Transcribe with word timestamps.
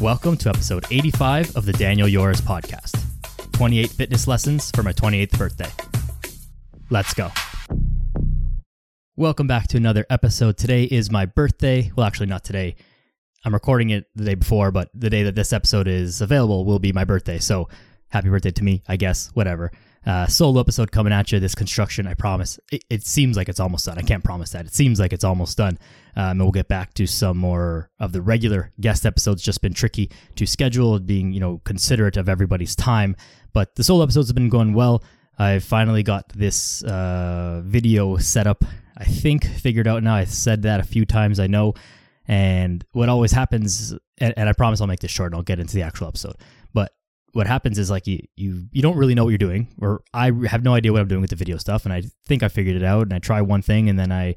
Welcome 0.00 0.36
to 0.36 0.48
episode 0.48 0.84
85 0.92 1.56
of 1.56 1.66
the 1.66 1.72
Daniel 1.72 2.06
Yores 2.06 2.40
podcast 2.40 3.02
28 3.50 3.90
fitness 3.90 4.28
lessons 4.28 4.70
for 4.70 4.84
my 4.84 4.92
28th 4.92 5.36
birthday. 5.36 5.70
Let's 6.88 7.12
go. 7.14 7.32
Welcome 9.16 9.48
back 9.48 9.66
to 9.68 9.76
another 9.76 10.06
episode. 10.08 10.56
Today 10.56 10.84
is 10.84 11.10
my 11.10 11.26
birthday. 11.26 11.90
Well, 11.96 12.06
actually, 12.06 12.28
not 12.28 12.44
today. 12.44 12.76
I'm 13.44 13.52
recording 13.52 13.90
it 13.90 14.04
the 14.14 14.24
day 14.24 14.34
before, 14.36 14.70
but 14.70 14.88
the 14.94 15.10
day 15.10 15.24
that 15.24 15.34
this 15.34 15.52
episode 15.52 15.88
is 15.88 16.20
available 16.20 16.64
will 16.64 16.78
be 16.78 16.92
my 16.92 17.02
birthday. 17.02 17.40
So 17.40 17.68
happy 18.06 18.28
birthday 18.28 18.52
to 18.52 18.62
me, 18.62 18.84
I 18.86 18.94
guess, 18.94 19.30
whatever. 19.34 19.72
Uh, 20.06 20.26
solo 20.28 20.60
episode 20.60 20.92
coming 20.92 21.12
at 21.12 21.32
you. 21.32 21.40
This 21.40 21.56
construction, 21.56 22.06
I 22.06 22.14
promise. 22.14 22.60
It, 22.70 22.84
it, 22.88 23.04
seems 23.04 23.36
like 23.36 23.48
it's 23.48 23.58
almost 23.60 23.84
done. 23.86 23.98
I 23.98 24.02
can't 24.02 24.22
promise 24.22 24.50
that. 24.50 24.64
It 24.64 24.72
seems 24.72 25.00
like 25.00 25.12
it's 25.12 25.24
almost 25.24 25.58
done. 25.58 25.76
Um, 26.18 26.30
and 26.30 26.40
we'll 26.40 26.50
get 26.50 26.66
back 26.66 26.94
to 26.94 27.06
some 27.06 27.38
more 27.38 27.90
of 28.00 28.10
the 28.10 28.20
regular 28.20 28.72
guest 28.80 29.06
episodes. 29.06 29.40
Just 29.40 29.62
been 29.62 29.72
tricky 29.72 30.10
to 30.34 30.46
schedule, 30.46 30.98
being 30.98 31.32
you 31.32 31.38
know 31.38 31.60
considerate 31.64 32.16
of 32.16 32.28
everybody's 32.28 32.74
time. 32.74 33.14
But 33.52 33.76
the 33.76 33.84
solo 33.84 34.02
episodes 34.02 34.28
have 34.28 34.34
been 34.34 34.48
going 34.48 34.74
well. 34.74 35.04
I 35.38 35.60
finally 35.60 36.02
got 36.02 36.28
this 36.30 36.82
uh, 36.82 37.62
video 37.64 38.16
set 38.16 38.48
up. 38.48 38.64
I 38.96 39.04
think 39.04 39.46
figured 39.46 39.86
out 39.86 40.02
now. 40.02 40.16
I 40.16 40.24
said 40.24 40.62
that 40.62 40.80
a 40.80 40.82
few 40.82 41.06
times. 41.06 41.38
I 41.38 41.46
know. 41.46 41.74
And 42.26 42.84
what 42.92 43.08
always 43.08 43.30
happens, 43.30 43.94
and, 44.18 44.34
and 44.36 44.48
I 44.48 44.52
promise 44.52 44.80
I'll 44.80 44.88
make 44.88 45.00
this 45.00 45.12
short 45.12 45.30
and 45.32 45.36
I'll 45.36 45.44
get 45.44 45.60
into 45.60 45.76
the 45.76 45.82
actual 45.82 46.08
episode. 46.08 46.34
But 46.74 46.92
what 47.32 47.46
happens 47.46 47.78
is 47.78 47.90
like 47.90 48.08
you, 48.08 48.26
you 48.34 48.66
you 48.72 48.82
don't 48.82 48.96
really 48.96 49.14
know 49.14 49.22
what 49.22 49.30
you're 49.30 49.38
doing 49.38 49.68
or 49.80 50.02
i 50.14 50.32
have 50.48 50.64
no 50.64 50.72
idea 50.72 50.90
what 50.90 51.02
i'm 51.02 51.06
doing 51.08 51.20
with 51.20 51.28
the 51.28 51.36
video 51.36 51.58
stuff 51.58 51.84
and 51.84 51.92
i 51.92 52.02
think 52.26 52.42
i 52.42 52.48
figured 52.48 52.74
it 52.74 52.82
out 52.82 53.02
and 53.02 53.12
i 53.12 53.18
try 53.18 53.42
one 53.42 53.60
thing 53.60 53.88
and 53.90 53.98
then 53.98 54.10
i 54.10 54.34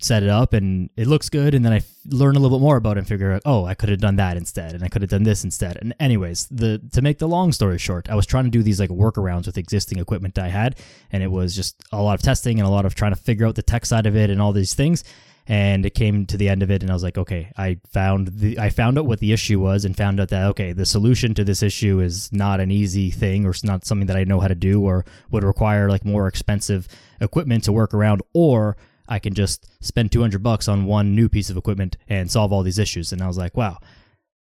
set 0.00 0.22
it 0.22 0.28
up 0.28 0.52
and 0.52 0.90
it 0.96 1.06
looks 1.06 1.28
good 1.28 1.54
and 1.54 1.64
then 1.64 1.72
i 1.72 1.80
learn 2.06 2.36
a 2.36 2.38
little 2.38 2.58
bit 2.58 2.62
more 2.62 2.76
about 2.76 2.96
it 2.96 3.00
and 3.00 3.08
figure 3.08 3.32
out 3.32 3.42
oh 3.44 3.64
i 3.64 3.74
could 3.74 3.88
have 3.88 4.00
done 4.00 4.16
that 4.16 4.36
instead 4.36 4.74
and 4.74 4.82
i 4.82 4.88
could 4.88 5.02
have 5.02 5.10
done 5.10 5.22
this 5.22 5.44
instead. 5.44 5.76
And 5.76 5.94
anyways 6.00 6.46
the 6.48 6.80
to 6.92 7.00
make 7.00 7.18
the 7.18 7.28
long 7.28 7.52
story 7.52 7.78
short 7.78 8.10
i 8.10 8.14
was 8.14 8.26
trying 8.26 8.44
to 8.44 8.50
do 8.50 8.62
these 8.62 8.80
like 8.80 8.90
workarounds 8.90 9.46
with 9.46 9.56
existing 9.56 9.98
equipment 9.98 10.38
i 10.38 10.48
had 10.48 10.76
and 11.12 11.22
it 11.22 11.30
was 11.30 11.54
just 11.54 11.82
a 11.92 12.02
lot 12.02 12.14
of 12.14 12.22
testing 12.22 12.58
and 12.58 12.66
a 12.66 12.70
lot 12.70 12.84
of 12.84 12.94
trying 12.94 13.12
to 13.12 13.20
figure 13.20 13.46
out 13.46 13.54
the 13.54 13.62
tech 13.62 13.86
side 13.86 14.06
of 14.06 14.16
it 14.16 14.30
and 14.30 14.40
all 14.42 14.52
these 14.52 14.74
things. 14.74 15.04
And 15.46 15.84
it 15.84 15.94
came 15.94 16.24
to 16.26 16.38
the 16.38 16.48
end 16.48 16.62
of 16.62 16.70
it 16.70 16.80
and 16.80 16.90
i 16.90 16.94
was 16.94 17.02
like 17.02 17.18
okay 17.18 17.52
i 17.58 17.78
found 17.92 18.28
the 18.28 18.58
i 18.58 18.70
found 18.70 18.98
out 18.98 19.04
what 19.04 19.20
the 19.20 19.30
issue 19.30 19.60
was 19.60 19.84
and 19.84 19.94
found 19.94 20.18
out 20.18 20.30
that 20.30 20.46
okay 20.46 20.72
the 20.72 20.86
solution 20.86 21.34
to 21.34 21.44
this 21.44 21.62
issue 21.62 22.00
is 22.00 22.32
not 22.32 22.60
an 22.60 22.70
easy 22.70 23.10
thing 23.10 23.44
or 23.44 23.50
it's 23.50 23.62
not 23.62 23.84
something 23.84 24.06
that 24.06 24.16
i 24.16 24.24
know 24.24 24.40
how 24.40 24.48
to 24.48 24.54
do 24.54 24.82
or 24.82 25.04
would 25.30 25.44
require 25.44 25.90
like 25.90 26.02
more 26.02 26.28
expensive 26.28 26.88
equipment 27.20 27.62
to 27.64 27.72
work 27.72 27.92
around 27.92 28.22
or 28.32 28.78
i 29.08 29.18
can 29.18 29.34
just 29.34 29.66
spend 29.84 30.10
200 30.10 30.42
bucks 30.42 30.68
on 30.68 30.84
one 30.84 31.14
new 31.14 31.28
piece 31.28 31.50
of 31.50 31.56
equipment 31.56 31.96
and 32.08 32.30
solve 32.30 32.52
all 32.52 32.62
these 32.62 32.78
issues 32.78 33.12
and 33.12 33.22
i 33.22 33.26
was 33.26 33.38
like 33.38 33.56
wow 33.56 33.78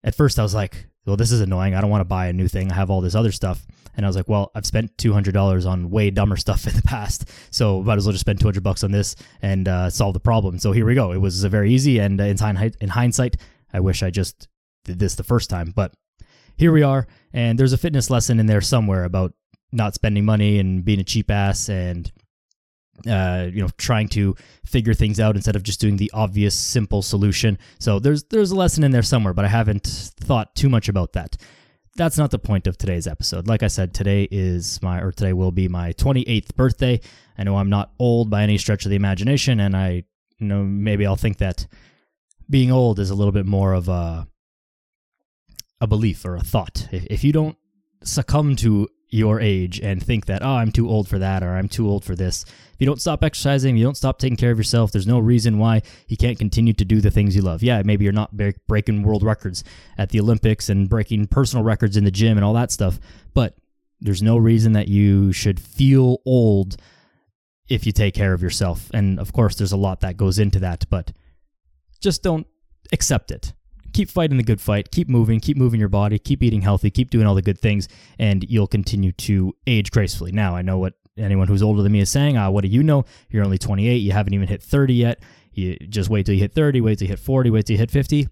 at 0.03 0.15
first 0.15 0.39
i 0.39 0.43
was 0.43 0.55
like 0.55 0.87
well, 1.07 1.17
this 1.17 1.33
is 1.33 1.41
annoying. 1.41 1.75
I 1.75 1.81
don't 1.81 1.91
want 1.91 2.01
to 2.01 2.07
buy 2.07 2.27
a 2.27 2.33
new 2.33 2.49
thing. 2.49 2.73
I 2.73 2.75
have 2.75 2.91
all 2.91 3.01
this 3.01 3.15
other 3.15 3.33
stuff. 3.33 3.67
And 3.97 4.05
I 4.05 4.09
was 4.09 4.17
like, 4.17 4.29
well, 4.29 4.51
I've 4.55 4.67
spent 4.67 4.97
$200 4.97 5.67
on 5.67 5.91
way 5.91 6.11
dumber 6.11 6.37
stuff 6.37 6.67
in 6.67 6.75
the 6.75 6.83
past. 6.83 7.31
So 7.51 7.83
might 7.83 7.99
as 7.99 8.07
well 8.07 8.13
just 8.13 8.23
spend 8.23 8.41
200 8.41 8.63
bucks 8.63 8.83
on 8.83 8.91
this 8.91 9.15
and 9.43 9.69
uh, 9.69 9.91
solve 9.91 10.15
the 10.15 10.21
problem. 10.21 10.59
So 10.59 10.73
here 10.73 10.87
we 10.87 10.95
go. 10.95 11.13
It 11.13 11.19
was 11.19 11.45
very 11.45 11.73
easy. 11.73 11.99
And 11.99 12.21
uh, 12.21 12.25
in, 12.25 12.37
in 12.81 12.89
hindsight, 12.89 13.37
I 13.73 13.81
wish 13.81 14.03
I 14.03 14.11
just 14.11 14.49
did 14.85 14.99
this 14.99 15.15
the 15.15 15.25
first 15.25 15.51
time. 15.51 15.73
But 15.75 15.93
here 16.57 16.73
we 16.73 16.83
are. 16.83 17.07
And 17.33 17.59
there's 17.59 17.73
a 17.73 17.79
fitness 17.79 18.11
lesson 18.11 18.41
in 18.41 18.47
there 18.47 18.61
somewhere 18.61 19.05
about 19.05 19.35
not 19.73 19.95
spending 19.95 20.25
money 20.25 20.59
and 20.59 20.85
being 20.85 21.01
a 21.01 21.05
cheap 21.05 21.31
ass 21.31 21.69
and 21.69 22.11
uh, 23.09 23.49
you 23.53 23.61
know, 23.61 23.69
trying 23.77 24.09
to 24.09 24.35
figure 24.65 24.95
things 24.95 25.21
out 25.21 25.37
instead 25.37 25.57
of 25.57 25.63
just 25.63 25.81
doing 25.81 25.97
the 25.97 26.11
obvious, 26.15 26.55
simple 26.55 27.03
solution. 27.03 27.59
So 27.79 27.99
there's 27.99 28.25
there's 28.25 28.51
a 28.51 28.57
lesson 28.57 28.85
in 28.85 28.93
there 28.93 29.03
somewhere, 29.03 29.35
but 29.35 29.45
I 29.45 29.49
haven't 29.49 29.85
thought 29.85 30.55
too 30.55 30.69
much 30.69 30.89
about 30.89 31.13
that. 31.15 31.37
That's 31.97 32.19
not 32.19 32.31
the 32.31 32.39
point 32.39 32.67
of 32.67 32.77
today's 32.77 33.07
episode. 33.07 33.47
Like 33.47 33.63
I 33.63 33.69
said, 33.69 33.95
today 33.95 34.27
is 34.31 34.83
my 34.83 35.01
or 35.01 35.13
today 35.13 35.33
will 35.33 35.53
be 35.53 35.69
my 35.69 35.93
28th 35.93 36.55
birthday. 36.57 37.01
I 37.39 37.45
know 37.45 37.57
I'm 37.57 37.71
not 37.71 37.93
old 37.99 38.31
by 38.31 38.43
any 38.43 38.59
stretch 38.59 38.85
of 38.85 38.91
the 38.91 38.97
imagination, 38.97 39.61
and 39.61 39.77
I 39.77 40.05
you 40.39 40.47
know 40.47 40.65
maybe 40.65 41.07
I'll 41.07 41.17
think 41.17 41.39
that 41.39 41.67
being 42.49 42.71
old 42.71 42.99
is 42.99 43.11
a 43.11 43.15
little 43.15 43.33
bit 43.33 43.47
more 43.47 43.73
of 43.75 43.89
a 43.89 44.27
a 45.81 45.87
belief 45.87 46.25
or 46.25 46.37
a 46.37 46.43
thought. 46.43 46.89
If, 46.91 47.07
if 47.07 47.25
you 47.25 47.33
don't 47.33 47.57
succumb 48.03 48.57
to 48.57 48.89
your 49.15 49.41
age 49.41 49.81
and 49.81 50.03
think 50.03 50.27
that, 50.27 50.43
oh, 50.43 50.57
I'm 50.57 50.73
too 50.73 50.89
old 50.89 51.09
for 51.09 51.21
that 51.21 51.45
or 51.45 51.51
I'm 51.51 51.69
too 51.69 51.89
old 51.89 52.05
for 52.05 52.17
this. 52.17 52.45
If 52.75 52.81
you 52.81 52.87
don't 52.87 53.01
stop 53.01 53.23
exercising, 53.23 53.77
you 53.77 53.85
don't 53.85 53.97
stop 53.97 54.19
taking 54.19 54.37
care 54.37 54.51
of 54.51 54.59
yourself, 54.59 54.93
there's 54.93 55.07
no 55.07 55.19
reason 55.19 55.59
why 55.59 55.83
you 56.09 56.17
can't 56.17 56.39
continue 56.39 56.73
to 56.75 56.85
do 56.85 57.01
the 57.01 57.11
things 57.11 57.37
you 57.37 57.43
love. 57.43 57.63
Yeah, 57.63 57.83
maybe 57.85 58.05
you're 58.05 58.13
not 58.13 58.37
breaking 58.67 59.03
world 59.03 59.23
records 59.23 59.65
at 59.97 60.11
the 60.11 60.21
Olympics 60.21 60.69
and 60.69 60.89
breaking 60.89 61.29
personal 61.29 61.65
records 61.65 61.97
in 61.97 62.05
the 62.05 62.11
gym 62.11 62.37
and 62.37 62.45
all 62.45 62.55
that 62.55 62.71
stuff, 62.71 62.99
but 63.33 63.57
there's 64.01 64.23
no 64.23 64.37
reason 64.37 64.73
that 64.73 64.89
you 64.89 65.33
should 65.33 65.61
feel 65.61 66.19
old 66.27 66.77
if 67.69 67.87
you 67.87 67.93
take 67.93 68.15
care 68.15 68.35
of 68.35 68.43
yourself. 68.43 68.91
And 68.93 69.19
of 69.19 69.33
course, 69.33 69.55
there's 69.55 69.73
a 69.73 69.77
lot 69.77 70.01
that 70.01 70.17
goes 70.17 70.39
into 70.39 70.59
that, 70.59 70.85
but 70.91 71.13
just 72.01 72.23
don't 72.23 72.47
accept 72.93 73.31
it 73.31 73.55
keep 73.95 74.11
fighting 74.11 74.37
the 74.37 74.43
good 74.43 74.61
fight, 74.61 74.91
keep 74.91 75.09
moving, 75.09 75.41
keep 75.41 75.57
moving 75.57 75.81
your 75.81 75.89
body, 75.89 76.19
keep 76.19 76.43
eating 76.43 76.61
healthy, 76.61 76.91
keep 76.91 77.11
doing 77.11 77.27
all 77.27 77.35
the 77.35 77.41
good 77.41 77.59
things, 77.59 77.89
and 78.19 78.45
you'll 78.51 78.67
continue 78.67 79.13
to 79.13 79.55
age 79.67 79.91
gracefully. 79.91 80.33
Now, 80.33 80.55
I 80.55 80.63
know 80.63 80.79
what 80.79 80.95
anyone 81.17 81.49
who's 81.49 81.63
older 81.63 81.83
than 81.83 81.93
me 81.93 82.01
is 82.01 82.11
saying. 82.11 82.37
Ah, 82.37 82.51
what 82.51 82.63
do 82.63 82.69
you 82.69 82.83
know? 82.83 83.05
You're 83.31 83.45
only 83.45 83.59
28. 83.59 83.97
You 83.97 84.13
haven't 84.13 84.35
even 84.35 84.49
hit 84.49 84.63
30 84.63 84.95
yet. 84.95 85.23
You 85.53 85.77
just 85.77 86.11
wait 86.11 86.27
till 86.27 86.35
you 86.35 86.41
hit 86.41 86.53
30, 86.53 86.81
wait 86.81 86.99
till 86.99 87.07
you 87.07 87.13
hit 87.13 87.21
40, 87.21 87.51
wait 87.51 87.67
till 87.67 87.75
you 87.75 87.79
hit 87.79 87.91
50. 87.91 88.29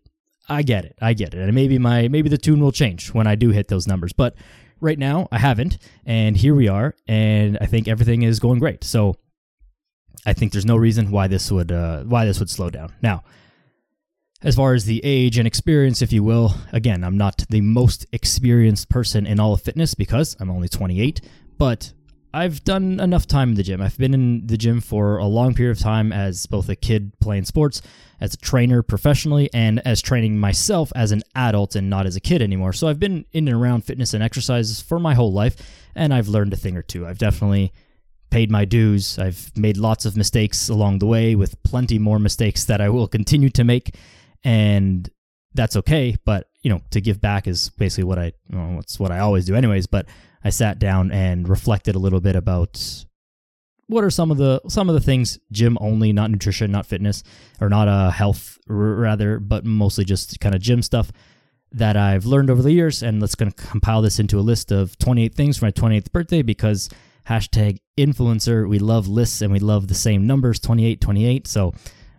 I 0.49 0.63
get 0.63 0.85
it. 0.85 0.97
I 1.01 1.13
get 1.13 1.35
it. 1.35 1.41
And 1.41 1.55
maybe 1.55 1.79
my 1.79 2.09
maybe 2.09 2.29
the 2.29 2.39
tune 2.39 2.61
will 2.61 2.73
change 2.73 3.13
when 3.15 3.27
I 3.27 3.37
do 3.37 3.51
hit 3.51 3.69
those 3.69 3.87
numbers. 3.87 4.13
But 4.13 4.35
right 4.81 4.99
now 4.99 5.29
I 5.31 5.39
haven't, 5.39 5.79
and 6.05 6.37
here 6.37 6.55
we 6.55 6.69
are, 6.69 6.95
and 7.07 7.57
I 7.61 7.67
think 7.67 7.87
everything 7.87 8.23
is 8.23 8.41
going 8.41 8.59
great. 8.59 8.83
So 8.83 9.17
I 10.27 10.33
think 10.33 10.53
there's 10.53 10.67
no 10.67 10.77
reason 10.77 11.11
why 11.11 11.29
this 11.29 11.51
would 11.51 11.71
uh, 11.71 12.03
why 12.03 12.25
this 12.25 12.41
would 12.41 12.51
slow 12.51 12.71
down. 12.71 12.93
Now, 13.03 13.23
as 14.43 14.57
far 14.57 14.75
as 14.75 14.85
the 14.85 15.01
age 15.05 15.39
and 15.39 15.47
experience, 15.47 16.03
if 16.03 16.13
you 16.13 16.25
will, 16.25 16.55
again, 16.73 17.05
I'm 17.05 17.17
not 17.17 17.45
the 17.49 17.61
most 17.61 18.07
experienced 18.13 18.89
person 18.89 19.27
in 19.27 19.39
all 19.39 19.55
of 19.55 19.63
fitness 19.63 19.95
because 19.95 20.37
I'm 20.41 20.51
only 20.51 20.69
28, 20.69 21.21
but 21.57 21.93
I've 22.35 22.65
done 22.65 23.01
enough 23.01 23.27
time 23.27 23.51
in 23.51 23.55
the 23.57 23.63
gym. 23.63 23.83
I've 23.83 23.99
been 23.99 24.15
in 24.15 24.47
the 24.47 24.57
gym 24.57 24.81
for 24.81 25.19
a 25.19 25.27
long 25.27 25.55
period 25.55 25.77
of 25.77 25.83
time 25.83 26.13
as 26.13 26.47
both 26.47 26.69
a 26.69 26.77
kid 26.77 27.13
playing 27.21 27.45
sports, 27.45 27.83
as 28.21 28.35
a 28.35 28.39
trainer 28.39 28.83
professionally, 28.83 29.51
and 29.53 29.81
as 29.87 30.01
training 30.01 30.39
myself 30.39 30.93
as 30.95 31.13
an 31.13 31.23
adult 31.35 31.75
and 31.77 31.91
not 31.91 32.07
as 32.07 32.17
a 32.17 32.21
kid 32.21 32.41
anymore. 32.41 32.73
So 32.73 32.89
I've 32.89 33.01
been 33.01 33.27
in 33.33 33.49
and 33.49 33.57
around 33.57 33.85
fitness 33.85 34.15
and 34.15 34.23
exercises 34.23 34.81
for 34.81 34.99
my 34.99 35.15
whole 35.15 35.33
life, 35.33 35.57
and 35.95 36.15
I've 36.15 36.29
learned 36.29 36.53
a 36.53 36.57
thing 36.57 36.77
or 36.77 36.83
two. 36.83 37.07
I've 37.07 37.19
definitely 37.19 37.73
paid 38.31 38.51
my 38.51 38.65
dues. 38.65 39.19
I've 39.19 39.53
made 39.57 39.77
lots 39.77 40.07
of 40.07 40.17
mistakes 40.17 40.69
along 40.69 41.01
the 41.01 41.07
way, 41.07 41.35
with 41.35 41.63
plenty 41.63 41.99
more 41.99 42.19
mistakes 42.19 42.65
that 42.65 42.81
I 42.81 42.89
will 42.89 43.09
continue 43.09 43.51
to 43.51 43.65
make 43.65 43.97
and 44.45 45.09
that's 45.55 45.77
okay. 45.77 46.17
But 46.25 46.49
you 46.63 46.71
know, 46.71 46.81
to 46.91 47.01
give 47.01 47.21
back 47.21 47.47
is 47.47 47.71
basically 47.71 48.05
what 48.05 48.19
I 48.19 48.33
well, 48.51 48.79
it's 48.79 48.99
what 48.99 49.13
I 49.13 49.19
always 49.21 49.45
do, 49.45 49.55
anyways. 49.55 49.87
But 49.87 50.07
I 50.45 50.51
sat 50.51 50.79
down 50.79 51.11
and 51.11 51.49
reflected 51.49 51.95
a 51.95 51.99
little 51.99 52.21
bit 52.21 52.37
about 52.37 53.05
what 53.87 54.05
are 54.05 54.11
some 54.11 54.31
of 54.31 54.39
the 54.39 54.61
some 54.69 54.89
of 54.89 54.95
the 54.95 55.01
things 55.01 55.39
gym 55.51 55.77
only, 55.81 56.13
not 56.13 56.31
nutrition, 56.31 56.71
not 56.71 56.87
fitness, 56.87 57.23
or 57.61 57.69
not 57.69 57.89
uh, 57.89 58.11
health 58.11 58.59
rather, 58.67 59.39
but 59.39 59.65
mostly 59.65 60.05
just 60.05 60.41
kind 60.41 60.55
of 60.55 60.61
gym 60.61 60.83
stuff 60.83 61.13
that 61.73 61.97
I've 61.97 62.27
learned 62.27 62.51
over 62.51 62.63
the 62.63 62.73
years. 62.73 63.03
And 63.03 63.21
let's 63.21 63.35
gonna 63.35 63.53
compile 63.53 64.03
this 64.03 64.19
into 64.19 64.39
a 64.39 64.41
list 64.41 64.73
of 64.73 64.99
28 64.99 65.35
things 65.35 65.59
for 65.59 65.67
my 65.67 65.71
28th 65.71 66.13
birthday 66.13 66.43
because 66.43 66.89
hashtag 67.29 67.79
influencer. 67.99 68.69
We 68.69 68.79
love 68.79 69.09
lists 69.09 69.43
and 69.43 69.53
we 69.53 69.61
love 69.61 69.89
the 69.89 69.95
same 69.95 70.27
numbers, 70.27 70.59
28, 70.61 71.01
28. 71.01 71.47
So 71.47 71.75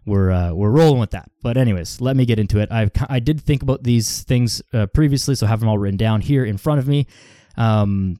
we're 0.05 0.31
uh, 0.31 0.53
we're 0.53 0.69
rolling 0.69 0.99
with 0.99 1.11
that. 1.11 1.29
But 1.41 1.57
anyways, 1.57 2.01
let 2.01 2.15
me 2.15 2.25
get 2.25 2.39
into 2.39 2.59
it. 2.59 2.69
I 2.71 2.89
I 3.09 3.19
did 3.19 3.41
think 3.41 3.63
about 3.63 3.83
these 3.83 4.23
things 4.23 4.61
uh, 4.73 4.87
previously, 4.87 5.35
so 5.35 5.45
have 5.45 5.59
them 5.59 5.69
all 5.69 5.77
written 5.77 5.97
down 5.97 6.21
here 6.21 6.45
in 6.45 6.57
front 6.57 6.79
of 6.79 6.87
me. 6.87 7.07
Um, 7.57 8.17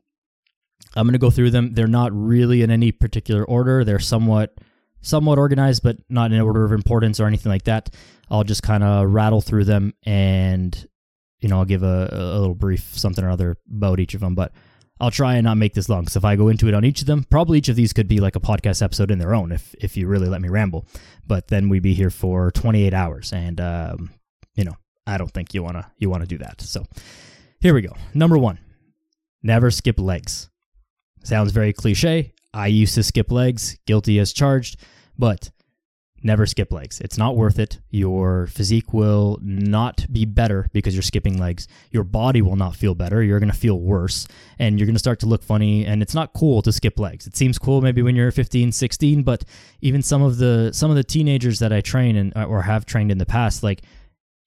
I'm 0.96 1.06
going 1.08 1.14
to 1.14 1.20
go 1.20 1.32
through 1.32 1.52
them. 1.52 1.74
They're 1.74 1.88
not 1.88 2.12
really 2.14 2.62
in 2.62 2.70
any 2.70 2.92
particular 2.92 3.44
order. 3.44 3.84
They're 3.84 4.00
somewhat 4.00 4.56
somewhat 5.02 5.38
organized, 5.38 5.84
but 5.84 5.98
not 6.10 6.32
in 6.32 6.40
order 6.40 6.64
of 6.64 6.72
importance 6.72 7.20
or 7.20 7.28
anything 7.28 7.52
like 7.52 7.64
that. 7.64 7.94
I'll 8.32 8.44
just 8.44 8.64
kind 8.64 8.84
of 8.84 9.10
rattle 9.12 9.42
through 9.42 9.66
them 9.66 9.94
and 10.04 10.88
you 11.40 11.50
know 11.50 11.60
I'll 11.60 11.66
give 11.66 11.84
a, 11.84 12.10
a 12.12 12.40
little 12.40 12.56
brief 12.56 12.98
something 12.98 13.24
or 13.24 13.30
other 13.30 13.58
about 13.70 14.00
each 14.00 14.14
of 14.14 14.22
them. 14.22 14.34
But 14.34 14.54
I'll 15.00 15.12
try 15.12 15.36
and 15.36 15.44
not 15.44 15.58
make 15.58 15.74
this 15.74 15.90
long 15.90 16.02
because 16.02 16.16
if 16.16 16.24
I 16.24 16.36
go 16.36 16.48
into 16.48 16.68
it 16.68 16.74
on 16.74 16.86
each 16.86 17.02
of 17.02 17.08
them, 17.08 17.26
probably 17.30 17.58
each 17.58 17.70
of 17.70 17.76
these 17.76 17.92
could 17.92 18.08
be 18.08 18.20
like 18.20 18.36
a 18.36 18.40
podcast 18.40 18.82
episode 18.82 19.12
in 19.12 19.20
their 19.20 19.36
own 19.36 19.52
if 19.52 19.76
if 19.80 19.98
you 19.98 20.08
really 20.08 20.30
let 20.30 20.42
me 20.42 20.50
ramble. 20.50 20.88
But 21.28 21.50
then 21.50 21.70
we'd 21.70 21.84
be 21.84 21.94
here 21.94 22.10
for 22.10 22.52
28 22.52 22.94
hours, 22.94 23.34
and 23.34 23.60
um, 23.60 24.12
you 24.56 24.64
know 24.64 24.78
I 25.06 25.18
don't 25.18 25.32
think 25.32 25.54
you 25.54 25.64
wanna 25.64 25.92
you 25.98 26.10
wanna 26.10 26.26
do 26.26 26.38
that. 26.38 26.62
So 26.62 26.86
here 27.60 27.74
we 27.74 27.82
go. 27.82 27.94
Number 28.14 28.38
one, 28.38 28.60
never 29.44 29.70
skip 29.70 30.00
legs. 30.00 30.50
Sounds 31.24 31.52
very 31.52 31.74
cliche. 31.74 32.34
I 32.54 32.68
used 32.68 32.96
to 32.96 33.04
skip 33.04 33.32
legs, 33.32 33.78
guilty 33.86 34.20
as 34.20 34.34
charged, 34.34 34.80
but 35.18 35.52
never 36.24 36.46
skip 36.46 36.72
legs. 36.72 37.02
It's 37.02 37.18
not 37.18 37.36
worth 37.36 37.60
it. 37.60 37.80
Your 37.90 38.48
physique 38.48 38.94
will 38.94 39.40
not 39.42 40.06
be 40.12 40.26
better 40.26 40.70
because 40.72 40.96
you're 40.96 41.02
skipping 41.02 41.38
legs. 41.38 41.68
Your 41.92 42.04
body 42.04 42.42
will 42.42 42.56
not 42.56 42.76
feel 42.76 42.96
better. 42.96 43.22
You're 43.22 43.40
going 43.40 43.52
to 43.52 43.58
feel 43.58 43.80
worse 43.80 44.28
and 44.58 44.80
you're 44.80 44.86
going 44.86 44.96
to 44.96 45.00
start 45.00 45.20
to 45.22 45.26
look 45.26 45.44
funny 45.44 45.86
and 45.86 46.02
it's 46.02 46.16
not 46.16 46.34
cool 46.34 46.62
to 46.62 46.72
skip 46.72 47.00
legs. 47.00 47.28
It 47.28 47.36
seems 47.36 47.60
cool 47.60 47.82
maybe 47.82 48.02
when 48.02 48.16
you're 48.16 48.32
15, 48.32 48.72
16, 48.72 49.24
but 49.24 49.44
even 49.82 50.02
some 50.02 50.22
of 50.22 50.38
the 50.38 50.72
some 50.74 50.90
of 50.90 50.96
the 50.96 51.04
teenagers 51.04 51.60
that 51.60 51.74
I 51.74 51.82
train 51.82 52.16
and 52.16 52.34
or 52.38 52.62
have 52.62 52.86
trained 52.86 53.12
in 53.12 53.18
the 53.18 53.26
past 53.26 53.64
like 53.64 53.82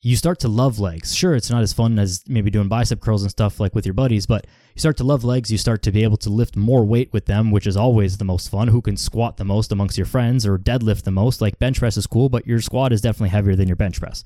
you 0.02 0.16
start 0.16 0.38
to 0.40 0.48
love 0.48 0.78
legs. 0.78 1.14
Sure, 1.14 1.34
it's 1.34 1.50
not 1.50 1.62
as 1.62 1.72
fun 1.72 1.98
as 1.98 2.22
maybe 2.28 2.50
doing 2.50 2.69
bicep 2.69 3.00
curls 3.00 3.22
and 3.22 3.31
stuff 3.31 3.58
like 3.58 3.75
with 3.75 3.87
your 3.87 3.94
buddies, 3.94 4.26
but 4.26 4.46
you 4.75 4.81
start 4.81 4.96
to 4.98 5.04
love 5.04 5.25
legs. 5.25 5.50
You 5.50 5.58
start 5.58 5.82
to 5.82 5.93
be 5.93 6.02
able 6.02 6.19
to 6.19 6.31
lift 6.31 6.56
more 6.56 6.84
weight 6.84 7.12
with 7.12 7.26
them, 7.26 7.50
which 7.50 7.66
is 7.66 7.76
always 7.76 8.19
the 8.19 8.25
most 8.25 8.50
fun. 8.50 8.69
Who 8.69 8.82
can 8.82 8.96
squat 8.96 9.37
the 9.37 9.44
most 9.44 9.72
amongst 9.72 9.96
your 9.96 10.06
friends 10.06 10.46
or 10.46 10.58
deadlift 10.58 11.02
the 11.02 11.10
most? 11.10 11.40
Like 11.40 11.58
bench 11.58 11.78
press 11.78 11.96
is 11.96 12.06
cool, 12.06 12.28
but 12.28 12.46
your 12.46 12.60
squat 12.60 12.93
is 12.93 13.00
definitely 13.00 13.31
heavier 13.31 13.56
than 13.56 13.69
your 13.69 13.76
bench 13.76 13.98
press, 13.98 14.22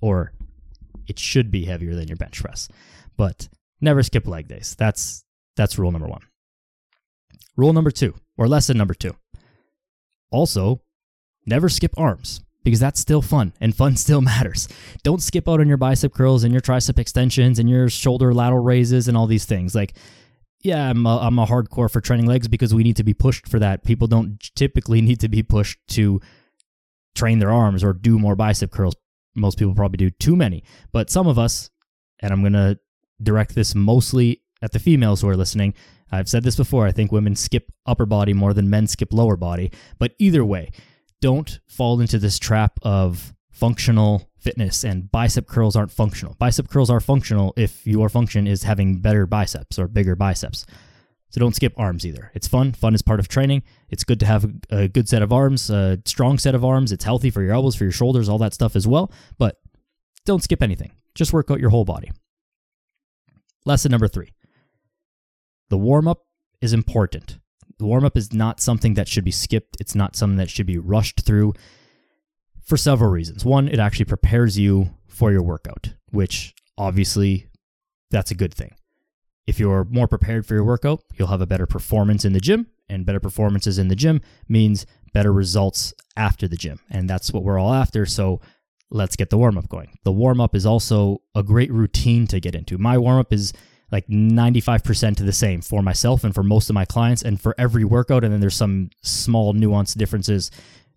or 0.00 0.32
it 1.06 1.18
should 1.18 1.50
be 1.50 1.66
heavier 1.66 1.94
than 1.94 2.08
your 2.08 2.16
bench 2.16 2.40
press. 2.40 2.68
But 3.16 3.48
never 3.80 4.02
skip 4.02 4.26
leg 4.26 4.48
days. 4.48 4.74
That's 4.78 5.24
that's 5.56 5.78
rule 5.78 5.92
number 5.92 6.08
one. 6.08 6.22
Rule 7.56 7.74
number 7.74 7.90
two, 7.90 8.14
or 8.38 8.48
lesson 8.48 8.78
number 8.78 8.94
two. 8.94 9.14
Also, 10.30 10.80
never 11.44 11.68
skip 11.68 11.92
arms 11.98 12.40
because 12.64 12.80
that's 12.80 13.00
still 13.00 13.22
fun 13.22 13.52
and 13.60 13.74
fun 13.74 13.96
still 13.96 14.20
matters. 14.20 14.68
Don't 15.02 15.22
skip 15.22 15.48
out 15.48 15.60
on 15.60 15.68
your 15.68 15.76
bicep 15.76 16.12
curls 16.12 16.44
and 16.44 16.52
your 16.52 16.62
tricep 16.62 16.98
extensions 16.98 17.58
and 17.58 17.68
your 17.68 17.88
shoulder 17.88 18.32
lateral 18.32 18.62
raises 18.62 19.08
and 19.08 19.16
all 19.16 19.26
these 19.26 19.44
things. 19.44 19.74
Like, 19.74 19.94
yeah, 20.60 20.90
I'm 20.90 21.06
a, 21.06 21.18
I'm 21.18 21.38
a 21.38 21.46
hardcore 21.46 21.90
for 21.90 22.00
training 22.00 22.26
legs 22.26 22.48
because 22.48 22.72
we 22.72 22.84
need 22.84 22.96
to 22.96 23.04
be 23.04 23.14
pushed 23.14 23.48
for 23.48 23.58
that. 23.58 23.84
People 23.84 24.06
don't 24.06 24.38
typically 24.54 25.00
need 25.00 25.20
to 25.20 25.28
be 25.28 25.42
pushed 25.42 25.78
to 25.88 26.20
train 27.14 27.40
their 27.40 27.50
arms 27.50 27.82
or 27.82 27.92
do 27.92 28.18
more 28.18 28.36
bicep 28.36 28.70
curls. 28.70 28.94
Most 29.34 29.58
people 29.58 29.74
probably 29.74 29.96
do 29.96 30.10
too 30.10 30.36
many, 30.36 30.62
but 30.92 31.10
some 31.10 31.26
of 31.26 31.38
us, 31.38 31.70
and 32.20 32.32
I'm 32.32 32.42
going 32.42 32.52
to 32.52 32.78
direct 33.22 33.54
this 33.54 33.74
mostly 33.74 34.42
at 34.60 34.72
the 34.72 34.78
females 34.78 35.20
who 35.20 35.28
are 35.28 35.36
listening. 35.36 35.74
I've 36.10 36.28
said 36.28 36.44
this 36.44 36.56
before. 36.56 36.86
I 36.86 36.92
think 36.92 37.10
women 37.10 37.34
skip 37.34 37.72
upper 37.86 38.06
body 38.06 38.34
more 38.34 38.52
than 38.52 38.70
men 38.70 38.86
skip 38.86 39.12
lower 39.12 39.36
body. 39.36 39.72
But 39.98 40.14
either 40.18 40.44
way, 40.44 40.70
don't 41.22 41.60
fall 41.66 42.00
into 42.00 42.18
this 42.18 42.38
trap 42.38 42.78
of 42.82 43.32
functional 43.50 44.28
fitness 44.38 44.84
and 44.84 45.10
bicep 45.10 45.46
curls 45.46 45.76
aren't 45.76 45.92
functional. 45.92 46.34
Bicep 46.34 46.68
curls 46.68 46.90
are 46.90 47.00
functional 47.00 47.54
if 47.56 47.86
your 47.86 48.08
function 48.08 48.46
is 48.46 48.64
having 48.64 48.98
better 48.98 49.24
biceps 49.24 49.78
or 49.78 49.86
bigger 49.86 50.16
biceps. 50.16 50.66
So 51.30 51.40
don't 51.40 51.54
skip 51.54 51.72
arms 51.78 52.04
either. 52.04 52.30
It's 52.34 52.48
fun. 52.48 52.72
Fun 52.72 52.94
is 52.94 53.02
part 53.02 53.20
of 53.20 53.28
training. 53.28 53.62
It's 53.88 54.04
good 54.04 54.20
to 54.20 54.26
have 54.26 54.44
a 54.68 54.88
good 54.88 55.08
set 55.08 55.22
of 55.22 55.32
arms, 55.32 55.70
a 55.70 56.02
strong 56.04 56.38
set 56.38 56.54
of 56.54 56.64
arms. 56.64 56.92
It's 56.92 57.04
healthy 57.04 57.30
for 57.30 57.40
your 57.40 57.54
elbows, 57.54 57.76
for 57.76 57.84
your 57.84 57.92
shoulders, 57.92 58.28
all 58.28 58.38
that 58.38 58.52
stuff 58.52 58.76
as 58.76 58.86
well. 58.86 59.10
But 59.38 59.56
don't 60.26 60.42
skip 60.42 60.62
anything. 60.62 60.92
Just 61.14 61.32
work 61.32 61.50
out 61.50 61.60
your 61.60 61.70
whole 61.70 61.84
body. 61.84 62.10
Lesson 63.64 63.92
number 63.92 64.08
three 64.08 64.30
the 65.70 65.78
warm 65.78 66.08
up 66.08 66.26
is 66.60 66.72
important. 66.72 67.38
The 67.82 67.88
warm 67.88 68.04
up 68.04 68.16
is 68.16 68.32
not 68.32 68.60
something 68.60 68.94
that 68.94 69.08
should 69.08 69.24
be 69.24 69.32
skipped, 69.32 69.76
it's 69.80 69.96
not 69.96 70.14
something 70.14 70.36
that 70.36 70.48
should 70.48 70.66
be 70.66 70.78
rushed 70.78 71.22
through 71.22 71.54
for 72.62 72.76
several 72.76 73.10
reasons. 73.10 73.44
One, 73.44 73.66
it 73.66 73.80
actually 73.80 74.04
prepares 74.04 74.56
you 74.56 74.90
for 75.08 75.32
your 75.32 75.42
workout, 75.42 75.92
which 76.12 76.54
obviously 76.78 77.48
that's 78.08 78.30
a 78.30 78.36
good 78.36 78.54
thing. 78.54 78.76
If 79.48 79.58
you're 79.58 79.82
more 79.90 80.06
prepared 80.06 80.46
for 80.46 80.54
your 80.54 80.62
workout, 80.62 81.02
you'll 81.18 81.26
have 81.26 81.40
a 81.40 81.46
better 81.46 81.66
performance 81.66 82.24
in 82.24 82.34
the 82.34 82.40
gym, 82.40 82.68
and 82.88 83.04
better 83.04 83.18
performances 83.18 83.80
in 83.80 83.88
the 83.88 83.96
gym 83.96 84.20
means 84.48 84.86
better 85.12 85.32
results 85.32 85.92
after 86.16 86.46
the 86.46 86.56
gym. 86.56 86.78
And 86.88 87.10
that's 87.10 87.32
what 87.32 87.42
we're 87.42 87.58
all 87.58 87.74
after. 87.74 88.06
So 88.06 88.40
let's 88.90 89.16
get 89.16 89.30
the 89.30 89.38
warm 89.38 89.58
up 89.58 89.68
going. 89.68 89.98
The 90.04 90.12
warm 90.12 90.40
up 90.40 90.54
is 90.54 90.66
also 90.66 91.20
a 91.34 91.42
great 91.42 91.72
routine 91.72 92.28
to 92.28 92.38
get 92.38 92.54
into. 92.54 92.78
My 92.78 92.96
warm 92.96 93.18
up 93.18 93.32
is 93.32 93.52
like 93.92 94.06
95% 94.08 95.16
to 95.16 95.22
the 95.22 95.32
same 95.32 95.60
for 95.60 95.82
myself 95.82 96.24
and 96.24 96.34
for 96.34 96.42
most 96.42 96.70
of 96.70 96.74
my 96.74 96.86
clients 96.86 97.22
and 97.22 97.40
for 97.40 97.54
every 97.58 97.84
workout. 97.84 98.24
And 98.24 98.32
then 98.32 98.40
there's 98.40 98.56
some 98.56 98.90
small 99.02 99.52
nuance 99.52 99.92
differences 99.94 100.50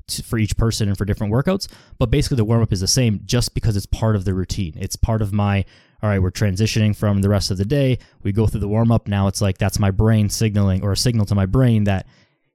to, 0.07 0.23
for 0.23 0.39
each 0.39 0.55
person 0.55 0.87
and 0.87 0.97
for 0.97 1.03
different 1.03 1.33
workouts. 1.33 1.67
But 1.99 2.09
basically, 2.09 2.37
the 2.37 2.45
warm 2.45 2.61
up 2.61 2.71
is 2.71 2.79
the 2.79 2.87
same 2.87 3.19
just 3.25 3.53
because 3.53 3.75
it's 3.75 3.85
part 3.85 4.15
of 4.15 4.23
the 4.23 4.33
routine. 4.33 4.73
It's 4.77 4.95
part 4.95 5.21
of 5.21 5.33
my, 5.33 5.65
all 6.01 6.09
right, 6.09 6.21
we're 6.21 6.31
transitioning 6.31 6.95
from 6.95 7.21
the 7.21 7.29
rest 7.29 7.51
of 7.51 7.57
the 7.57 7.65
day. 7.65 7.99
We 8.23 8.31
go 8.31 8.47
through 8.47 8.61
the 8.61 8.67
warm 8.69 8.91
up. 8.91 9.07
Now 9.07 9.27
it's 9.27 9.41
like 9.41 9.57
that's 9.57 9.77
my 9.77 9.91
brain 9.91 10.29
signaling 10.29 10.81
or 10.81 10.93
a 10.93 10.97
signal 10.97 11.25
to 11.25 11.35
my 11.35 11.45
brain 11.45 11.83
that 11.83 12.07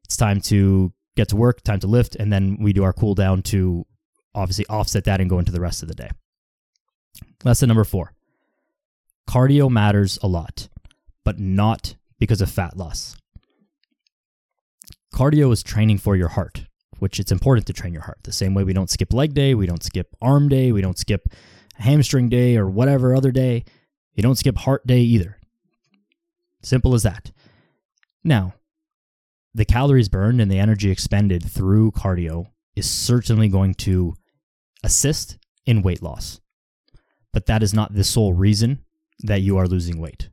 it's 0.04 0.16
time 0.16 0.40
to 0.42 0.92
get 1.16 1.28
to 1.28 1.36
work, 1.36 1.62
time 1.62 1.80
to 1.80 1.86
lift. 1.86 2.16
And 2.16 2.32
then 2.32 2.56
we 2.58 2.72
do 2.72 2.82
our 2.84 2.94
cool 2.94 3.14
down 3.14 3.42
to 3.42 3.86
obviously 4.34 4.64
offset 4.66 5.04
that 5.04 5.20
and 5.20 5.28
go 5.28 5.38
into 5.38 5.52
the 5.52 5.60
rest 5.60 5.82
of 5.82 5.88
the 5.88 5.94
day. 5.94 6.08
Lesson 7.44 7.68
number 7.68 7.84
four 7.84 8.14
cardio 9.28 9.70
matters 9.70 10.18
a 10.22 10.28
lot, 10.28 10.68
but 11.24 11.38
not 11.38 11.94
because 12.18 12.40
of 12.40 12.50
fat 12.50 12.76
loss. 12.76 13.16
Cardio 15.14 15.52
is 15.52 15.62
training 15.62 15.98
for 15.98 16.16
your 16.16 16.28
heart, 16.28 16.66
which 16.98 17.18
it's 17.18 17.32
important 17.32 17.66
to 17.66 17.72
train 17.72 17.92
your 17.92 18.02
heart. 18.02 18.18
The 18.22 18.32
same 18.32 18.54
way 18.54 18.64
we 18.64 18.72
don't 18.72 18.90
skip 18.90 19.12
leg 19.12 19.34
day, 19.34 19.54
we 19.54 19.66
don't 19.66 19.82
skip 19.82 20.14
arm 20.22 20.48
day, 20.48 20.72
we 20.72 20.80
don't 20.80 20.98
skip 20.98 21.28
hamstring 21.74 22.28
day 22.28 22.56
or 22.56 22.68
whatever 22.68 23.14
other 23.14 23.32
day. 23.32 23.64
You 24.14 24.22
don't 24.22 24.36
skip 24.36 24.58
heart 24.58 24.86
day 24.86 25.00
either. 25.00 25.38
Simple 26.62 26.94
as 26.94 27.02
that. 27.02 27.32
Now, 28.22 28.54
the 29.54 29.64
calories 29.64 30.08
burned 30.08 30.40
and 30.40 30.50
the 30.50 30.58
energy 30.58 30.90
expended 30.90 31.42
through 31.42 31.92
cardio 31.92 32.46
is 32.76 32.88
certainly 32.88 33.48
going 33.48 33.74
to 33.74 34.14
assist 34.84 35.38
in 35.66 35.82
weight 35.82 36.02
loss. 36.02 36.40
But 37.32 37.46
that 37.46 37.62
is 37.62 37.74
not 37.74 37.94
the 37.94 38.04
sole 38.04 38.32
reason 38.32 38.84
that 39.24 39.42
you 39.42 39.56
are 39.56 39.66
losing 39.66 39.98
weight. 39.98 40.28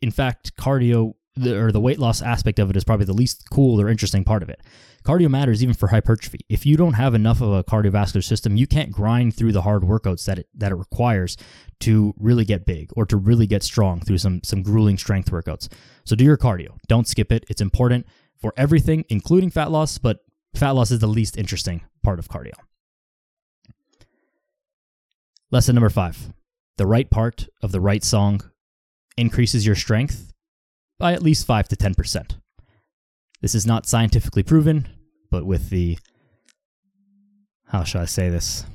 In 0.00 0.10
fact, 0.10 0.56
cardio 0.56 1.14
the, 1.34 1.58
or 1.58 1.72
the 1.72 1.80
weight 1.80 1.98
loss 1.98 2.20
aspect 2.20 2.58
of 2.58 2.68
it 2.70 2.76
is 2.76 2.84
probably 2.84 3.06
the 3.06 3.12
least 3.12 3.48
cool 3.50 3.80
or 3.80 3.88
interesting 3.88 4.24
part 4.24 4.42
of 4.42 4.48
it. 4.48 4.60
Cardio 5.04 5.30
matters 5.30 5.62
even 5.62 5.74
for 5.74 5.88
hypertrophy. 5.88 6.40
If 6.48 6.66
you 6.66 6.76
don't 6.76 6.92
have 6.92 7.14
enough 7.14 7.40
of 7.40 7.52
a 7.52 7.64
cardiovascular 7.64 8.22
system, 8.22 8.56
you 8.56 8.66
can't 8.66 8.92
grind 8.92 9.34
through 9.34 9.52
the 9.52 9.62
hard 9.62 9.82
workouts 9.82 10.26
that 10.26 10.38
it, 10.38 10.48
that 10.54 10.72
it 10.72 10.76
requires 10.76 11.36
to 11.80 12.14
really 12.18 12.44
get 12.44 12.66
big 12.66 12.90
or 12.96 13.06
to 13.06 13.16
really 13.16 13.46
get 13.46 13.62
strong 13.62 14.00
through 14.00 14.18
some 14.18 14.42
some 14.44 14.62
grueling 14.62 14.98
strength 14.98 15.30
workouts. 15.30 15.68
So 16.04 16.14
do 16.14 16.24
your 16.24 16.36
cardio. 16.36 16.78
Don't 16.86 17.08
skip 17.08 17.32
it. 17.32 17.44
It's 17.48 17.60
important 17.60 18.06
for 18.40 18.52
everything, 18.56 19.04
including 19.08 19.50
fat 19.50 19.70
loss, 19.70 19.98
but 19.98 20.18
fat 20.54 20.72
loss 20.72 20.90
is 20.90 21.00
the 21.00 21.06
least 21.08 21.36
interesting 21.36 21.82
part 22.02 22.18
of 22.18 22.28
cardio. 22.28 22.52
Lesson 25.50 25.74
number 25.74 25.90
5 25.90 26.32
the 26.82 26.86
right 26.88 27.10
part 27.10 27.46
of 27.62 27.70
the 27.70 27.80
right 27.80 28.02
song 28.02 28.40
increases 29.16 29.64
your 29.64 29.76
strength 29.76 30.32
by 30.98 31.12
at 31.12 31.22
least 31.22 31.46
5 31.46 31.68
to 31.68 31.76
10%. 31.76 32.38
This 33.40 33.54
is 33.54 33.64
not 33.64 33.86
scientifically 33.86 34.42
proven, 34.42 34.88
but 35.30 35.46
with 35.46 35.70
the 35.70 35.96
how 37.68 37.84
shall 37.84 38.02
I 38.02 38.06
say 38.06 38.30
this? 38.30 38.66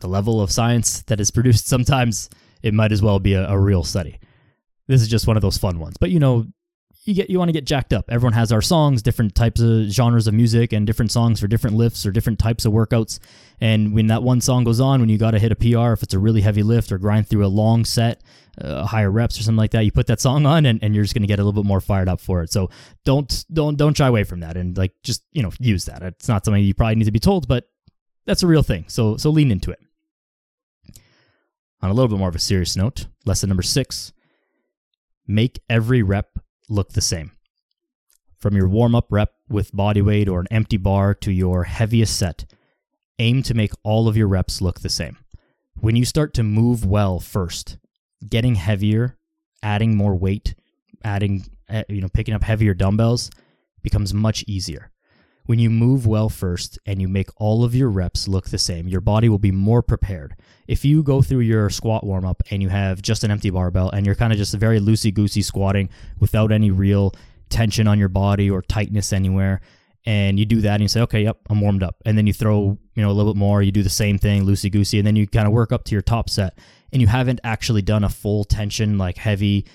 The 0.00 0.06
level 0.06 0.42
of 0.42 0.52
science 0.52 1.00
that 1.04 1.18
is 1.18 1.30
produced 1.30 1.66
sometimes 1.66 2.28
it 2.62 2.74
might 2.74 2.92
as 2.92 3.00
well 3.00 3.18
be 3.18 3.32
a, 3.32 3.48
a 3.48 3.58
real 3.58 3.84
study. 3.84 4.20
This 4.86 5.00
is 5.00 5.08
just 5.08 5.26
one 5.26 5.38
of 5.38 5.42
those 5.42 5.56
fun 5.56 5.78
ones. 5.78 5.96
But 5.98 6.10
you 6.10 6.18
know, 6.20 6.44
you 7.04 7.14
get 7.14 7.28
you 7.28 7.38
want 7.38 7.50
to 7.50 7.52
get 7.52 7.66
jacked 7.66 7.92
up. 7.92 8.06
Everyone 8.08 8.32
has 8.32 8.50
our 8.50 8.62
songs, 8.62 9.02
different 9.02 9.34
types 9.34 9.60
of 9.60 9.88
genres 9.90 10.26
of 10.26 10.34
music, 10.34 10.72
and 10.72 10.86
different 10.86 11.12
songs 11.12 11.38
for 11.38 11.46
different 11.46 11.76
lifts 11.76 12.06
or 12.06 12.10
different 12.10 12.38
types 12.38 12.64
of 12.64 12.72
workouts. 12.72 13.18
And 13.60 13.92
when 13.94 14.06
that 14.06 14.22
one 14.22 14.40
song 14.40 14.64
goes 14.64 14.80
on, 14.80 15.00
when 15.00 15.08
you 15.10 15.18
got 15.18 15.32
to 15.32 15.38
hit 15.38 15.52
a 15.52 15.56
PR, 15.56 15.92
if 15.92 16.02
it's 16.02 16.14
a 16.14 16.18
really 16.18 16.40
heavy 16.40 16.62
lift 16.62 16.90
or 16.90 16.98
grind 16.98 17.28
through 17.28 17.44
a 17.44 17.48
long 17.48 17.84
set, 17.84 18.22
uh, 18.60 18.86
higher 18.86 19.10
reps 19.10 19.38
or 19.38 19.42
something 19.42 19.58
like 19.58 19.72
that, 19.72 19.84
you 19.84 19.92
put 19.92 20.06
that 20.06 20.20
song 20.20 20.46
on, 20.46 20.64
and, 20.64 20.82
and 20.82 20.94
you're 20.94 21.04
just 21.04 21.14
going 21.14 21.22
to 21.22 21.28
get 21.28 21.38
a 21.38 21.44
little 21.44 21.62
bit 21.62 21.68
more 21.68 21.80
fired 21.80 22.08
up 22.08 22.20
for 22.20 22.42
it. 22.42 22.50
So 22.50 22.70
don't 23.04 23.44
don't 23.52 23.76
don't 23.76 23.96
shy 23.96 24.08
away 24.08 24.24
from 24.24 24.40
that, 24.40 24.56
and 24.56 24.76
like 24.76 24.92
just 25.02 25.22
you 25.32 25.42
know 25.42 25.50
use 25.60 25.84
that. 25.84 26.02
It's 26.02 26.28
not 26.28 26.44
something 26.44 26.62
you 26.62 26.74
probably 26.74 26.94
need 26.96 27.04
to 27.04 27.12
be 27.12 27.20
told, 27.20 27.46
but 27.48 27.68
that's 28.24 28.42
a 28.42 28.46
real 28.46 28.62
thing. 28.62 28.86
So 28.88 29.18
so 29.18 29.28
lean 29.28 29.50
into 29.50 29.70
it. 29.70 29.80
On 31.82 31.90
a 31.90 31.92
little 31.92 32.08
bit 32.08 32.18
more 32.18 32.30
of 32.30 32.34
a 32.34 32.38
serious 32.38 32.76
note, 32.76 33.08
lesson 33.26 33.50
number 33.50 33.62
six: 33.62 34.14
make 35.26 35.60
every 35.68 36.02
rep 36.02 36.38
look 36.68 36.92
the 36.92 37.00
same. 37.00 37.32
From 38.36 38.56
your 38.56 38.68
warm 38.68 38.94
up 38.94 39.06
rep 39.10 39.34
with 39.48 39.74
body 39.74 40.02
weight 40.02 40.28
or 40.28 40.40
an 40.40 40.48
empty 40.50 40.76
bar 40.76 41.14
to 41.14 41.32
your 41.32 41.64
heaviest 41.64 42.16
set, 42.16 42.44
aim 43.18 43.42
to 43.44 43.54
make 43.54 43.72
all 43.82 44.08
of 44.08 44.16
your 44.16 44.28
reps 44.28 44.60
look 44.60 44.80
the 44.80 44.88
same. 44.88 45.18
When 45.80 45.96
you 45.96 46.04
start 46.04 46.34
to 46.34 46.42
move 46.42 46.84
well 46.84 47.20
first, 47.20 47.78
getting 48.28 48.54
heavier, 48.54 49.16
adding 49.62 49.96
more 49.96 50.14
weight, 50.14 50.54
adding, 51.04 51.46
eh, 51.68 51.84
you 51.88 52.00
know, 52.00 52.08
picking 52.08 52.34
up 52.34 52.42
heavier 52.42 52.74
dumbbells 52.74 53.30
becomes 53.82 54.14
much 54.14 54.44
easier. 54.46 54.90
When 55.46 55.58
you 55.58 55.68
move 55.68 56.06
well 56.06 56.30
first 56.30 56.78
and 56.86 57.02
you 57.02 57.08
make 57.08 57.28
all 57.36 57.64
of 57.64 57.74
your 57.74 57.90
reps 57.90 58.26
look 58.26 58.48
the 58.48 58.58
same, 58.58 58.88
your 58.88 59.02
body 59.02 59.28
will 59.28 59.38
be 59.38 59.52
more 59.52 59.82
prepared. 59.82 60.36
If 60.66 60.86
you 60.86 61.02
go 61.02 61.20
through 61.20 61.40
your 61.40 61.68
squat 61.68 62.04
warm 62.04 62.24
up 62.24 62.42
and 62.50 62.62
you 62.62 62.70
have 62.70 63.02
just 63.02 63.24
an 63.24 63.30
empty 63.30 63.50
barbell 63.50 63.90
and 63.90 64.06
you're 64.06 64.14
kind 64.14 64.32
of 64.32 64.38
just 64.38 64.54
very 64.54 64.80
loosey 64.80 65.12
goosey 65.12 65.42
squatting 65.42 65.90
without 66.18 66.50
any 66.50 66.70
real 66.70 67.14
tension 67.50 67.86
on 67.86 67.98
your 67.98 68.08
body 68.08 68.50
or 68.50 68.62
tightness 68.62 69.12
anywhere, 69.12 69.60
and 70.06 70.38
you 70.38 70.46
do 70.46 70.62
that 70.62 70.74
and 70.74 70.82
you 70.82 70.88
say, 70.88 71.02
okay, 71.02 71.22
yep, 71.22 71.38
I'm 71.50 71.60
warmed 71.60 71.82
up. 71.82 71.96
And 72.06 72.16
then 72.16 72.26
you 72.26 72.32
throw, 72.32 72.78
you 72.94 73.02
know, 73.02 73.10
a 73.10 73.12
little 73.12 73.32
bit 73.34 73.38
more, 73.38 73.62
you 73.62 73.70
do 73.70 73.82
the 73.82 73.90
same 73.90 74.18
thing, 74.18 74.44
loosey 74.44 74.72
goosey, 74.72 74.98
and 74.98 75.06
then 75.06 75.14
you 75.14 75.26
kind 75.26 75.46
of 75.46 75.52
work 75.52 75.72
up 75.72 75.84
to 75.84 75.94
your 75.94 76.02
top 76.02 76.30
set 76.30 76.58
and 76.92 77.02
you 77.02 77.08
haven't 77.08 77.40
actually 77.44 77.82
done 77.82 78.04
a 78.04 78.08
full 78.08 78.44
tension, 78.44 78.96
like 78.96 79.18
heavy 79.18 79.66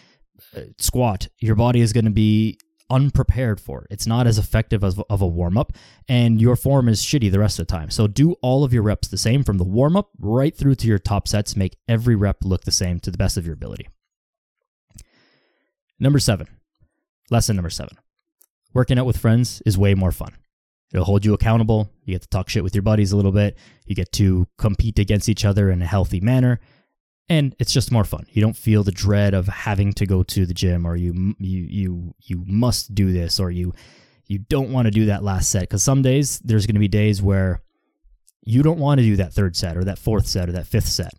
uh, 0.56 0.62
squat, 0.78 1.28
your 1.40 1.56
body 1.56 1.82
is 1.82 1.94
going 1.94 2.06
to 2.06 2.12
be 2.12 2.58
unprepared 2.90 3.60
for 3.60 3.82
it. 3.82 3.88
It's 3.90 4.08
not 4.08 4.28
as 4.28 4.38
effective 4.38 4.84
as 4.84 5.00
of 5.10 5.22
a 5.22 5.28
warm 5.28 5.58
up, 5.58 5.74
and 6.08 6.42
your 6.42 6.56
form 6.56 6.90
is 6.90 7.02
shitty 7.02 7.32
the 7.32 7.40
rest 7.40 7.60
of 7.60 7.68
the 7.68 7.74
time. 7.74 7.90
So 7.90 8.08
do 8.08 8.34
all 8.42 8.64
of 8.64 8.74
your 8.74 8.84
reps 8.84 9.08
the 9.08 9.18
same 9.18 9.44
from 9.44 9.58
the 9.58 9.64
warm 9.64 9.96
up 9.96 10.10
right 10.20 10.56
through 10.56 10.76
to 10.76 10.88
your 10.88 11.00
top 11.00 11.28
sets. 11.28 11.56
Make 11.56 11.78
every 11.88 12.16
rep 12.16 12.38
look 12.44 12.64
the 12.64 12.72
same 12.72 13.00
to 13.02 13.12
the 13.12 13.18
best 13.18 13.38
of 13.38 13.46
your 13.46 13.54
ability. 13.54 13.88
Number 16.00 16.20
seven, 16.20 16.48
lesson 17.30 17.56
number 17.56 17.70
seven 17.70 17.98
working 18.74 19.00
out 19.00 19.06
with 19.06 19.18
friends 19.18 19.62
is 19.66 19.78
way 19.78 19.94
more 19.94 20.12
fun. 20.12 20.36
It'll 20.94 21.06
hold 21.06 21.26
you 21.26 21.34
accountable. 21.34 21.90
You 22.04 22.16
get 22.16 22.24
to 22.24 22.30
talk 22.30 22.50
shit 22.50 22.64
with 22.64 22.74
your 22.74 22.82
buddies 22.82 23.12
a 23.12 23.16
little 23.16 23.32
bit. 23.32 23.58
You 23.86 23.96
get 23.96 24.12
to 24.14 24.48
compete 24.58 24.98
against 24.98 25.30
each 25.30 25.46
other 25.46 25.70
in 25.70 25.82
a 25.82 25.86
healthy 25.86 26.20
manner. 26.20 26.60
And 27.30 27.56
it's 27.60 27.72
just 27.72 27.92
more 27.92 28.04
fun. 28.04 28.26
You 28.32 28.42
don't 28.42 28.58
feel 28.58 28.84
the 28.84 28.92
dread 28.92 29.36
of 29.36 29.48
having 29.48 29.94
to 29.94 30.06
go 30.08 30.24
to 30.24 30.46
the 30.46 30.54
gym 30.54 30.86
or 30.86 30.96
you 30.96 31.36
you 31.40 31.66
you 31.70 32.16
you 32.20 32.44
must 32.48 32.96
do 32.96 33.12
this 33.12 33.40
or 33.40 33.52
you 33.52 33.74
you 34.26 34.40
don't 34.40 34.72
want 34.72 34.86
to 34.86 34.92
do 34.92 35.06
that 35.06 35.24
last 35.24 35.52
set 35.52 35.70
cuz 35.70 35.84
some 35.84 36.02
days 36.02 36.40
there's 36.40 36.66
going 36.66 36.76
to 36.76 36.80
be 36.80 36.88
days 36.88 37.22
where 37.22 37.62
you 38.44 38.64
don't 38.64 38.80
want 38.80 39.00
to 39.00 39.06
do 39.06 39.16
that 39.18 39.34
third 39.34 39.56
set 39.56 39.78
or 39.78 39.84
that 39.84 40.00
fourth 40.00 40.26
set 40.26 40.50
or 40.50 40.54
that 40.54 40.66
fifth 40.66 40.88
set. 40.88 41.14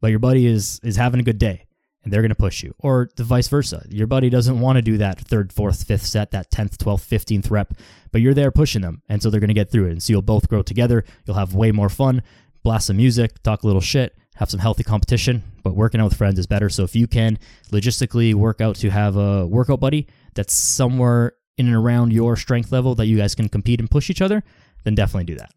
But 0.00 0.10
your 0.10 0.18
buddy 0.18 0.46
is 0.46 0.80
is 0.82 0.96
having 0.96 1.20
a 1.20 1.24
good 1.24 1.38
day 1.38 1.66
and 2.04 2.12
they're 2.12 2.20
going 2.20 2.30
to 2.30 2.34
push 2.34 2.62
you. 2.62 2.74
Or 2.78 3.08
the 3.16 3.24
vice 3.24 3.48
versa. 3.48 3.84
Your 3.88 4.06
buddy 4.06 4.30
doesn't 4.30 4.60
want 4.60 4.76
to 4.76 4.82
do 4.82 4.98
that 4.98 5.20
third, 5.20 5.52
fourth, 5.52 5.84
fifth 5.84 6.04
set, 6.04 6.30
that 6.32 6.50
10th, 6.50 6.76
12th, 6.76 7.08
15th 7.08 7.50
rep, 7.50 7.74
but 8.12 8.20
you're 8.20 8.34
there 8.34 8.50
pushing 8.50 8.82
them. 8.82 9.02
And 9.08 9.22
so 9.22 9.30
they're 9.30 9.40
going 9.40 9.48
to 9.48 9.54
get 9.54 9.70
through 9.70 9.86
it. 9.86 9.92
And 9.92 10.02
so 10.02 10.12
you'll 10.12 10.22
both 10.22 10.48
grow 10.48 10.62
together. 10.62 11.04
You'll 11.24 11.36
have 11.36 11.54
way 11.54 11.72
more 11.72 11.88
fun, 11.88 12.22
blast 12.62 12.88
some 12.88 12.98
music, 12.98 13.42
talk 13.42 13.62
a 13.62 13.66
little 13.66 13.80
shit, 13.80 14.16
have 14.34 14.50
some 14.50 14.60
healthy 14.60 14.82
competition. 14.82 15.42
But 15.62 15.74
working 15.74 16.00
out 16.00 16.04
with 16.04 16.16
friends 16.16 16.38
is 16.38 16.46
better. 16.46 16.68
So 16.68 16.82
if 16.82 16.94
you 16.94 17.06
can 17.06 17.38
logistically 17.70 18.34
work 18.34 18.60
out 18.60 18.76
to 18.76 18.90
have 18.90 19.16
a 19.16 19.46
workout 19.46 19.80
buddy 19.80 20.06
that's 20.34 20.54
somewhere 20.54 21.32
in 21.56 21.66
and 21.66 21.76
around 21.76 22.12
your 22.12 22.36
strength 22.36 22.72
level 22.72 22.94
that 22.96 23.06
you 23.06 23.16
guys 23.16 23.34
can 23.34 23.48
compete 23.48 23.80
and 23.80 23.90
push 23.90 24.10
each 24.10 24.20
other, 24.20 24.42
then 24.84 24.94
definitely 24.94 25.24
do 25.24 25.36
that. 25.36 25.52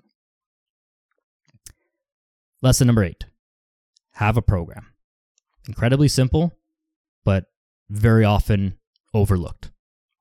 Lesson 2.62 2.88
number 2.88 3.04
eight 3.04 3.26
have 4.14 4.38
a 4.38 4.42
program. 4.42 4.88
Incredibly 5.68 6.08
simple, 6.08 6.58
but 7.24 7.46
very 7.90 8.24
often 8.24 8.78
overlooked. 9.14 9.72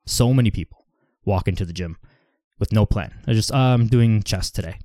So 0.07 0.35
many 0.35 0.51
people 0.51 0.87
walk 1.25 1.49
into 1.49 1.65
the 1.65 1.73
gym 1.73 1.97
with 2.59 2.73
no 2.73 2.87
plan. 2.87 3.15
I 3.27 3.33
just, 3.33 3.53
uh, 3.53 3.57
I'm 3.57 3.87
doing 3.87 4.23
chest 4.23 4.55
today. 4.55 4.79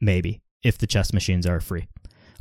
Maybe, 0.00 0.42
if 0.62 0.78
the 0.78 0.86
chest 0.86 1.12
machines 1.12 1.46
are 1.46 1.60
free. 1.60 1.86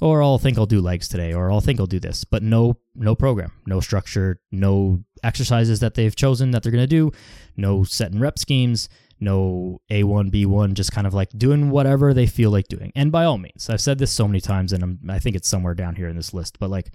Or 0.04 0.22
I'll 0.22 0.38
think 0.38 0.58
I'll 0.58 0.66
do 0.66 0.82
legs 0.82 1.08
today, 1.08 1.34
or 1.34 1.50
I'll 1.50 1.62
think 1.62 1.80
I'll 1.80 1.86
do 1.86 1.98
this, 1.98 2.26
but 2.26 2.44
no, 2.44 2.76
no 2.94 3.16
program, 3.16 3.54
no 3.66 3.80
structure, 3.80 4.42
no 4.52 5.02
exercises 5.24 5.80
that 5.80 5.94
they've 5.94 6.14
chosen 6.14 6.52
that 6.52 6.62
they're 6.62 6.74
going 6.74 6.84
to 6.84 6.88
do, 6.88 7.14
no 7.56 7.86
set 7.86 8.12
and 8.12 8.20
rep 8.20 8.38
schemes, 8.38 8.90
no 9.22 9.80
A1, 9.90 10.30
B1, 10.30 10.74
just 10.74 10.92
kind 10.92 11.08
of 11.08 11.14
like 11.14 11.30
doing 11.38 11.70
whatever 11.70 12.14
they 12.14 12.28
feel 12.28 12.52
like 12.52 12.68
doing. 12.68 12.92
And 12.96 13.14
by 13.14 13.24
all 13.24 13.38
means, 13.38 13.70
I've 13.70 13.80
said 13.80 13.98
this 13.98 14.12
so 14.12 14.28
many 14.28 14.42
times, 14.42 14.74
and 14.74 14.84
I'm, 14.84 15.00
I 15.08 15.20
think 15.20 15.38
it's 15.38 15.48
somewhere 15.48 15.74
down 15.74 15.96
here 15.96 16.10
in 16.10 16.18
this 16.18 16.34
list, 16.34 16.60
but 16.60 16.70
like 16.70 16.92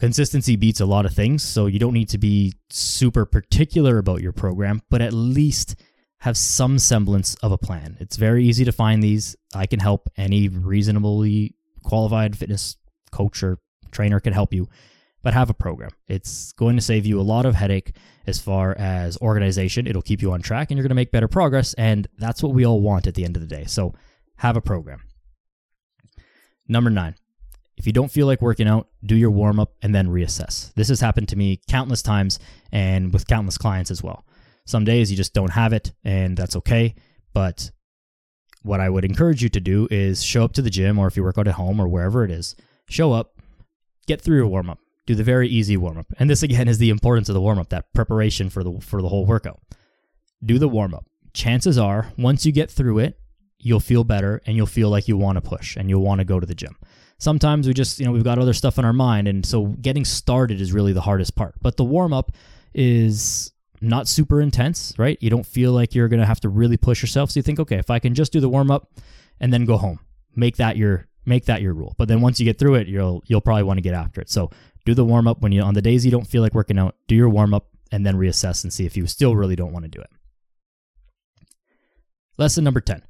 consistency 0.00 0.56
beats 0.56 0.80
a 0.80 0.86
lot 0.86 1.06
of 1.06 1.14
things. 1.14 1.44
So 1.44 1.66
you 1.66 1.78
don't 1.78 1.94
need 1.94 2.08
to 2.08 2.18
be 2.18 2.54
super 2.70 3.24
particular 3.24 3.98
about 3.98 4.20
your 4.20 4.32
program, 4.32 4.82
but 4.90 5.00
at 5.00 5.12
least 5.12 5.76
have 6.22 6.36
some 6.36 6.80
semblance 6.80 7.36
of 7.36 7.52
a 7.52 7.58
plan. 7.58 7.96
It's 8.00 8.16
very 8.16 8.44
easy 8.44 8.64
to 8.64 8.72
find 8.72 9.00
these. 9.00 9.36
I 9.54 9.66
can 9.66 9.78
help 9.78 10.08
any 10.16 10.48
reasonably 10.48 11.54
qualified 11.82 12.36
fitness 12.36 12.76
coach 13.10 13.42
or 13.42 13.58
trainer 13.90 14.20
can 14.20 14.32
help 14.32 14.52
you, 14.52 14.68
but 15.22 15.34
have 15.34 15.50
a 15.50 15.54
program. 15.54 15.90
It's 16.08 16.52
going 16.52 16.76
to 16.76 16.82
save 16.82 17.06
you 17.06 17.20
a 17.20 17.22
lot 17.22 17.46
of 17.46 17.54
headache 17.54 17.94
as 18.26 18.38
far 18.38 18.76
as 18.78 19.18
organization. 19.18 19.86
It'll 19.86 20.02
keep 20.02 20.22
you 20.22 20.32
on 20.32 20.42
track 20.42 20.70
and 20.70 20.78
you're 20.78 20.84
going 20.84 20.90
to 20.90 20.94
make 20.94 21.10
better 21.10 21.28
progress. 21.28 21.74
And 21.74 22.06
that's 22.18 22.42
what 22.42 22.54
we 22.54 22.64
all 22.64 22.80
want 22.80 23.06
at 23.06 23.14
the 23.14 23.24
end 23.24 23.36
of 23.36 23.42
the 23.42 23.48
day. 23.48 23.64
So 23.64 23.94
have 24.36 24.56
a 24.56 24.60
program. 24.60 25.02
Number 26.68 26.90
nine, 26.90 27.16
if 27.76 27.86
you 27.86 27.92
don't 27.92 28.10
feel 28.10 28.26
like 28.26 28.40
working 28.40 28.68
out, 28.68 28.88
do 29.04 29.16
your 29.16 29.30
warm 29.30 29.58
up 29.58 29.72
and 29.82 29.94
then 29.94 30.08
reassess. 30.08 30.72
This 30.74 30.88
has 30.88 31.00
happened 31.00 31.28
to 31.30 31.36
me 31.36 31.60
countless 31.68 32.02
times 32.02 32.38
and 32.70 33.12
with 33.12 33.26
countless 33.26 33.58
clients 33.58 33.90
as 33.90 34.02
well. 34.02 34.24
Some 34.66 34.84
days 34.84 35.10
you 35.10 35.16
just 35.16 35.34
don't 35.34 35.50
have 35.50 35.72
it, 35.72 35.92
and 36.04 36.36
that's 36.36 36.54
okay. 36.56 36.94
But 37.32 37.70
what 38.62 38.80
I 38.80 38.88
would 38.88 39.04
encourage 39.04 39.42
you 39.42 39.48
to 39.50 39.60
do 39.60 39.88
is 39.90 40.22
show 40.22 40.44
up 40.44 40.52
to 40.54 40.62
the 40.62 40.70
gym 40.70 40.98
or 40.98 41.06
if 41.06 41.16
you 41.16 41.22
work 41.22 41.38
out 41.38 41.48
at 41.48 41.54
home 41.54 41.80
or 41.80 41.88
wherever 41.88 42.24
it 42.24 42.30
is, 42.30 42.56
show 42.88 43.12
up, 43.12 43.40
get 44.06 44.20
through 44.20 44.36
your 44.36 44.46
warm 44.46 44.70
up, 44.70 44.78
do 45.06 45.14
the 45.14 45.24
very 45.24 45.48
easy 45.48 45.76
warm 45.76 45.98
up. 45.98 46.06
And 46.18 46.28
this 46.28 46.42
again 46.42 46.68
is 46.68 46.78
the 46.78 46.90
importance 46.90 47.28
of 47.28 47.34
the 47.34 47.40
warm 47.40 47.58
up, 47.58 47.70
that 47.70 47.92
preparation 47.94 48.50
for 48.50 48.62
the 48.62 48.80
for 48.80 49.02
the 49.02 49.08
whole 49.08 49.26
workout. 49.26 49.60
Do 50.44 50.58
the 50.58 50.68
warm 50.68 50.94
up. 50.94 51.06
Chances 51.32 51.78
are, 51.78 52.12
once 52.18 52.44
you 52.44 52.52
get 52.52 52.70
through 52.70 52.98
it, 52.98 53.18
you'll 53.58 53.80
feel 53.80 54.04
better 54.04 54.42
and 54.46 54.56
you'll 54.56 54.66
feel 54.66 54.90
like 54.90 55.06
you 55.06 55.16
want 55.16 55.36
to 55.36 55.42
push 55.42 55.76
and 55.76 55.88
you'll 55.88 56.02
want 56.02 56.20
to 56.20 56.24
go 56.24 56.40
to 56.40 56.46
the 56.46 56.54
gym 56.54 56.76
sometimes 57.20 57.68
we 57.68 57.74
just, 57.74 58.00
you 58.00 58.06
know, 58.06 58.12
we've 58.12 58.24
got 58.24 58.38
other 58.38 58.54
stuff 58.54 58.78
in 58.78 58.84
our 58.84 58.92
mind. 58.92 59.28
And 59.28 59.46
so 59.46 59.66
getting 59.66 60.04
started 60.04 60.60
is 60.60 60.72
really 60.72 60.92
the 60.92 61.02
hardest 61.02 61.36
part. 61.36 61.54
But 61.62 61.76
the 61.76 61.84
warm 61.84 62.12
up 62.12 62.32
is 62.74 63.52
not 63.80 64.08
super 64.08 64.40
intense, 64.40 64.94
right? 64.98 65.18
You 65.20 65.30
don't 65.30 65.46
feel 65.46 65.72
like 65.72 65.94
you're 65.94 66.08
going 66.08 66.20
to 66.20 66.26
have 66.26 66.40
to 66.40 66.48
really 66.48 66.76
push 66.76 67.02
yourself. 67.02 67.30
So 67.30 67.38
you 67.38 67.42
think, 67.42 67.60
okay, 67.60 67.76
if 67.76 67.90
I 67.90 67.98
can 67.98 68.14
just 68.14 68.32
do 68.32 68.40
the 68.40 68.48
warm 68.48 68.70
up 68.70 68.90
and 69.40 69.52
then 69.52 69.64
go 69.64 69.76
home, 69.76 70.00
make 70.34 70.56
that 70.56 70.76
your 70.76 71.06
make 71.26 71.44
that 71.46 71.62
your 71.62 71.74
rule. 71.74 71.94
But 71.98 72.08
then 72.08 72.20
once 72.20 72.40
you 72.40 72.44
get 72.44 72.58
through 72.58 72.76
it, 72.76 72.88
you'll 72.88 73.22
you'll 73.26 73.40
probably 73.40 73.62
want 73.62 73.78
to 73.78 73.82
get 73.82 73.94
after 73.94 74.20
it. 74.20 74.30
So 74.30 74.50
do 74.84 74.94
the 74.94 75.04
warm 75.04 75.28
up 75.28 75.40
when 75.40 75.52
you 75.52 75.62
on 75.62 75.74
the 75.74 75.82
days 75.82 76.04
you 76.04 76.10
don't 76.10 76.26
feel 76.26 76.42
like 76.42 76.54
working 76.54 76.78
out, 76.78 76.96
do 77.06 77.14
your 77.14 77.28
warm 77.28 77.54
up 77.54 77.68
and 77.92 78.06
then 78.06 78.16
reassess 78.16 78.62
and 78.62 78.72
see 78.72 78.86
if 78.86 78.96
you 78.96 79.06
still 79.06 79.34
really 79.36 79.56
don't 79.56 79.72
want 79.72 79.84
to 79.84 79.90
do 79.90 80.00
it. 80.00 80.10
Lesson 82.38 82.64
number 82.64 82.80
10. 82.80 83.02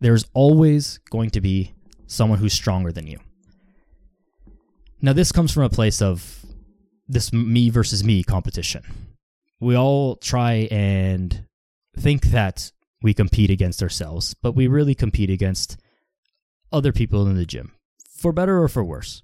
There's 0.00 0.24
always 0.34 0.98
going 1.10 1.30
to 1.30 1.40
be 1.40 1.72
someone 2.06 2.38
who's 2.38 2.52
stronger 2.52 2.92
than 2.92 3.06
you. 3.06 3.18
Now, 5.00 5.12
this 5.12 5.30
comes 5.30 5.52
from 5.52 5.62
a 5.62 5.68
place 5.68 6.02
of 6.02 6.44
this 7.06 7.32
me 7.32 7.70
versus 7.70 8.02
me 8.02 8.24
competition. 8.24 8.82
We 9.60 9.76
all 9.76 10.16
try 10.16 10.68
and 10.70 11.44
think 11.96 12.26
that 12.26 12.72
we 13.02 13.14
compete 13.14 13.50
against 13.50 13.82
ourselves, 13.82 14.34
but 14.34 14.52
we 14.52 14.66
really 14.66 14.94
compete 14.94 15.30
against 15.30 15.78
other 16.72 16.92
people 16.92 17.26
in 17.26 17.36
the 17.36 17.46
gym, 17.46 17.72
for 18.10 18.32
better 18.32 18.62
or 18.62 18.68
for 18.68 18.84
worse. 18.84 19.22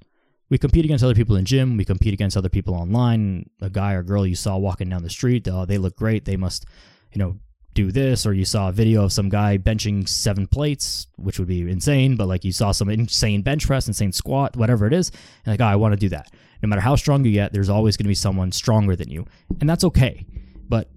We 0.49 0.59
compete 0.59 0.85
against 0.85 1.03
other 1.03 1.15
people 1.15 1.37
in 1.37 1.47
gym. 1.47 1.77
We 1.79 1.85
compete 1.85 2.13
against 2.13 2.37
other 2.37 2.51
people 2.51 2.75
online. 2.75 3.49
A 3.63 3.71
guy 3.71 3.95
or 3.95 4.03
girl 4.03 4.27
you 4.27 4.35
saw 4.35 4.59
walking 4.59 4.91
down 4.91 5.03
the 5.03 5.11
street, 5.11 5.49
oh, 5.49 5.65
they 5.65 5.79
look 5.79 5.97
great. 5.97 6.27
They 6.27 6.37
must, 6.37 6.67
you 7.11 7.19
know, 7.19 7.39
do 7.75 7.91
this 7.91 8.27
or 8.27 8.33
you 8.33 8.45
saw 8.45 8.69
a 8.69 8.73
video 8.73 9.05
of 9.05 9.13
some 9.13 9.29
guy 9.29 9.57
benching 9.57 10.07
seven 10.07 10.47
plates 10.47 11.07
which 11.17 11.39
would 11.39 11.49
be 11.49 11.63
insane 11.63 12.17
but 12.17 12.29
like 12.29 12.45
you 12.45 12.53
saw 12.53 12.71
some 12.71 12.91
insane 12.91 13.43
bench 13.43 13.67
press 13.67 13.87
insane 13.87 14.13
squat 14.13 14.57
whatever 14.57 14.87
it 14.87 14.93
is 14.93 15.11
and 15.47 15.53
like 15.53 15.61
oh, 15.61 15.71
i 15.71 15.77
want 15.77 15.93
to 15.93 15.97
do 15.97 16.09
that 16.09 16.31
no 16.63 16.69
matter 16.69 16.81
how 16.81 16.97
strong 16.97 17.25
you 17.25 17.33
get 17.33 17.53
there's 17.53 17.69
always 17.69 17.97
going 17.97 18.05
to 18.05 18.09
be 18.09 18.15
someone 18.15 18.53
stronger 18.53 18.97
than 18.97 19.11
you 19.11 19.27
and 19.61 19.69
that's 19.69 19.85
okay 19.85 20.25
but 20.69 20.89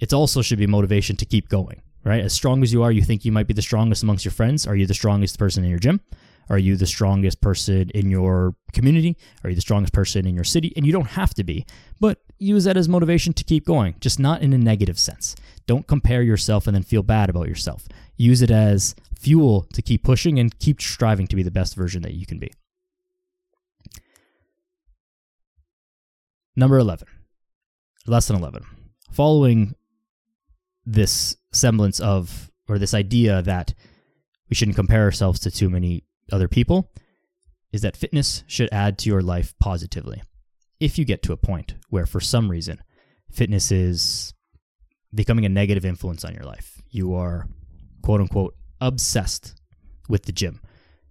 it 0.00 0.12
also 0.12 0.42
should 0.42 0.58
be 0.58 0.66
motivation 0.66 1.16
to 1.16 1.24
keep 1.24 1.48
going 1.48 1.80
right 2.04 2.22
as 2.22 2.32
strong 2.32 2.62
as 2.62 2.72
you 2.72 2.82
are 2.82 2.92
you 2.92 3.02
think 3.02 3.24
you 3.24 3.32
might 3.32 3.46
be 3.46 3.54
the 3.54 3.62
strongest 3.62 4.02
amongst 4.02 4.24
your 4.24 4.32
friends 4.32 4.66
are 4.66 4.76
you 4.76 4.86
the 4.86 4.94
strongest 4.94 5.38
person 5.38 5.64
in 5.64 5.70
your 5.70 5.78
gym 5.78 6.00
are 6.50 6.58
you 6.58 6.76
the 6.76 6.86
strongest 6.86 7.40
person 7.40 7.90
in 7.90 8.10
your 8.10 8.54
community? 8.72 9.16
Are 9.44 9.50
you 9.50 9.56
the 9.56 9.62
strongest 9.62 9.92
person 9.92 10.26
in 10.26 10.34
your 10.34 10.44
city? 10.44 10.72
And 10.76 10.86
you 10.86 10.92
don't 10.92 11.08
have 11.08 11.34
to 11.34 11.44
be, 11.44 11.66
but 12.00 12.20
use 12.38 12.64
that 12.64 12.76
as 12.76 12.88
motivation 12.88 13.32
to 13.34 13.44
keep 13.44 13.66
going, 13.66 13.96
just 14.00 14.18
not 14.18 14.42
in 14.42 14.52
a 14.52 14.58
negative 14.58 14.98
sense. 14.98 15.36
Don't 15.66 15.86
compare 15.86 16.22
yourself 16.22 16.66
and 16.66 16.74
then 16.74 16.82
feel 16.82 17.02
bad 17.02 17.28
about 17.28 17.48
yourself. 17.48 17.86
Use 18.16 18.40
it 18.42 18.50
as 18.50 18.94
fuel 19.18 19.66
to 19.74 19.82
keep 19.82 20.02
pushing 20.02 20.38
and 20.38 20.58
keep 20.58 20.80
striving 20.80 21.26
to 21.26 21.36
be 21.36 21.42
the 21.42 21.50
best 21.50 21.74
version 21.74 22.02
that 22.02 22.14
you 22.14 22.24
can 22.24 22.38
be. 22.38 22.50
Number 26.58 26.78
11, 26.78 27.06
lesson 28.08 28.34
11. 28.34 28.64
Following 29.12 29.76
this 30.84 31.36
semblance 31.52 32.00
of, 32.00 32.50
or 32.68 32.80
this 32.80 32.94
idea 32.94 33.42
that 33.42 33.74
we 34.50 34.56
shouldn't 34.56 34.74
compare 34.74 35.04
ourselves 35.04 35.38
to 35.38 35.52
too 35.52 35.70
many 35.70 36.02
other 36.32 36.48
people 36.48 36.90
is 37.70 37.82
that 37.82 37.96
fitness 37.96 38.42
should 38.48 38.68
add 38.72 38.98
to 38.98 39.08
your 39.08 39.22
life 39.22 39.54
positively. 39.60 40.20
If 40.80 40.98
you 40.98 41.04
get 41.04 41.22
to 41.22 41.32
a 41.32 41.36
point 41.36 41.76
where, 41.90 42.06
for 42.06 42.18
some 42.18 42.50
reason, 42.50 42.82
fitness 43.30 43.70
is 43.70 44.34
becoming 45.14 45.44
a 45.44 45.48
negative 45.48 45.84
influence 45.84 46.24
on 46.24 46.34
your 46.34 46.42
life, 46.42 46.82
you 46.90 47.14
are 47.14 47.46
quote 48.02 48.20
unquote 48.20 48.56
obsessed 48.80 49.54
with 50.08 50.24
the 50.24 50.32
gym. 50.32 50.60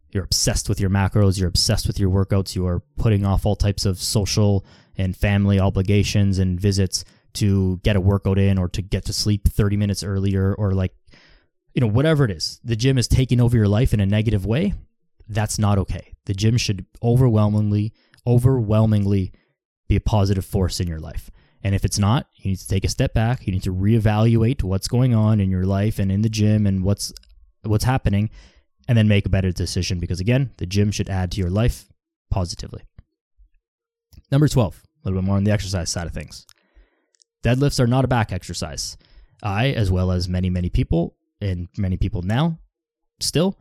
You're 0.09 0.25
obsessed 0.25 0.67
with 0.67 0.81
your 0.81 0.89
macros, 0.89 1.39
you're 1.39 1.47
obsessed 1.47 1.87
with 1.87 2.01
your 2.01 2.09
workouts, 2.09 2.53
you 2.53 2.67
are 2.67 2.81
putting 2.97 3.25
off 3.25 3.45
all 3.45 3.55
types 3.55 3.85
of 3.85 3.97
social 3.97 4.65
and 4.97 5.15
family 5.15 5.59
obligations 5.59 6.39
and 6.39 6.59
visits 6.59 7.05
to 7.33 7.79
get 7.83 7.95
a 7.95 8.01
workout 8.01 8.39
in 8.39 8.57
or 8.57 8.67
to 8.69 8.81
get 8.81 9.05
to 9.05 9.13
sleep 9.13 9.47
30 9.47 9.77
minutes 9.77 10.03
earlier 10.03 10.55
or 10.55 10.71
like 10.71 10.93
you 11.77 11.81
know, 11.81 11.87
whatever 11.87 12.25
it 12.25 12.31
is, 12.31 12.59
the 12.63 12.75
gym 12.75 12.97
is 12.97 13.07
taking 13.07 13.39
over 13.39 13.55
your 13.55 13.67
life 13.67 13.93
in 13.93 13.99
a 13.99 14.05
negative 14.07 14.47
way, 14.47 14.73
that's 15.29 15.59
not 15.59 15.77
okay. 15.77 16.15
The 16.25 16.33
gym 16.33 16.57
should 16.57 16.87
overwhelmingly, 17.03 17.93
overwhelmingly 18.25 19.31
be 19.87 19.95
a 19.95 20.01
positive 20.01 20.43
force 20.43 20.79
in 20.79 20.87
your 20.87 20.99
life. 20.99 21.29
And 21.61 21.75
if 21.75 21.85
it's 21.85 21.99
not, 21.99 22.29
you 22.33 22.49
need 22.49 22.57
to 22.57 22.67
take 22.67 22.83
a 22.83 22.89
step 22.89 23.13
back. 23.13 23.45
You 23.45 23.53
need 23.53 23.61
to 23.61 23.71
reevaluate 23.71 24.63
what's 24.63 24.87
going 24.87 25.13
on 25.13 25.39
in 25.39 25.51
your 25.51 25.65
life 25.65 25.99
and 25.99 26.11
in 26.11 26.23
the 26.23 26.29
gym 26.29 26.65
and 26.65 26.83
what's 26.83 27.13
what's 27.61 27.83
happening 27.83 28.31
and 28.87 28.97
then 28.97 29.07
make 29.07 29.27
a 29.27 29.29
better 29.29 29.51
decision 29.51 29.99
because 29.99 30.19
again, 30.19 30.49
the 30.57 30.65
gym 30.65 30.89
should 30.89 31.09
add 31.09 31.31
to 31.33 31.39
your 31.39 31.51
life 31.51 31.89
positively. 32.31 32.81
Number 34.31 34.47
12, 34.47 34.81
a 35.03 35.07
little 35.07 35.21
bit 35.21 35.25
more 35.25 35.37
on 35.37 35.43
the 35.43 35.51
exercise 35.51 35.89
side 35.89 36.07
of 36.07 36.13
things. 36.13 36.45
Deadlifts 37.43 37.79
are 37.79 37.87
not 37.87 38.05
a 38.05 38.07
back 38.07 38.31
exercise. 38.31 38.97
I, 39.43 39.67
as 39.69 39.91
well 39.91 40.11
as 40.11 40.27
many, 40.27 40.49
many 40.49 40.69
people, 40.69 41.15
and 41.39 41.67
many 41.77 41.97
people 41.97 42.23
now 42.23 42.59
still, 43.19 43.59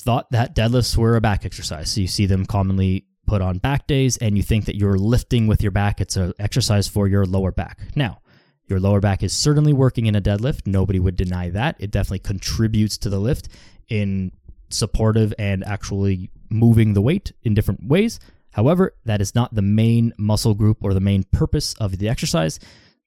thought 0.00 0.30
that 0.30 0.54
deadlifts 0.54 0.96
were 0.96 1.16
a 1.16 1.20
back 1.20 1.44
exercise. 1.44 1.92
So 1.92 2.00
you 2.00 2.06
see 2.06 2.26
them 2.26 2.46
commonly 2.46 3.06
put 3.26 3.42
on 3.42 3.58
back 3.58 3.86
days, 3.86 4.16
and 4.16 4.36
you 4.36 4.42
think 4.42 4.64
that 4.64 4.76
you're 4.76 4.98
lifting 4.98 5.46
with 5.46 5.62
your 5.62 5.72
back. 5.72 6.00
It's 6.00 6.16
an 6.16 6.32
exercise 6.38 6.88
for 6.88 7.08
your 7.08 7.26
lower 7.26 7.52
back. 7.52 7.80
Now, 7.94 8.20
your 8.68 8.80
lower 8.80 9.00
back 9.00 9.22
is 9.22 9.32
certainly 9.32 9.72
working 9.72 10.06
in 10.06 10.16
a 10.16 10.20
deadlift. 10.20 10.66
Nobody 10.66 10.98
would 10.98 11.16
deny 11.16 11.50
that. 11.50 11.76
It 11.78 11.90
definitely 11.90 12.20
contributes 12.20 12.98
to 12.98 13.10
the 13.10 13.18
lift 13.18 13.48
in 13.88 14.32
supportive 14.70 15.32
and 15.38 15.64
actually 15.64 16.30
moving 16.50 16.94
the 16.94 17.02
weight 17.02 17.32
in 17.42 17.54
different 17.54 17.86
ways. 17.86 18.18
However, 18.56 18.94
that 19.04 19.20
is 19.20 19.34
not 19.34 19.54
the 19.54 19.60
main 19.60 20.14
muscle 20.16 20.54
group 20.54 20.78
or 20.80 20.94
the 20.94 21.00
main 21.00 21.24
purpose 21.24 21.74
of 21.74 21.98
the 21.98 22.08
exercise. 22.08 22.58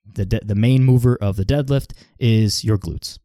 The, 0.06 0.24
de- 0.24 0.46
the 0.46 0.54
main 0.54 0.84
mover 0.84 1.18
of 1.20 1.38
the 1.38 1.44
deadlift 1.44 1.94
is 2.20 2.64
your 2.64 2.78
glutes. 2.78 3.18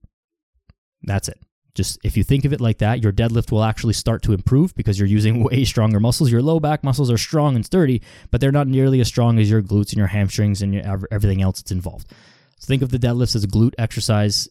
That's 1.03 1.29
it. 1.29 1.39
Just 1.75 1.99
if 2.03 2.17
you 2.17 2.25
think 2.25 2.47
of 2.47 2.55
it 2.55 2.63
like 2.63 2.79
that, 2.79 3.03
your 3.03 3.13
deadlift 3.13 3.53
will 3.53 3.63
actually 3.63 3.93
start 3.93 4.23
to 4.23 4.33
improve 4.33 4.75
because 4.75 4.99
you're 4.99 5.07
using 5.07 5.45
way 5.45 5.67
stronger 5.67 6.01
muscles. 6.01 6.33
Your 6.33 6.41
low 6.41 6.59
back 6.61 6.83
muscles 6.83 7.11
are 7.11 7.19
strong 7.19 7.57
and 7.57 7.67
sturdy, 7.67 8.01
but 8.31 8.41
they're 8.41 8.51
not 8.51 8.69
nearly 8.69 9.01
as 9.01 9.09
strong 9.09 9.39
as 9.39 9.51
your 9.51 9.61
glutes 9.61 9.91
and 9.91 9.99
your 9.99 10.07
hamstrings 10.07 10.63
and 10.63 10.73
your, 10.73 11.07
everything 11.11 11.43
else 11.43 11.61
that's 11.61 11.73
involved. 11.73 12.11
So 12.59 12.67
think 12.67 12.81
of 12.81 12.89
the 12.89 12.99
deadlifts 12.99 13.37
as 13.37 13.45
a 13.45 13.49
glute 13.49 13.75
exercise. 13.77 14.49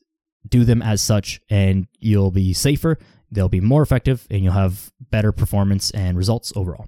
Do 0.47 0.63
them 0.63 0.83
as 0.83 1.01
such, 1.01 1.41
and 1.49 1.87
you'll 1.99 2.29
be 2.29 2.53
safer. 2.53 2.99
They'll 3.31 3.49
be 3.49 3.61
more 3.61 3.81
effective, 3.81 4.27
and 4.29 4.43
you'll 4.43 4.53
have 4.53 4.91
better 4.99 5.31
performance 5.31 5.89
and 5.89 6.15
results 6.17 6.53
overall. 6.55 6.85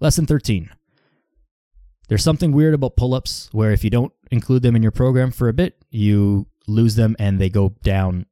Lesson 0.00 0.26
13. 0.26 0.70
There's 2.08 2.22
something 2.22 2.52
weird 2.52 2.74
about 2.74 2.96
pull 2.96 3.14
ups 3.14 3.48
where 3.52 3.72
if 3.72 3.82
you 3.82 3.90
don't 3.90 4.12
include 4.30 4.62
them 4.62 4.76
in 4.76 4.82
your 4.82 4.92
program 4.92 5.30
for 5.30 5.48
a 5.48 5.52
bit, 5.52 5.76
you 5.90 6.46
lose 6.66 6.94
them 6.94 7.16
and 7.18 7.40
they 7.40 7.48
go 7.48 7.70
down 7.82 8.26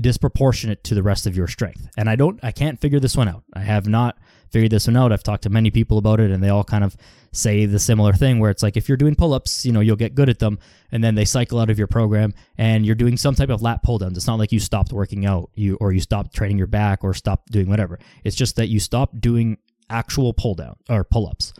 disproportionate 0.00 0.84
to 0.84 0.94
the 0.94 1.02
rest 1.02 1.26
of 1.26 1.36
your 1.36 1.48
strength. 1.48 1.88
And 1.96 2.08
I 2.08 2.16
don't 2.16 2.38
I 2.42 2.52
can't 2.52 2.80
figure 2.80 3.00
this 3.00 3.16
one 3.16 3.28
out. 3.28 3.42
I 3.54 3.60
have 3.60 3.88
not 3.88 4.18
figured 4.50 4.70
this 4.70 4.86
one 4.86 4.96
out. 4.96 5.12
I've 5.12 5.22
talked 5.22 5.42
to 5.42 5.50
many 5.50 5.70
people 5.70 5.98
about 5.98 6.20
it 6.20 6.30
and 6.30 6.42
they 6.42 6.48
all 6.48 6.64
kind 6.64 6.84
of 6.84 6.96
say 7.32 7.66
the 7.66 7.78
similar 7.78 8.12
thing 8.12 8.38
where 8.38 8.50
it's 8.50 8.62
like 8.62 8.76
if 8.76 8.88
you're 8.88 8.96
doing 8.96 9.14
pull-ups, 9.14 9.64
you 9.66 9.72
know, 9.72 9.80
you'll 9.80 9.96
get 9.96 10.14
good 10.14 10.28
at 10.28 10.38
them 10.38 10.58
and 10.90 11.02
then 11.02 11.14
they 11.14 11.24
cycle 11.24 11.58
out 11.58 11.70
of 11.70 11.78
your 11.78 11.86
program 11.86 12.32
and 12.56 12.86
you're 12.86 12.94
doing 12.94 13.16
some 13.16 13.34
type 13.34 13.50
of 13.50 13.62
lat 13.62 13.82
pull 13.82 13.98
downs. 13.98 14.16
It's 14.16 14.26
not 14.26 14.38
like 14.38 14.52
you 14.52 14.60
stopped 14.60 14.92
working 14.92 15.26
out, 15.26 15.50
you 15.54 15.76
or 15.80 15.92
you 15.92 16.00
stopped 16.00 16.34
training 16.34 16.58
your 16.58 16.66
back 16.66 17.04
or 17.04 17.12
stopped 17.12 17.50
doing 17.50 17.68
whatever. 17.68 17.98
It's 18.24 18.36
just 18.36 18.56
that 18.56 18.68
you 18.68 18.80
stop 18.80 19.20
doing 19.20 19.58
actual 19.90 20.32
pull 20.32 20.54
down 20.54 20.76
or 20.88 21.04
pull 21.04 21.28
ups 21.28 21.52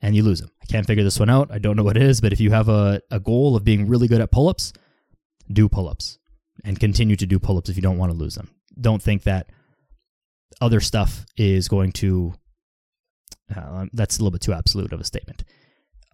and 0.00 0.14
you 0.14 0.22
lose 0.22 0.40
them. 0.40 0.50
I 0.62 0.66
can't 0.66 0.86
figure 0.86 1.04
this 1.04 1.18
one 1.18 1.30
out. 1.30 1.50
I 1.50 1.58
don't 1.58 1.76
know 1.76 1.82
what 1.82 1.96
it 1.96 2.02
is, 2.02 2.20
but 2.20 2.32
if 2.32 2.40
you 2.40 2.50
have 2.50 2.68
a, 2.68 3.02
a 3.10 3.20
goal 3.20 3.56
of 3.56 3.64
being 3.64 3.88
really 3.88 4.08
good 4.08 4.20
at 4.20 4.30
pull 4.30 4.48
ups, 4.48 4.72
do 5.52 5.68
pull 5.68 5.88
ups 5.88 6.18
and 6.64 6.78
continue 6.78 7.16
to 7.16 7.26
do 7.26 7.38
pull 7.38 7.58
ups 7.58 7.68
if 7.68 7.76
you 7.76 7.82
don't 7.82 7.98
want 7.98 8.12
to 8.12 8.18
lose 8.18 8.34
them. 8.34 8.50
Don't 8.80 9.02
think 9.02 9.24
that 9.24 9.50
other 10.60 10.80
stuff 10.80 11.26
is 11.36 11.68
going 11.68 11.92
to, 11.92 12.34
uh, 13.54 13.86
that's 13.92 14.18
a 14.18 14.20
little 14.20 14.30
bit 14.30 14.40
too 14.40 14.52
absolute 14.52 14.92
of 14.92 15.00
a 15.00 15.04
statement. 15.04 15.44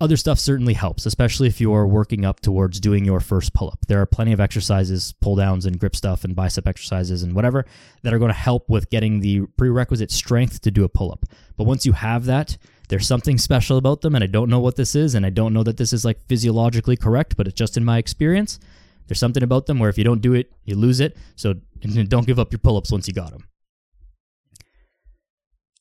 Other 0.04 0.18
stuff 0.18 0.38
certainly 0.38 0.74
helps, 0.74 1.06
especially 1.06 1.48
if 1.48 1.62
you're 1.62 1.86
working 1.86 2.26
up 2.26 2.40
towards 2.40 2.78
doing 2.78 3.06
your 3.06 3.20
first 3.20 3.54
pull 3.54 3.68
up. 3.68 3.86
There 3.88 4.02
are 4.02 4.04
plenty 4.04 4.34
of 4.34 4.38
exercises, 4.38 5.14
pull 5.22 5.34
downs 5.34 5.64
and 5.64 5.80
grip 5.80 5.96
stuff 5.96 6.24
and 6.24 6.36
bicep 6.36 6.68
exercises 6.68 7.22
and 7.22 7.34
whatever 7.34 7.64
that 8.02 8.12
are 8.12 8.18
going 8.18 8.28
to 8.28 8.36
help 8.36 8.68
with 8.68 8.90
getting 8.90 9.20
the 9.20 9.46
prerequisite 9.56 10.10
strength 10.10 10.60
to 10.60 10.70
do 10.70 10.84
a 10.84 10.90
pull 10.90 11.10
up. 11.10 11.24
But 11.56 11.64
once 11.64 11.86
you 11.86 11.92
have 11.92 12.26
that, 12.26 12.58
there's 12.90 13.06
something 13.06 13.38
special 13.38 13.78
about 13.78 14.02
them, 14.02 14.14
and 14.14 14.22
I 14.22 14.26
don't 14.26 14.50
know 14.50 14.58
what 14.58 14.76
this 14.76 14.94
is, 14.94 15.14
and 15.14 15.24
I 15.24 15.30
don't 15.30 15.54
know 15.54 15.62
that 15.62 15.78
this 15.78 15.94
is 15.94 16.04
like 16.04 16.20
physiologically 16.28 16.98
correct, 16.98 17.38
but 17.38 17.46
it's 17.46 17.58
just 17.58 17.78
in 17.78 17.82
my 17.86 17.96
experience. 17.96 18.60
There's 19.06 19.18
something 19.18 19.42
about 19.42 19.64
them 19.64 19.78
where 19.78 19.88
if 19.88 19.96
you 19.96 20.04
don't 20.04 20.20
do 20.20 20.34
it, 20.34 20.52
you 20.64 20.76
lose 20.76 21.00
it. 21.00 21.16
So 21.34 21.54
don't 22.08 22.26
give 22.26 22.38
up 22.38 22.52
your 22.52 22.58
pull 22.58 22.76
ups 22.76 22.92
once 22.92 23.08
you 23.08 23.14
got 23.14 23.30
them. 23.30 23.48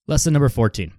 Lesson 0.07 0.31
number 0.31 0.47
14 0.47 0.93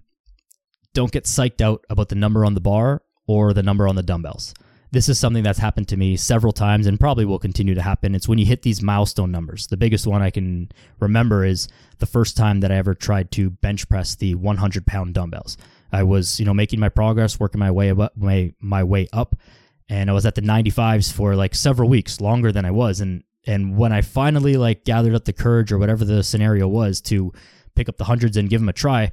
don't 0.95 1.11
get 1.11 1.25
psyched 1.25 1.61
out 1.61 1.85
about 1.89 2.09
the 2.09 2.15
number 2.15 2.45
on 2.45 2.53
the 2.53 2.61
bar 2.61 3.01
or 3.27 3.53
the 3.53 3.63
number 3.63 3.87
on 3.87 3.95
the 3.95 4.03
dumbbells. 4.03 4.53
This 4.91 5.09
is 5.09 5.19
something 5.19 5.43
that's 5.43 5.59
happened 5.59 5.87
to 5.89 5.97
me 5.97 6.15
several 6.15 6.53
times 6.53 6.87
and 6.87 6.99
probably 6.99 7.25
will 7.25 7.39
continue 7.39 7.75
to 7.75 7.81
happen. 7.81 8.15
It's 8.15 8.27
when 8.27 8.37
you 8.37 8.45
hit 8.45 8.61
these 8.61 8.81
milestone 8.81 9.31
numbers. 9.31 9.67
The 9.67 9.77
biggest 9.77 10.07
one 10.07 10.21
I 10.21 10.29
can 10.29 10.71
remember 10.99 11.43
is 11.43 11.67
the 11.97 12.05
first 12.05 12.37
time 12.37 12.61
that 12.61 12.71
I 12.71 12.75
ever 12.75 12.93
tried 12.93 13.31
to 13.31 13.49
bench 13.49 13.89
press 13.89 14.15
the 14.15 14.35
100 14.35 14.85
pound 14.85 15.13
dumbbells. 15.13 15.57
I 15.91 16.03
was, 16.03 16.39
you 16.39 16.45
know, 16.45 16.53
making 16.53 16.79
my 16.79 16.89
progress, 16.89 17.39
working 17.39 17.59
my 17.59 17.71
way 17.71 17.91
up, 17.91 18.13
my, 18.15 18.53
my 18.59 18.83
way 18.83 19.07
up, 19.11 19.35
and 19.89 20.09
I 20.09 20.13
was 20.13 20.25
at 20.25 20.35
the 20.35 20.41
95s 20.41 21.11
for 21.11 21.35
like 21.35 21.55
several 21.55 21.89
weeks, 21.89 22.21
longer 22.21 22.51
than 22.51 22.65
I 22.65 22.71
was. 22.71 23.01
And 23.01 23.23
and 23.47 23.77
when 23.77 23.91
I 23.91 24.01
finally 24.01 24.57
like 24.57 24.85
gathered 24.85 25.13
up 25.13 25.25
the 25.25 25.33
courage 25.33 25.71
or 25.71 25.77
whatever 25.77 26.03
the 26.03 26.23
scenario 26.23 26.67
was 26.67 26.99
to 27.01 27.31
pick 27.75 27.89
up 27.89 27.97
the 27.97 28.05
hundreds 28.05 28.37
and 28.37 28.49
give 28.49 28.61
them 28.61 28.69
a 28.69 28.73
try, 28.73 29.11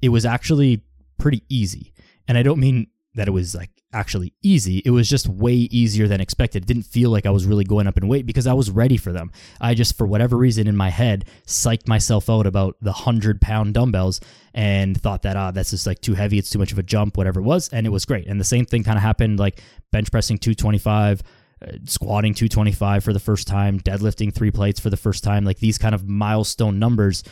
it 0.00 0.08
was 0.08 0.24
actually 0.24 0.82
pretty 1.18 1.42
easy. 1.48 1.92
And 2.28 2.38
I 2.38 2.42
don't 2.42 2.60
mean 2.60 2.88
that 3.16 3.28
it 3.28 3.32
was 3.32 3.54
like 3.54 3.70
actually 3.92 4.34
easy. 4.42 4.82
It 4.84 4.90
was 4.90 5.08
just 5.08 5.26
way 5.26 5.54
easier 5.54 6.06
than 6.06 6.20
expected. 6.20 6.62
It 6.62 6.66
didn't 6.66 6.84
feel 6.84 7.10
like 7.10 7.26
I 7.26 7.30
was 7.30 7.46
really 7.46 7.64
going 7.64 7.86
up 7.86 7.96
in 7.96 8.06
weight 8.08 8.26
because 8.26 8.46
I 8.46 8.52
was 8.52 8.70
ready 8.70 8.98
for 8.98 9.10
them. 9.10 9.32
I 9.60 9.74
just, 9.74 9.96
for 9.96 10.06
whatever 10.06 10.36
reason 10.36 10.68
in 10.68 10.76
my 10.76 10.90
head, 10.90 11.24
psyched 11.46 11.88
myself 11.88 12.28
out 12.30 12.46
about 12.46 12.76
the 12.80 12.92
100 12.92 13.40
pound 13.40 13.74
dumbbells 13.74 14.20
and 14.54 15.00
thought 15.00 15.22
that, 15.22 15.36
ah, 15.36 15.50
that's 15.50 15.70
just 15.70 15.86
like 15.86 16.00
too 16.00 16.14
heavy. 16.14 16.38
It's 16.38 16.50
too 16.50 16.58
much 16.58 16.72
of 16.72 16.78
a 16.78 16.82
jump, 16.82 17.16
whatever 17.16 17.40
it 17.40 17.44
was. 17.44 17.70
And 17.70 17.86
it 17.86 17.90
was 17.90 18.04
great. 18.04 18.26
And 18.26 18.38
the 18.38 18.44
same 18.44 18.66
thing 18.66 18.84
kind 18.84 18.98
of 18.98 19.02
happened 19.02 19.38
like 19.38 19.60
bench 19.90 20.10
pressing 20.10 20.38
225. 20.38 21.22
Uh, 21.66 21.68
squatting 21.86 22.34
225 22.34 23.02
for 23.02 23.14
the 23.14 23.18
first 23.18 23.46
time, 23.46 23.80
deadlifting 23.80 24.30
three 24.30 24.50
plates 24.50 24.78
for 24.78 24.90
the 24.90 24.96
first 24.96 25.24
time, 25.24 25.42
like 25.42 25.58
these 25.58 25.78
kind 25.78 25.94
of 25.94 26.06
milestone 26.06 26.78
numbers, 26.78 27.24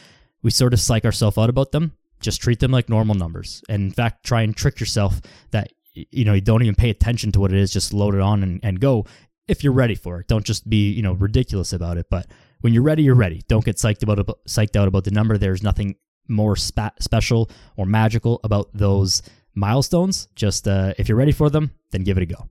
we 0.42 0.50
sort 0.50 0.72
of 0.72 0.80
psych 0.80 1.04
ourselves 1.04 1.36
out 1.36 1.50
about 1.50 1.72
them 1.72 1.92
just 2.24 2.40
treat 2.40 2.58
them 2.58 2.72
like 2.72 2.88
normal 2.88 3.14
numbers. 3.14 3.62
And 3.68 3.82
in 3.82 3.90
fact 3.92 4.24
try 4.24 4.42
and 4.42 4.56
trick 4.56 4.80
yourself 4.80 5.20
that 5.52 5.72
you 5.92 6.24
know 6.24 6.32
you 6.32 6.40
don't 6.40 6.62
even 6.62 6.74
pay 6.74 6.90
attention 6.90 7.30
to 7.32 7.40
what 7.40 7.52
it 7.52 7.58
is 7.58 7.72
just 7.72 7.92
load 7.92 8.14
it 8.14 8.20
on 8.20 8.42
and, 8.42 8.60
and 8.64 8.80
go. 8.80 9.06
If 9.46 9.62
you're 9.62 9.74
ready 9.74 9.94
for 9.94 10.20
it 10.20 10.26
don't 10.26 10.44
just 10.44 10.68
be 10.68 10.90
you 10.90 11.02
know 11.02 11.12
ridiculous 11.12 11.72
about 11.72 11.98
it. 11.98 12.06
But 12.10 12.26
when 12.62 12.72
you're 12.72 12.82
ready 12.82 13.02
you're 13.02 13.14
ready. 13.14 13.42
Don't 13.46 13.64
get 13.64 13.76
psyched 13.76 14.02
about 14.02 14.26
psyched 14.48 14.76
out 14.76 14.88
about 14.88 15.04
the 15.04 15.10
number. 15.10 15.38
There's 15.38 15.62
nothing 15.62 15.96
more 16.26 16.56
spa- 16.56 16.94
special 16.98 17.50
or 17.76 17.84
magical 17.84 18.40
about 18.42 18.70
those 18.72 19.22
milestones. 19.54 20.28
Just 20.34 20.66
uh, 20.66 20.94
if 20.98 21.08
you're 21.08 21.18
ready 21.18 21.32
for 21.32 21.50
them 21.50 21.70
then 21.92 22.02
give 22.02 22.16
it 22.16 22.22
a 22.22 22.26
go. 22.26 22.48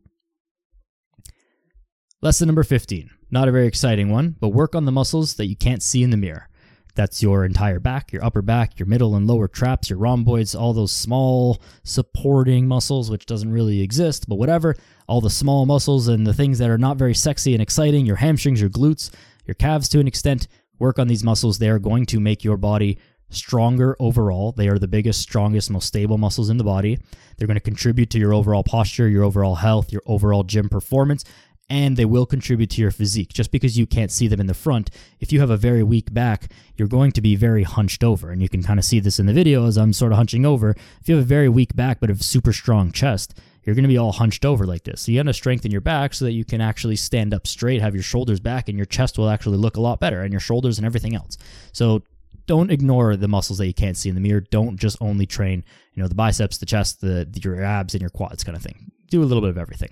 Lesson 2.22 2.48
number 2.48 2.64
15 2.64 3.10
not 3.32 3.48
a 3.48 3.52
very 3.52 3.68
exciting 3.68 4.10
one 4.10 4.36
but 4.40 4.50
work 4.50 4.76
on 4.76 4.86
the 4.86 4.92
muscles 4.92 5.36
that 5.36 5.48
you 5.48 5.56
can't 5.56 5.82
see 5.82 6.04
in 6.04 6.12
the 6.12 6.18
mirror 6.18 6.48
that's 6.96 7.24
your 7.24 7.44
entire 7.44 7.80
back, 7.80 8.12
your 8.12 8.24
upper 8.24 8.42
back, 8.42 8.80
your 8.80 8.86
middle 8.86 9.16
and 9.16 9.28
lower 9.28 9.48
traps, 9.48 9.90
your 9.90 10.00
rhomboids, 10.00 10.54
all 10.54 10.74
those 10.74 10.92
small 10.92 11.62
supporting 11.84 12.68
muscles, 12.68 13.10
which 13.10 13.26
doesn't 13.26 13.52
really 13.52 13.82
exist, 13.82 14.30
but 14.30 14.36
whatever. 14.36 14.76
All 15.08 15.20
the 15.20 15.30
small 15.30 15.66
muscles 15.66 16.08
and 16.08 16.26
the 16.26 16.34
things 16.34 16.60
that 16.60 16.70
are 16.70 16.78
not 16.78 16.98
very 16.98 17.16
sexy 17.16 17.54
and 17.54 17.62
exciting, 17.62 18.06
your 18.06 18.18
hamstrings, 18.18 18.62
your 18.62 18.70
glutes, 18.70 19.12
your 19.46 19.56
calves 19.56 19.90
to 19.90 20.00
an 20.00 20.08
extent. 20.08 20.48
Work 20.80 21.00
on 21.00 21.08
these 21.08 21.24
muscles. 21.24 21.58
They 21.58 21.70
are 21.70 21.80
going 21.80 22.06
to 22.08 22.20
make 22.20 22.44
your 22.44 22.58
body 22.58 23.00
stronger 23.30 23.96
overall. 24.00 24.52
They 24.52 24.68
are 24.68 24.78
the 24.78 24.88
biggest, 24.88 25.22
strongest, 25.22 25.72
most 25.72 25.88
stable 25.88 26.18
muscles 26.18 26.50
in 26.50 26.58
the 26.58 26.64
body. 26.64 27.00
They're 27.38 27.48
going 27.48 27.56
to 27.56 27.62
contribute 27.62 28.10
to 28.12 28.20
your 28.20 28.34
overall 28.34 28.64
posture, 28.64 29.08
your 29.10 29.24
overall 29.24 29.56
health, 29.56 29.92
your 29.92 30.04
overall 30.06 30.44
gym 30.44 30.70
performance, 30.70 31.26
and 31.70 31.98
they 31.98 32.06
will 32.06 32.26
contribute 32.26 32.70
to 32.72 32.82
your 32.82 32.92
physique. 32.92 33.34
Just 33.34 33.52
because 33.52 33.78
you 33.78 33.86
can't 33.86 34.12
see 34.12 34.28
them 34.28 34.40
in 34.40 34.48
the 34.48 34.54
front, 34.54 34.90
if 35.20 35.32
you 35.32 35.40
have 35.40 35.50
a 35.50 35.58
very 35.58 35.84
weak 35.84 36.14
back, 36.14 36.52
you're 36.76 36.88
going 36.88 37.12
to 37.14 37.22
be 37.22 37.36
very 37.36 37.64
hunched 37.64 38.04
over. 38.04 38.32
And 38.32 38.42
you 38.42 38.50
can 38.50 38.64
kind 38.64 38.80
of 38.80 38.86
see 38.86 39.00
this 39.00 39.20
in 39.20 39.26
the 39.26 39.34
video 39.34 39.66
as 39.66 39.78
I'm 39.78 39.94
sort 39.94 40.12
of 40.12 40.18
hunching 40.18 40.46
over. 40.46 40.72
If 41.02 41.08
you 41.08 41.16
have 41.16 41.24
a 41.24 41.28
very 41.28 41.50
weak 41.50 41.76
back 41.76 42.00
but 42.00 42.10
a 42.10 42.22
super 42.22 42.54
strong 42.54 42.92
chest, 42.92 43.40
you're 43.64 43.76
going 43.76 43.84
to 43.84 43.90
be 43.90 43.98
all 43.98 44.12
hunched 44.12 44.46
over 44.46 44.66
like 44.66 44.84
this. 44.84 45.02
So 45.02 45.12
you 45.12 45.20
got 45.20 45.28
to 45.28 45.34
strengthen 45.34 45.72
your 45.72 45.82
back 45.82 46.14
so 46.14 46.26
that 46.26 46.34
you 46.34 46.44
can 46.44 46.62
actually 46.62 46.98
stand 46.98 47.34
up 47.34 47.48
straight, 47.48 47.82
have 47.82 47.96
your 47.96 48.04
shoulders 48.04 48.40
back, 48.40 48.68
and 48.68 48.78
your 48.78 48.86
chest 48.86 49.18
will 49.18 49.30
actually 49.30 49.58
look 49.58 49.78
a 49.78 49.82
lot 49.82 50.00
better, 50.00 50.22
and 50.22 50.34
your 50.34 50.42
shoulders 50.42 50.78
and 50.78 50.86
everything 50.86 51.16
else. 51.16 51.38
So 51.72 52.04
don't 52.46 52.72
ignore 52.72 53.16
the 53.16 53.30
muscles 53.30 53.58
that 53.60 53.68
you 53.68 53.74
can't 53.74 53.96
see 53.96 54.10
in 54.10 54.16
the 54.16 54.22
mirror. 54.22 54.42
Don't 54.42 54.78
just 54.78 54.98
only 55.00 55.26
train, 55.26 55.64
you 55.94 56.04
know, 56.04 56.10
the 56.10 56.16
biceps, 56.16 56.58
the 56.58 56.66
chest, 56.66 57.00
the 57.00 57.28
your 57.42 57.64
abs, 57.64 57.94
and 57.94 58.02
your 58.02 58.10
quads 58.10 58.44
kind 58.44 58.58
of 58.58 58.64
thing. 58.64 58.92
Do 59.10 59.24
a 59.24 59.26
little 59.26 59.42
bit 59.42 59.50
of 59.50 59.58
everything. 59.58 59.90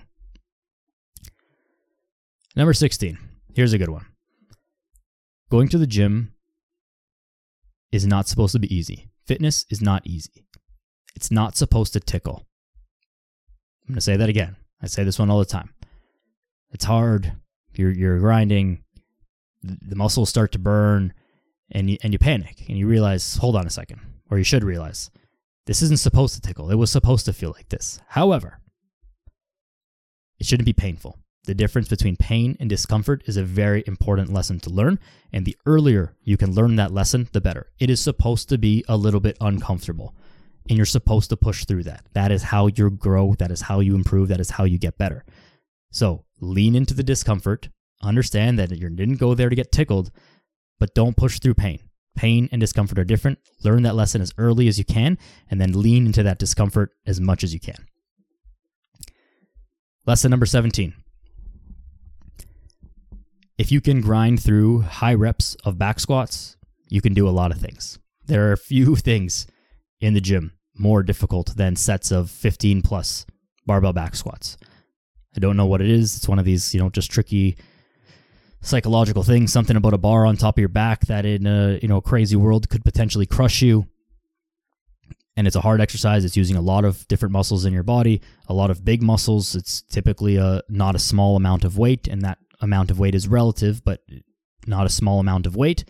Number 2.54 2.74
16. 2.74 3.18
Here's 3.54 3.72
a 3.72 3.78
good 3.78 3.88
one. 3.88 4.06
Going 5.50 5.68
to 5.68 5.78
the 5.78 5.86
gym 5.86 6.34
is 7.90 8.06
not 8.06 8.28
supposed 8.28 8.52
to 8.52 8.58
be 8.58 8.74
easy. 8.74 9.08
Fitness 9.26 9.64
is 9.70 9.80
not 9.80 10.06
easy. 10.06 10.46
It's 11.14 11.30
not 11.30 11.56
supposed 11.56 11.92
to 11.94 12.00
tickle. 12.00 12.46
I'm 13.82 13.94
going 13.94 13.96
to 13.96 14.00
say 14.00 14.16
that 14.16 14.28
again. 14.28 14.56
I 14.82 14.86
say 14.86 15.04
this 15.04 15.18
one 15.18 15.30
all 15.30 15.38
the 15.38 15.44
time. 15.44 15.70
It's 16.72 16.84
hard. 16.84 17.32
You're 17.74 17.90
you're 17.90 18.18
grinding. 18.18 18.84
The 19.62 19.96
muscles 19.96 20.28
start 20.28 20.52
to 20.52 20.58
burn, 20.58 21.14
and 21.70 21.88
you 21.88 21.98
and 22.02 22.12
you 22.12 22.18
panic 22.18 22.64
and 22.68 22.76
you 22.76 22.86
realize, 22.86 23.36
hold 23.36 23.56
on 23.56 23.66
a 23.66 23.70
second, 23.70 24.00
or 24.30 24.38
you 24.38 24.44
should 24.44 24.64
realize, 24.64 25.10
this 25.66 25.82
isn't 25.82 26.00
supposed 26.00 26.34
to 26.34 26.40
tickle. 26.40 26.70
It 26.70 26.76
was 26.76 26.90
supposed 26.90 27.24
to 27.26 27.32
feel 27.32 27.50
like 27.50 27.68
this. 27.68 28.00
However, 28.08 28.58
it 30.38 30.46
shouldn't 30.46 30.66
be 30.66 30.72
painful. 30.72 31.18
The 31.44 31.54
difference 31.54 31.88
between 31.88 32.14
pain 32.14 32.56
and 32.60 32.70
discomfort 32.70 33.24
is 33.26 33.36
a 33.36 33.42
very 33.42 33.82
important 33.88 34.32
lesson 34.32 34.60
to 34.60 34.70
learn, 34.70 35.00
and 35.32 35.44
the 35.44 35.56
earlier 35.66 36.14
you 36.22 36.36
can 36.36 36.54
learn 36.54 36.76
that 36.76 36.92
lesson, 36.92 37.28
the 37.32 37.40
better. 37.40 37.72
It 37.80 37.90
is 37.90 38.00
supposed 38.00 38.48
to 38.50 38.58
be 38.58 38.84
a 38.88 38.96
little 38.96 39.18
bit 39.18 39.36
uncomfortable, 39.40 40.14
and 40.68 40.76
you're 40.76 40.86
supposed 40.86 41.30
to 41.30 41.36
push 41.36 41.64
through 41.64 41.82
that. 41.84 42.06
That 42.12 42.30
is 42.30 42.44
how 42.44 42.68
you 42.68 42.90
grow, 42.90 43.34
that 43.40 43.50
is 43.50 43.62
how 43.62 43.80
you 43.80 43.96
improve, 43.96 44.28
that 44.28 44.38
is 44.38 44.50
how 44.50 44.62
you 44.62 44.78
get 44.78 44.98
better. 44.98 45.24
So 45.90 46.24
lean 46.40 46.76
into 46.76 46.94
the 46.94 47.02
discomfort, 47.02 47.70
understand 48.02 48.56
that 48.60 48.70
you 48.70 48.88
didn't 48.90 49.16
go 49.16 49.34
there 49.34 49.48
to 49.48 49.56
get 49.56 49.72
tickled, 49.72 50.12
but 50.78 50.94
don't 50.94 51.16
push 51.16 51.40
through 51.40 51.54
pain. 51.54 51.80
Pain 52.14 52.48
and 52.52 52.60
discomfort 52.60 53.00
are 53.00 53.04
different. 53.04 53.38
Learn 53.64 53.82
that 53.82 53.96
lesson 53.96 54.20
as 54.20 54.32
early 54.38 54.68
as 54.68 54.78
you 54.78 54.84
can, 54.84 55.18
and 55.50 55.60
then 55.60 55.80
lean 55.82 56.06
into 56.06 56.22
that 56.22 56.38
discomfort 56.38 56.90
as 57.04 57.20
much 57.20 57.42
as 57.42 57.52
you 57.52 57.58
can. 57.58 57.88
Lesson 60.06 60.30
number 60.30 60.46
17 60.46 60.94
if 63.58 63.70
you 63.70 63.80
can 63.80 64.00
grind 64.00 64.42
through 64.42 64.80
high 64.80 65.14
reps 65.14 65.56
of 65.64 65.78
back 65.78 66.00
squats, 66.00 66.56
you 66.88 67.00
can 67.00 67.14
do 67.14 67.28
a 67.28 67.30
lot 67.30 67.50
of 67.50 67.58
things. 67.58 67.98
There 68.26 68.48
are 68.48 68.52
a 68.52 68.58
few 68.58 68.96
things 69.08 69.46
in 70.00 70.14
the 70.14 70.20
gym 70.20 70.52
more 70.74 71.02
difficult 71.02 71.56
than 71.56 71.76
sets 71.76 72.10
of 72.10 72.30
15 72.30 72.82
plus 72.82 73.26
barbell 73.66 73.92
back 73.92 74.14
squats. 74.14 74.56
I 75.36 75.40
don't 75.40 75.56
know 75.56 75.66
what 75.66 75.80
it 75.80 75.88
is. 75.88 76.16
It's 76.16 76.28
one 76.28 76.38
of 76.38 76.44
these, 76.44 76.74
you 76.74 76.80
know, 76.80 76.90
just 76.90 77.10
tricky 77.10 77.56
psychological 78.62 79.22
things, 79.22 79.52
something 79.52 79.76
about 79.76 79.92
a 79.92 79.98
bar 79.98 80.24
on 80.24 80.36
top 80.36 80.56
of 80.56 80.60
your 80.60 80.68
back 80.68 81.06
that 81.06 81.26
in 81.26 81.46
a, 81.46 81.78
you 81.82 81.88
know, 81.88 82.00
crazy 82.00 82.36
world 82.36 82.68
could 82.68 82.84
potentially 82.84 83.26
crush 83.26 83.60
you. 83.60 83.86
And 85.36 85.46
it's 85.46 85.56
a 85.56 85.60
hard 85.60 85.80
exercise. 85.80 86.24
It's 86.24 86.36
using 86.36 86.56
a 86.56 86.60
lot 86.60 86.84
of 86.84 87.06
different 87.08 87.32
muscles 87.32 87.64
in 87.64 87.72
your 87.72 87.82
body, 87.82 88.20
a 88.48 88.54
lot 88.54 88.70
of 88.70 88.84
big 88.84 89.02
muscles. 89.02 89.54
It's 89.54 89.82
typically 89.82 90.36
a 90.36 90.62
not 90.68 90.94
a 90.94 90.98
small 90.98 91.36
amount 91.36 91.64
of 91.64 91.78
weight, 91.78 92.06
and 92.06 92.22
that 92.22 92.38
amount 92.62 92.90
of 92.90 92.98
weight 92.98 93.14
is 93.14 93.28
relative, 93.28 93.84
but 93.84 94.00
not 94.66 94.86
a 94.86 94.90
small 94.90 95.20
amount 95.20 95.46
of 95.46 95.56
weight. 95.56 95.84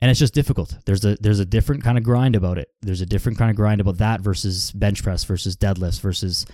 And 0.00 0.10
it's 0.10 0.20
just 0.20 0.34
difficult. 0.34 0.76
There's 0.84 1.04
a 1.04 1.16
there's 1.20 1.38
a 1.38 1.44
different 1.44 1.84
kind 1.84 1.96
of 1.96 2.04
grind 2.04 2.34
about 2.34 2.58
it. 2.58 2.68
There's 2.82 3.00
a 3.00 3.06
different 3.06 3.38
kind 3.38 3.50
of 3.50 3.56
grind 3.56 3.80
about 3.80 3.98
that 3.98 4.20
versus 4.20 4.72
bench 4.72 5.02
press 5.02 5.24
versus 5.24 5.56
deadlifts 5.56 6.00
versus 6.00 6.44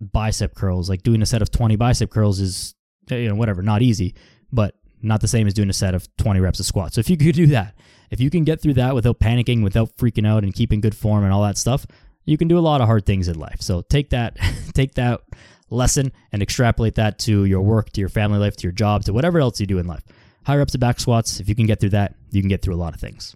bicep 0.00 0.54
curls. 0.54 0.88
Like 0.88 1.02
doing 1.02 1.20
a 1.22 1.26
set 1.26 1.42
of 1.42 1.50
20 1.50 1.76
bicep 1.76 2.10
curls 2.10 2.40
is 2.40 2.74
eh, 3.10 3.16
you 3.16 3.28
know 3.28 3.34
whatever, 3.34 3.62
not 3.62 3.82
easy, 3.82 4.14
but 4.50 4.74
not 5.02 5.20
the 5.20 5.28
same 5.28 5.46
as 5.46 5.52
doing 5.52 5.68
a 5.68 5.74
set 5.74 5.94
of 5.94 6.08
20 6.16 6.40
reps 6.40 6.60
of 6.60 6.66
squats. 6.66 6.94
So 6.94 7.00
if 7.00 7.10
you 7.10 7.18
could 7.18 7.34
do 7.34 7.46
that, 7.48 7.74
if 8.10 8.20
you 8.20 8.30
can 8.30 8.42
get 8.42 8.62
through 8.62 8.74
that 8.74 8.94
without 8.94 9.20
panicking, 9.20 9.62
without 9.62 9.94
freaking 9.96 10.26
out 10.26 10.42
and 10.42 10.54
keeping 10.54 10.80
good 10.80 10.94
form 10.94 11.24
and 11.24 11.32
all 11.32 11.42
that 11.42 11.58
stuff, 11.58 11.86
you 12.24 12.38
can 12.38 12.48
do 12.48 12.58
a 12.58 12.60
lot 12.60 12.80
of 12.80 12.86
hard 12.86 13.04
things 13.04 13.28
in 13.28 13.38
life. 13.38 13.60
So 13.60 13.82
take 13.82 14.10
that 14.10 14.38
take 14.74 14.94
that 14.94 15.20
lesson 15.74 16.12
and 16.32 16.42
extrapolate 16.42 16.94
that 16.96 17.18
to 17.20 17.44
your 17.44 17.62
work, 17.62 17.90
to 17.92 18.00
your 18.00 18.08
family 18.08 18.38
life, 18.38 18.56
to 18.56 18.62
your 18.62 18.72
job, 18.72 19.04
to 19.04 19.12
whatever 19.12 19.40
else 19.40 19.60
you 19.60 19.66
do 19.66 19.78
in 19.78 19.86
life. 19.86 20.04
Higher 20.46 20.60
ups 20.60 20.72
to 20.72 20.78
back 20.78 21.00
squats, 21.00 21.40
if 21.40 21.48
you 21.48 21.54
can 21.54 21.66
get 21.66 21.80
through 21.80 21.90
that, 21.90 22.14
you 22.30 22.42
can 22.42 22.48
get 22.48 22.62
through 22.62 22.74
a 22.74 22.76
lot 22.76 22.94
of 22.94 23.00
things. 23.00 23.34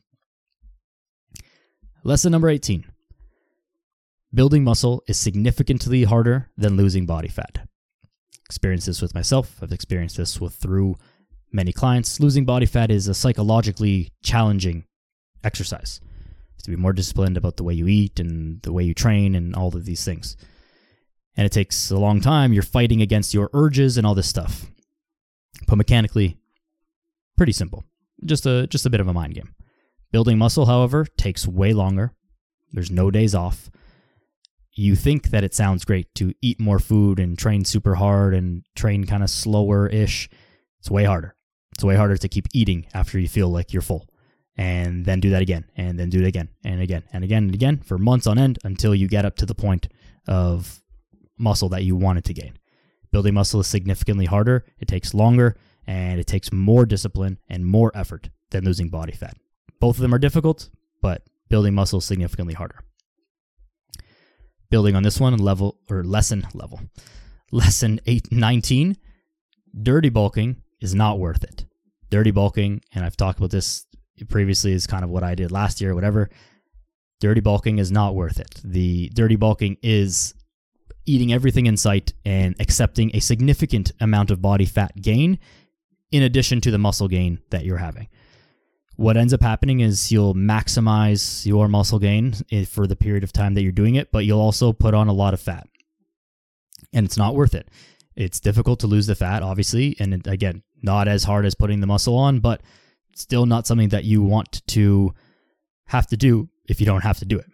Lesson 2.05 2.33
number 2.33 2.49
18 2.49 2.85
Building 4.33 4.63
muscle 4.63 5.03
is 5.07 5.19
significantly 5.19 6.05
harder 6.05 6.51
than 6.57 6.77
losing 6.77 7.07
body 7.07 7.29
fat. 7.29 7.67
Experienced 8.45 8.87
this 8.87 9.01
with 9.01 9.15
myself. 9.15 9.59
I've 9.63 9.73
experienced 9.73 10.19
this 10.19 10.41
with 10.41 10.55
through 10.55 10.97
many 11.51 11.73
clients. 11.73 12.21
Losing 12.21 12.45
body 12.45 12.67
fat 12.67 12.91
is 12.91 13.09
a 13.09 13.15
psychologically 13.15 14.13
challenging 14.23 14.85
exercise. 15.43 16.01
To 16.65 16.71
be 16.71 16.77
more 16.77 16.93
disciplined 16.93 17.39
about 17.39 17.57
the 17.57 17.65
way 17.65 17.73
you 17.73 17.87
eat 17.89 18.21
and 18.21 18.61
the 18.63 18.73
way 18.73 18.83
you 18.83 18.93
train 18.93 19.35
and 19.35 19.55
all 19.55 19.69
of 19.69 19.85
these 19.87 20.05
things 20.05 20.37
and 21.39 21.47
it 21.47 21.53
takes 21.53 21.93
a 21.93 21.97
long 21.97 22.21
time. 22.21 22.53
You're 22.53 22.65
fighting 22.65 23.01
against 23.01 23.33
your 23.33 23.49
urges 23.55 23.97
and 23.97 24.05
all 24.05 24.17
this 24.17 24.29
stuff. 24.29 24.67
But 25.69 25.77
mechanically, 25.77 26.37
pretty 27.37 27.53
simple. 27.53 27.85
Just 28.25 28.45
a 28.45 28.67
just 28.67 28.85
a 28.85 28.91
bit 28.91 29.01
of 29.01 29.07
a 29.07 29.13
mind 29.13 29.35
game. 29.35 29.55
Building 30.11 30.37
muscle, 30.37 30.67
however, 30.67 31.07
takes 31.17 31.47
way 31.47 31.73
longer. 31.73 32.13
There's 32.73 32.91
no 32.91 33.13
days 33.13 33.37
off. 33.37 33.71
You 34.73 34.97
think 34.97 35.31
that 35.31 35.45
it 35.45 35.55
sounds 35.55 35.85
great 35.85 36.13
to 36.17 36.35
eat 36.43 36.61
more 36.61 36.81
food 36.81 37.21
and 37.21 37.39
train 37.39 37.65
super 37.65 37.95
hard 37.95 38.35
and 38.35 38.65
train 38.75 39.05
kind 39.05 39.23
of 39.23 39.31
slower 39.31 39.87
ish. 39.87 40.29
It's 40.81 40.91
way 40.91 41.05
harder. 41.05 41.37
It's 41.73 41.85
way 41.85 41.95
harder 41.95 42.17
to 42.17 42.29
keep 42.29 42.49
eating 42.53 42.87
after 42.93 43.19
you 43.19 43.29
feel 43.29 43.49
like 43.49 43.73
you're 43.73 43.83
full. 43.83 44.09
And 44.57 45.05
then 45.05 45.21
do 45.21 45.31
that 45.31 45.43
again, 45.43 45.67
and 45.77 46.01
then 46.01 46.11
do 46.11 46.19
it 46.19 46.27
again, 46.27 46.49
and 46.65 46.83
again, 46.83 47.05
and 47.13 47.23
again, 47.23 47.45
and 47.45 47.55
again 47.55 47.79
for 47.79 47.97
months 47.97 48.27
on 48.27 48.41
end 48.41 48.59
until 48.65 48.93
you 48.93 49.07
get 49.07 49.25
up 49.25 49.37
to 49.37 49.47
the 49.47 49.55
point 49.55 49.87
of 50.27 50.83
muscle 51.39 51.69
that 51.71 51.85
you 51.85 51.97
wanted 51.97 52.25
to 52.27 52.35
gain. 52.35 52.59
Building 53.11 53.35
muscle 53.35 53.61
is 53.61 53.67
significantly 53.67 54.27
harder, 54.27 54.65
it 54.79 54.89
takes 54.89 55.15
longer, 55.15 55.57
and 55.87 56.21
it 56.21 56.27
takes 56.27 56.53
more 56.53 56.85
discipline 56.85 57.39
and 57.49 57.65
more 57.65 57.91
effort 57.95 58.29
than 58.51 58.65
losing 58.65 58.89
body 58.89 59.13
fat. 59.13 59.37
Both 59.81 59.97
of 59.97 60.03
them 60.03 60.15
are 60.15 60.19
difficult, 60.19 60.69
but 61.01 61.23
building 61.49 61.75
muscle 61.75 62.01
is 62.01 62.05
significantly 62.05 62.55
harder. 62.55 62.81
Building 64.71 64.95
on 64.95 65.03
this 65.03 65.19
one, 65.19 65.37
level 65.39 65.79
or 65.89 66.05
lesson 66.05 66.47
level. 66.53 66.81
Lesson 67.51 68.01
819 68.05 68.99
dirty 69.83 70.09
bulking 70.09 70.63
is 70.81 70.95
not 70.95 71.19
worth 71.19 71.45
it. 71.45 71.65
Dirty 72.11 72.31
bulking, 72.31 72.83
and 72.95 73.05
I've 73.05 73.17
talked 73.17 73.39
about 73.39 73.51
this 73.51 73.87
previously, 74.29 74.73
is 74.73 74.87
kind 74.87 75.05
of 75.05 75.11
what 75.11 75.23
I 75.23 75.35
did 75.35 75.51
last 75.53 75.81
year, 75.81 75.93
or 75.93 75.95
whatever. 75.95 76.31
Dirty 77.21 77.41
bulking 77.41 77.79
is 77.79 77.91
not 77.91 78.15
worth 78.15 78.39
it. 78.39 78.61
The 78.65 79.11
dirty 79.15 79.37
bulking 79.37 79.77
is 79.83 80.35
eating 81.09 81.33
everything 81.33 81.67
in 81.67 81.77
sight 81.77 82.13
and 82.25 82.55
accepting 82.61 83.11
a 83.15 83.21
significant 83.21 83.93
amount 84.01 84.31
of 84.31 84.43
body 84.43 84.67
fat 84.67 85.01
gain 85.01 85.39
in 86.11 86.23
addition 86.23 86.61
to 86.61 86.71
the 86.71 86.79
muscle 86.79 87.09
gain 87.09 87.41
that 87.51 87.65
you're 87.65 87.79
having. 87.79 88.09
What 88.97 89.17
ends 89.17 89.33
up 89.33 89.43
happening 89.43 89.81
is 89.81 90.11
you'll 90.11 90.35
maximize 90.35 91.47
your 91.47 91.69
muscle 91.69 91.99
gain 91.99 92.35
for 92.67 92.87
the 92.87 92.97
period 92.97 93.25
of 93.25 93.33
time 93.33 93.55
that 93.55 93.63
you're 93.63 93.73
doing 93.73 93.95
it, 93.95 94.11
but 94.11 94.25
you'll 94.25 94.41
also 94.41 94.73
put 94.73 94.95
on 94.95 95.09
a 95.09 95.13
lot 95.13 95.35
of 95.35 95.41
fat. 95.41 95.69
And 96.93 97.07
it's 97.07 97.17
not 97.17 97.35
worth 97.35 97.55
it. 97.55 97.69
It's 98.17 98.41
difficult 98.41 98.81
to 98.81 98.89
lose 98.89 99.07
the 99.07 99.15
fat, 99.15 99.43
obviously. 99.43 99.97
And 100.01 100.27
again, 100.27 100.63
not 100.83 101.07
as 101.07 101.23
hard 101.25 101.47
as 101.47 101.55
putting 101.55 101.81
the 101.81 101.87
muscle 101.87 102.17
on, 102.17 102.41
but 102.41 102.63
still 103.15 103.47
not 103.47 103.67
something 103.67 103.91
that 103.91 104.05
you 104.05 104.23
want 104.23 104.67
to 104.69 105.15
have 105.87 106.09
to 106.09 106.17
do 106.17 106.49
if 106.69 106.81
you 106.81 106.87
don't 106.87 107.05
have 107.05 107.19
to 107.19 107.25
do 107.25 107.39
it. 107.39 107.47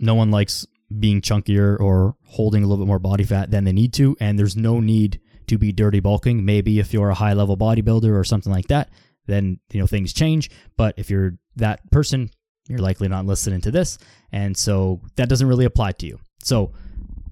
No 0.00 0.16
one 0.16 0.32
likes 0.32 0.66
being 1.00 1.20
chunkier 1.20 1.78
or 1.78 2.16
holding 2.24 2.62
a 2.62 2.66
little 2.66 2.84
bit 2.84 2.88
more 2.88 2.98
body 2.98 3.24
fat 3.24 3.50
than 3.50 3.64
they 3.64 3.72
need 3.72 3.92
to. 3.94 4.16
And 4.20 4.38
there's 4.38 4.56
no 4.56 4.80
need 4.80 5.20
to 5.48 5.58
be 5.58 5.72
dirty 5.72 6.00
bulking. 6.00 6.44
Maybe 6.44 6.78
if 6.78 6.92
you're 6.92 7.10
a 7.10 7.14
high 7.14 7.32
level 7.32 7.56
bodybuilder 7.56 8.14
or 8.14 8.24
something 8.24 8.52
like 8.52 8.68
that, 8.68 8.90
then 9.26 9.58
you 9.72 9.80
know 9.80 9.86
things 9.86 10.12
change. 10.12 10.50
But 10.76 10.94
if 10.96 11.10
you're 11.10 11.38
that 11.56 11.90
person, 11.90 12.30
you're 12.68 12.78
likely 12.78 13.08
not 13.08 13.26
listening 13.26 13.60
to 13.62 13.70
this. 13.70 13.98
And 14.30 14.56
so 14.56 15.00
that 15.16 15.28
doesn't 15.28 15.46
really 15.46 15.64
apply 15.64 15.92
to 15.92 16.06
you. 16.06 16.18
So 16.42 16.72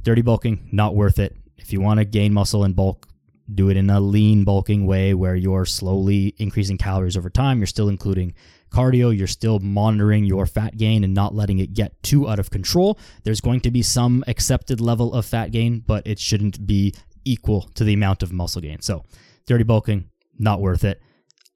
dirty 0.03 0.23
bulking, 0.23 0.69
not 0.73 0.95
worth 0.95 1.19
it. 1.19 1.37
If 1.57 1.73
you 1.73 1.81
want 1.81 1.99
to 1.99 2.05
gain 2.05 2.33
muscle 2.33 2.65
in 2.65 2.73
bulk, 2.73 3.07
do 3.53 3.69
it 3.69 3.77
in 3.77 3.91
a 3.91 4.01
lean 4.01 4.45
bulking 4.45 4.87
way 4.87 5.15
where 5.15 5.35
you're 5.35 5.65
slowly 5.65 6.35
increasing 6.39 6.79
calories 6.79 7.17
over 7.17 7.31
time. 7.31 7.59
You're 7.59 7.67
still 7.67 7.89
including 7.89 8.35
cardio, 8.71 9.17
you're 9.17 9.27
still 9.27 9.59
monitoring 9.59 10.25
your 10.25 10.47
fat 10.47 10.77
gain 10.77 11.05
and 11.05 11.15
not 11.15 11.35
letting 11.35 11.59
it 11.59 11.75
get 11.75 12.01
too 12.03 12.29
out 12.29 12.39
of 12.39 12.51
control. 12.51 12.99
There's 13.25 13.41
going 13.41 13.61
to 13.61 13.71
be 13.71 13.83
some 13.83 14.25
accepted 14.27 14.81
level 14.81 15.13
of 15.15 15.27
fat 15.27 15.51
gain, 15.51 15.83
but 15.87 16.07
it 16.07 16.19
shouldn't 16.19 16.67
be 16.67 16.95
equal 17.25 17.63
to 17.75 17.85
the 17.85 17.95
amount 17.95 18.23
of 18.23 18.33
muscle 18.33 18.63
gain. 18.63 18.81
So, 18.81 19.05
dirty 19.47 19.65
bulking, 19.65 20.09
not 20.39 20.61
worth 20.61 20.85
it. 20.85 21.01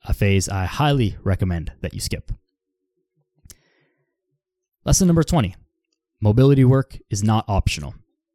A 0.07 0.12
phase 0.12 0.48
I 0.48 0.66
highly 0.66 1.16
recommend 1.22 1.72
that 1.81 1.94
you 1.94 2.00
skip. 2.00 2.31
Lesson 4.85 5.07
number 5.07 5.22
20 5.22 5.57
mobility 6.20 6.64
work 6.64 6.98
is 7.11 7.22
not 7.22 7.44
optional. 7.48 7.94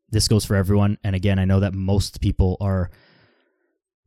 This 0.10 0.28
goes 0.28 0.46
for 0.46 0.56
everyone. 0.56 0.98
And 1.04 1.16
again, 1.16 1.40
I 1.40 1.46
know 1.46 1.60
that 1.60 1.74
most 1.74 2.22
people 2.22 2.58
are 2.60 2.90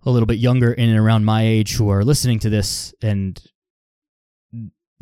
a 0.05 0.11
little 0.11 0.27
bit 0.27 0.39
younger 0.39 0.73
in 0.73 0.89
and 0.89 0.99
around 0.99 1.25
my 1.25 1.47
age 1.47 1.75
who 1.75 1.89
are 1.89 2.05
listening 2.05 2.39
to 2.41 2.51
this 2.51 2.93
and 3.03 3.41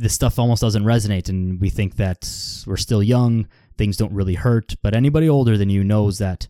this 0.00 0.14
stuff 0.14 0.38
almost 0.38 0.62
doesn't 0.62 0.84
resonate 0.84 1.28
and 1.28 1.60
we 1.60 1.70
think 1.70 1.96
that 1.96 2.28
we're 2.66 2.76
still 2.76 3.02
young 3.02 3.46
things 3.76 3.96
don't 3.96 4.12
really 4.12 4.34
hurt 4.34 4.74
but 4.82 4.94
anybody 4.94 5.28
older 5.28 5.56
than 5.58 5.70
you 5.70 5.84
knows 5.84 6.18
that 6.18 6.48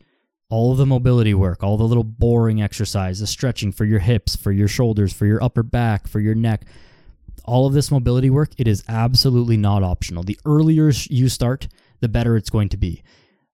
all 0.51 0.75
the 0.75 0.85
mobility 0.85 1.33
work, 1.33 1.63
all 1.63 1.77
the 1.77 1.85
little 1.85 2.05
boring 2.05 2.61
exercise, 2.61 3.21
the 3.21 3.27
stretching 3.27 3.71
for 3.71 3.85
your 3.85 4.01
hips, 4.01 4.35
for 4.35 4.51
your 4.51 4.69
shoulders, 4.69 5.13
for 5.13 5.25
your 5.25 5.43
upper 5.43 5.63
back, 5.63 6.09
for 6.09 6.19
your 6.19 6.35
neck, 6.35 6.65
all 7.45 7.67
of 7.67 7.73
this 7.73 7.91
mobility 7.91 8.29
work, 8.29 8.51
it 8.59 8.69
is 8.69 8.85
absolutely 8.89 9.57
not 9.57 9.83
optional. 9.83 10.25
The 10.25 10.39
earlier 10.45 10.91
you 11.09 11.29
start, 11.29 11.69
the 12.01 12.09
better 12.09 12.37
it's 12.37 12.51
going 12.51 12.69
to 12.71 12.77
be. 12.77 13.03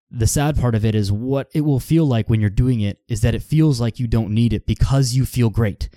The 0.09 0.27
sad 0.27 0.59
part 0.59 0.73
of 0.73 0.85
it 0.85 0.95
is 0.95 1.11
what 1.11 1.49
it 1.53 1.61
will 1.61 1.79
feel 1.79 2.05
like 2.05 2.29
when 2.29 2.41
you're 2.41 2.49
doing 2.49 2.81
it 2.81 2.99
is 3.07 3.21
that 3.21 3.35
it 3.35 3.43
feels 3.43 3.79
like 3.79 3.99
you 3.99 4.07
don't 4.07 4.33
need 4.33 4.53
it 4.53 4.65
because 4.65 5.13
you 5.13 5.25
feel 5.25 5.49
great. 5.49 5.89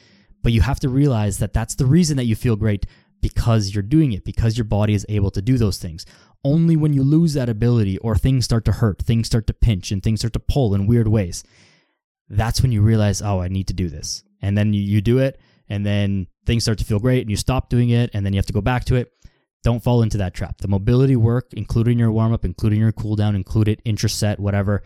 But 0.42 0.52
you 0.52 0.60
have 0.62 0.80
to 0.80 0.88
realize 0.88 1.38
that 1.38 1.52
that's 1.52 1.76
the 1.76 1.86
reason 1.86 2.16
that 2.16 2.24
you 2.24 2.34
feel 2.36 2.56
great 2.56 2.86
because 3.20 3.74
you're 3.74 3.82
doing 3.82 4.12
it, 4.12 4.24
because 4.24 4.56
your 4.56 4.64
body 4.64 4.94
is 4.94 5.06
able 5.08 5.30
to 5.32 5.42
do 5.42 5.58
those 5.58 5.78
things. 5.78 6.06
Only 6.44 6.76
when 6.76 6.92
you 6.92 7.02
lose 7.02 7.34
that 7.34 7.48
ability 7.48 7.98
or 7.98 8.16
things 8.16 8.44
start 8.44 8.64
to 8.64 8.72
hurt, 8.72 9.02
things 9.02 9.26
start 9.26 9.46
to 9.48 9.52
pinch, 9.52 9.90
and 9.90 10.02
things 10.02 10.20
start 10.20 10.32
to 10.34 10.40
pull 10.40 10.74
in 10.74 10.86
weird 10.86 11.08
ways, 11.08 11.44
that's 12.28 12.62
when 12.62 12.72
you 12.72 12.82
realize, 12.82 13.20
oh, 13.20 13.40
I 13.40 13.48
need 13.48 13.68
to 13.68 13.74
do 13.74 13.88
this. 13.88 14.24
And 14.40 14.56
then 14.56 14.72
you, 14.72 14.80
you 14.80 15.00
do 15.00 15.18
it, 15.18 15.40
and 15.68 15.84
then 15.84 16.28
things 16.46 16.62
start 16.62 16.78
to 16.78 16.84
feel 16.84 16.98
great, 16.98 17.22
and 17.22 17.30
you 17.30 17.36
stop 17.36 17.68
doing 17.68 17.90
it, 17.90 18.10
and 18.14 18.24
then 18.24 18.32
you 18.32 18.38
have 18.38 18.46
to 18.46 18.52
go 18.52 18.60
back 18.60 18.84
to 18.86 18.94
it. 18.94 19.12
Don't 19.62 19.82
fall 19.82 20.02
into 20.02 20.16
that 20.18 20.32
trap. 20.32 20.58
The 20.58 20.68
mobility 20.68 21.16
work, 21.16 21.52
including 21.52 21.98
your 21.98 22.10
warm 22.10 22.32
up, 22.32 22.46
including 22.46 22.80
your 22.80 22.92
cool 22.92 23.16
down, 23.16 23.36
include 23.36 23.68
included 23.68 23.98
intraset, 23.98 24.38
whatever, 24.38 24.82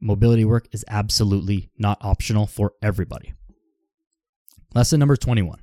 mobility 0.00 0.44
work 0.44 0.66
is 0.72 0.84
absolutely 0.88 1.70
not 1.78 1.98
optional 2.00 2.46
for 2.46 2.72
everybody. 2.82 3.34
Lesson 4.74 4.98
number 4.98 5.16
21. 5.16 5.60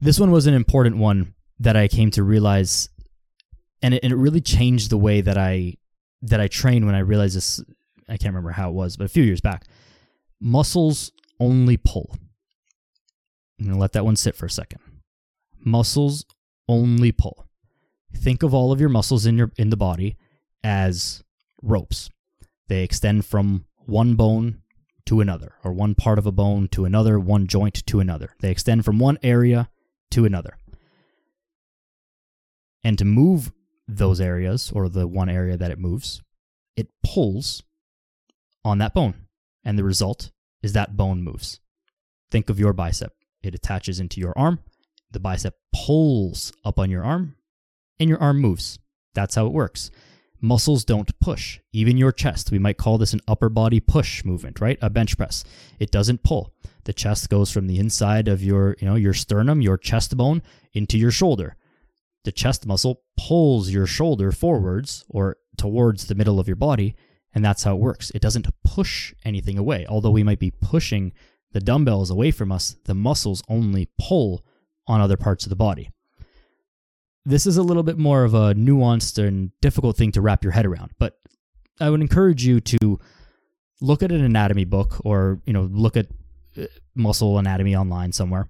This 0.00 0.20
one 0.20 0.30
was 0.30 0.46
an 0.46 0.54
important 0.54 0.98
one 0.98 1.34
that 1.60 1.76
I 1.76 1.88
came 1.88 2.10
to 2.12 2.22
realize 2.22 2.88
and 3.82 3.94
it, 3.94 4.02
and 4.02 4.12
it 4.12 4.16
really 4.16 4.40
changed 4.40 4.90
the 4.90 4.98
way 4.98 5.20
that 5.20 5.38
I 5.38 5.74
that 6.22 6.40
I 6.40 6.48
train 6.48 6.86
when 6.86 6.94
I 6.94 7.00
realized 7.00 7.36
this 7.36 7.62
I 8.08 8.16
can't 8.16 8.34
remember 8.34 8.50
how 8.50 8.70
it 8.70 8.74
was, 8.74 8.96
but 8.96 9.04
a 9.04 9.08
few 9.08 9.22
years 9.22 9.40
back. 9.40 9.66
Muscles 10.40 11.12
only 11.40 11.76
pull. 11.76 12.16
I'm 13.58 13.72
to 13.72 13.76
let 13.76 13.92
that 13.92 14.04
one 14.04 14.16
sit 14.16 14.36
for 14.36 14.46
a 14.46 14.50
second. 14.50 14.80
Muscles 15.64 16.24
only 16.68 17.10
pull. 17.10 17.46
Think 18.14 18.42
of 18.42 18.54
all 18.54 18.70
of 18.70 18.80
your 18.80 18.88
muscles 18.88 19.26
in 19.26 19.36
your 19.36 19.50
in 19.56 19.70
the 19.70 19.76
body 19.76 20.16
as 20.62 21.22
ropes. 21.62 22.10
They 22.68 22.82
extend 22.82 23.24
from 23.24 23.66
one 23.86 24.14
bone 24.14 24.62
to 25.06 25.20
another, 25.20 25.54
or 25.62 25.72
one 25.72 25.94
part 25.94 26.18
of 26.18 26.26
a 26.26 26.32
bone 26.32 26.68
to 26.68 26.84
another, 26.84 27.18
one 27.18 27.46
joint 27.46 27.86
to 27.86 28.00
another. 28.00 28.34
They 28.40 28.50
extend 28.50 28.84
from 28.84 28.98
one 28.98 29.18
area 29.22 29.70
to 30.10 30.24
another. 30.24 30.56
And 32.84 32.98
to 32.98 33.04
move 33.04 33.52
those 33.88 34.20
areas, 34.20 34.72
or 34.74 34.88
the 34.88 35.06
one 35.06 35.28
area 35.28 35.56
that 35.56 35.70
it 35.70 35.78
moves, 35.78 36.22
it 36.76 36.88
pulls 37.02 37.62
on 38.64 38.78
that 38.78 38.94
bone. 38.94 39.14
And 39.64 39.78
the 39.78 39.84
result 39.84 40.30
is 40.62 40.72
that 40.72 40.96
bone 40.96 41.22
moves. 41.22 41.60
Think 42.30 42.50
of 42.50 42.58
your 42.58 42.72
bicep. 42.72 43.12
It 43.42 43.54
attaches 43.54 44.00
into 44.00 44.20
your 44.20 44.36
arm, 44.36 44.60
the 45.10 45.20
bicep 45.20 45.54
pulls 45.72 46.52
up 46.64 46.78
on 46.78 46.90
your 46.90 47.04
arm, 47.04 47.36
and 48.00 48.08
your 48.08 48.20
arm 48.20 48.40
moves. 48.40 48.78
That's 49.14 49.36
how 49.36 49.46
it 49.46 49.52
works 49.52 49.90
muscles 50.40 50.84
don't 50.84 51.18
push. 51.20 51.60
Even 51.72 51.96
your 51.96 52.12
chest, 52.12 52.50
we 52.50 52.58
might 52.58 52.78
call 52.78 52.98
this 52.98 53.12
an 53.12 53.20
upper 53.26 53.48
body 53.48 53.80
push 53.80 54.24
movement, 54.24 54.60
right? 54.60 54.78
A 54.80 54.90
bench 54.90 55.16
press. 55.16 55.44
It 55.78 55.90
doesn't 55.90 56.22
pull. 56.22 56.52
The 56.86 56.92
chest 56.92 57.28
goes 57.28 57.52
from 57.52 57.68
the 57.68 57.78
inside 57.78 58.26
of 58.26 58.42
your, 58.42 58.74
you 58.80 58.86
know, 58.88 58.96
your 58.96 59.14
sternum, 59.14 59.60
your 59.60 59.78
chest 59.78 60.16
bone 60.16 60.42
into 60.72 60.98
your 60.98 61.12
shoulder. 61.12 61.56
The 62.24 62.32
chest 62.32 62.66
muscle 62.66 63.02
pulls 63.16 63.70
your 63.70 63.86
shoulder 63.86 64.32
forwards 64.32 65.04
or 65.08 65.36
towards 65.56 66.06
the 66.06 66.16
middle 66.16 66.40
of 66.40 66.48
your 66.48 66.56
body, 66.56 66.96
and 67.32 67.44
that's 67.44 67.62
how 67.62 67.74
it 67.76 67.80
works. 67.80 68.10
It 68.10 68.22
doesn't 68.22 68.48
push 68.64 69.14
anything 69.24 69.58
away. 69.58 69.86
Although 69.86 70.10
we 70.10 70.24
might 70.24 70.40
be 70.40 70.50
pushing 70.50 71.12
the 71.52 71.60
dumbbells 71.60 72.10
away 72.10 72.30
from 72.32 72.50
us, 72.50 72.76
the 72.86 72.94
muscles 72.94 73.42
only 73.48 73.88
pull 73.98 74.44
on 74.88 75.00
other 75.00 75.16
parts 75.16 75.44
of 75.44 75.50
the 75.50 75.56
body 75.56 75.90
this 77.26 77.44
is 77.44 77.56
a 77.56 77.62
little 77.62 77.82
bit 77.82 77.98
more 77.98 78.22
of 78.22 78.34
a 78.34 78.54
nuanced 78.54 79.22
and 79.22 79.50
difficult 79.60 79.96
thing 79.96 80.12
to 80.12 80.20
wrap 80.20 80.44
your 80.44 80.52
head 80.52 80.64
around, 80.64 80.92
but 80.98 81.18
I 81.80 81.90
would 81.90 82.00
encourage 82.00 82.46
you 82.46 82.60
to 82.60 82.98
look 83.80 84.02
at 84.02 84.12
an 84.12 84.24
anatomy 84.24 84.64
book 84.64 85.00
or, 85.04 85.42
you 85.44 85.52
know, 85.52 85.68
look 85.72 85.96
at 85.96 86.06
muscle 86.94 87.38
anatomy 87.38 87.76
online 87.76 88.12
somewhere 88.12 88.48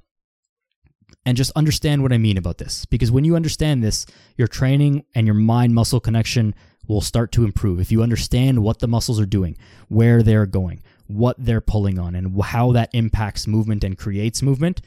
and 1.25 1.37
just 1.37 1.53
understand 1.57 2.03
what 2.03 2.12
I 2.12 2.19
mean 2.19 2.38
about 2.38 2.59
this. 2.59 2.87
Because 2.87 3.11
when 3.11 3.25
you 3.25 3.37
understand 3.37 3.83
this, 3.83 4.07
your 4.37 4.49
training 4.49 5.05
and 5.14 5.27
your 5.27 5.35
mind 5.35 5.75
muscle 5.75 6.01
connection 6.01 6.55
will 6.88 7.01
start 7.01 7.33
to 7.33 7.45
improve. 7.45 7.81
If 7.81 7.90
you 7.90 8.03
understand 8.03 8.62
what 8.62 8.79
the 8.79 8.87
muscles 8.87 9.21
are 9.21 9.27
doing, 9.27 9.57
where 9.88 10.23
they're 10.23 10.47
going, 10.47 10.83
what 11.09 11.37
they're 11.38 11.61
pulling 11.61 11.99
on, 11.99 12.14
and 12.14 12.40
how 12.40 12.73
that 12.73 12.90
impacts 12.92 13.47
movement 13.47 13.83
and 13.83 13.99
creates 13.99 14.40
movement, 14.40 14.81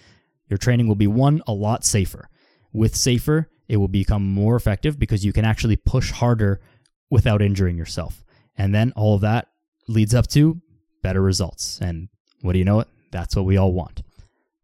your 0.47 0.57
training 0.57 0.87
will 0.87 0.95
be 0.95 1.07
one, 1.07 1.41
a 1.45 1.51
lot 1.51 1.83
safer. 1.83 2.29
With 2.71 2.95
safer, 2.95 3.49
it 3.67 3.77
will 3.77 3.89
become 3.89 4.33
more 4.33 4.55
effective 4.55 4.97
because 4.97 5.25
you 5.25 5.33
can 5.33 5.45
actually 5.45 5.75
push 5.75 6.11
harder 6.11 6.61
without 7.09 7.41
injuring 7.41 7.77
yourself. 7.77 8.23
And 8.57 8.73
then 8.73 8.93
all 8.95 9.15
of 9.15 9.21
that 9.21 9.49
leads 9.87 10.15
up 10.15 10.27
to 10.27 10.61
better 11.03 11.21
results. 11.21 11.79
And 11.81 12.09
what 12.41 12.53
do 12.53 12.59
you 12.59 12.65
know 12.65 12.79
it? 12.79 12.87
That's 13.11 13.35
what 13.35 13.45
we 13.45 13.57
all 13.57 13.73
want. 13.73 14.03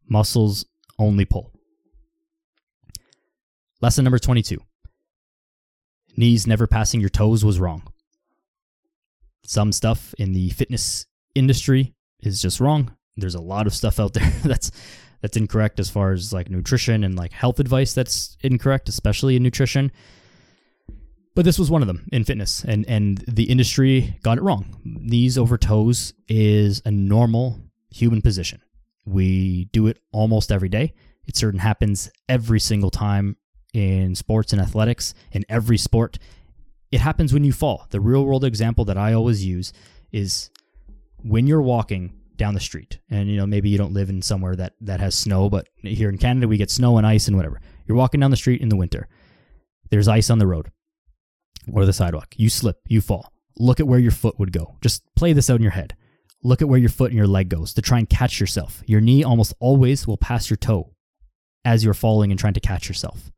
Muscles 0.08 0.66
only 1.00 1.26
pull. 1.26 1.52
Lesson 3.82 4.04
number 4.04 4.20
22 4.20 4.60
Knees 6.18 6.48
never 6.48 6.66
passing 6.68 7.02
your 7.02 7.10
toes 7.10 7.44
was 7.44 7.60
wrong. 7.60 7.84
Some 9.46 9.72
stuff 9.72 10.14
in 10.18 10.34
the 10.34 10.50
fitness 10.52 11.06
industry 11.36 11.94
is 12.22 12.42
just 12.42 12.60
wrong. 12.60 12.96
There's 13.18 13.36
a 13.36 13.42
lot 13.42 13.68
of 13.68 13.74
stuff 13.74 14.00
out 14.00 14.14
there 14.14 14.30
that's 14.44 14.72
that's 15.22 15.38
incorrect 15.38 15.80
as 15.80 15.90
far 15.90 16.12
as 16.12 16.32
like 16.32 16.50
nutrition 16.50 17.04
and 17.04 17.16
like 17.16 17.32
health 17.32 17.60
advice 17.60 17.94
that's 17.94 18.38
incorrect, 18.42 18.90
especially 18.90 19.36
in 19.36 19.44
nutrition. 19.44 19.92
But 21.36 21.46
this 21.46 21.60
was 21.60 21.70
one 21.70 21.82
of 21.82 21.88
them 21.88 22.08
in 22.14 22.24
fitness, 22.24 22.64
and 22.64 22.86
and 22.88 23.18
the 23.28 23.44
industry 23.44 24.18
got 24.24 24.38
it 24.38 24.42
wrong. 24.42 24.78
Knees 24.84 25.38
over 25.38 25.58
toes 25.58 26.14
is 26.30 26.82
a 26.86 26.92
normal 26.92 27.60
human 27.96 28.22
position. 28.22 28.62
We 29.06 29.66
do 29.66 29.88
it 29.88 30.00
almost 30.12 30.52
every 30.52 30.70
day. 30.70 30.94
It 31.28 31.38
certain 31.38 31.60
happens 31.60 32.10
every 32.28 32.60
single 32.60 32.92
time 32.92 33.38
in 33.74 34.16
sports 34.16 34.52
and 34.52 34.62
athletics. 34.62 35.14
In 35.32 35.46
every 35.48 35.78
sport, 35.78 36.20
it 36.92 37.00
happens 37.00 37.34
when 37.34 37.44
you 37.44 37.54
fall. 37.54 37.88
The 37.90 38.02
real 38.02 38.26
world 38.26 38.44
example 38.44 38.86
that 38.86 38.98
I 38.98 39.14
always 39.14 39.46
use 39.46 39.72
is 40.12 40.50
when 41.22 41.48
you're 41.48 41.62
walking 41.62 42.14
down 42.36 42.54
the 42.54 42.60
street 42.60 43.00
and 43.10 43.30
you 43.30 43.38
know 43.38 43.48
maybe 43.48 43.70
you 43.70 43.78
don't 43.78 43.94
live 43.94 44.10
in 44.10 44.22
somewhere 44.22 44.58
that 44.58 44.74
that 44.82 45.00
has 45.00 45.16
snow 45.16 45.50
but 45.50 45.70
here 45.78 46.10
in 46.10 46.18
canada 46.18 46.50
we 46.50 46.58
get 46.58 46.70
snow 46.70 46.98
and 46.98 47.08
ice 47.08 47.30
and 47.30 47.38
whatever 47.38 47.62
you're 47.86 47.96
walking 47.96 48.20
down 48.20 48.30
the 48.30 48.36
street 48.36 48.60
in 48.60 48.68
the 48.68 48.76
winter 48.76 49.08
there's 49.90 50.10
ice 50.10 50.30
on 50.30 50.38
the 50.38 50.46
road 50.46 50.70
or 51.72 51.86
the 51.86 51.94
sidewalk 51.94 52.34
you 52.36 52.50
slip 52.50 52.82
you 52.90 53.00
fall 53.00 53.32
look 53.58 53.80
at 53.80 53.88
where 53.88 54.00
your 54.00 54.12
foot 54.12 54.38
would 54.38 54.52
go 54.52 54.76
just 54.82 55.02
play 55.16 55.32
this 55.32 55.50
out 55.50 55.56
in 55.56 55.62
your 55.62 55.72
head 55.72 55.96
look 56.46 56.62
at 56.62 56.70
where 56.70 56.80
your 56.80 56.90
foot 56.90 57.12
and 57.12 57.18
your 57.18 57.28
leg 57.28 57.50
goes 57.50 57.74
to 57.74 57.82
try 57.82 57.98
and 57.98 58.10
catch 58.10 58.40
yourself 58.40 58.84
your 58.86 59.02
knee 59.02 59.24
almost 59.24 59.54
always 59.60 60.08
will 60.08 60.18
pass 60.18 60.50
your 60.50 60.58
toe 60.58 60.94
as 61.64 61.84
you're 61.84 61.94
falling 61.94 62.32
and 62.32 62.40
trying 62.40 62.54
to 62.54 62.60
catch 62.60 62.88
yourself 62.88 63.32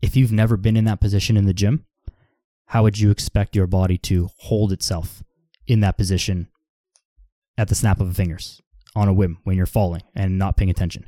if 0.00 0.16
you've 0.16 0.32
never 0.32 0.56
been 0.56 0.76
in 0.76 0.84
that 0.84 1.00
position 1.00 1.36
in 1.36 1.46
the 1.46 1.54
gym 1.54 1.84
how 2.66 2.82
would 2.82 2.98
you 2.98 3.10
expect 3.10 3.56
your 3.56 3.66
body 3.66 3.98
to 3.98 4.30
hold 4.38 4.72
itself 4.72 5.22
in 5.66 5.80
that 5.80 5.96
position 5.96 6.48
at 7.56 7.68
the 7.68 7.74
snap 7.74 8.00
of 8.00 8.08
the 8.08 8.14
fingers 8.14 8.60
on 8.94 9.08
a 9.08 9.12
whim 9.12 9.38
when 9.44 9.56
you're 9.56 9.66
falling 9.66 10.02
and 10.14 10.38
not 10.38 10.56
paying 10.56 10.70
attention. 10.70 11.06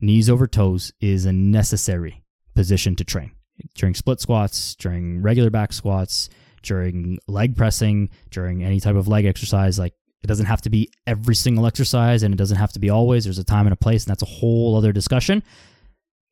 Knees 0.00 0.28
over 0.28 0.46
toes 0.46 0.92
is 1.00 1.24
a 1.24 1.32
necessary 1.32 2.22
position 2.54 2.94
to 2.96 3.04
train 3.04 3.32
during 3.74 3.94
split 3.94 4.20
squats, 4.20 4.74
during 4.74 5.22
regular 5.22 5.50
back 5.50 5.72
squats, 5.72 6.28
during 6.62 7.18
leg 7.26 7.56
pressing, 7.56 8.10
during 8.30 8.64
any 8.64 8.80
type 8.80 8.96
of 8.96 9.08
leg 9.08 9.24
exercise. 9.24 9.78
Like 9.78 9.94
it 10.24 10.26
doesn't 10.26 10.46
have 10.46 10.62
to 10.62 10.70
be 10.70 10.90
every 11.06 11.34
single 11.34 11.66
exercise 11.66 12.22
and 12.22 12.32
it 12.32 12.38
doesn't 12.38 12.56
have 12.56 12.72
to 12.72 12.78
be 12.78 12.88
always. 12.88 13.24
There's 13.24 13.38
a 13.38 13.44
time 13.44 13.66
and 13.66 13.74
a 13.74 13.76
place, 13.76 14.04
and 14.04 14.10
that's 14.10 14.22
a 14.22 14.26
whole 14.26 14.74
other 14.74 14.90
discussion. 14.90 15.42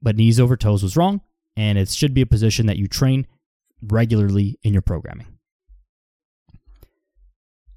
But 0.01 0.17
knees 0.17 0.41
over 0.41 0.57
toes 0.57 0.83
was 0.83 0.97
wrong, 0.97 1.21
and 1.57 1.77
it 1.77 1.91
should 1.91 2.15
be 2.15 2.23
a 2.23 2.27
position 2.27 2.67
that 2.67 2.79
you 2.79 2.89
train 2.89 3.27
regularly 3.83 4.59
in 4.63 4.73
your 4.73 4.81
programming. 4.81 5.27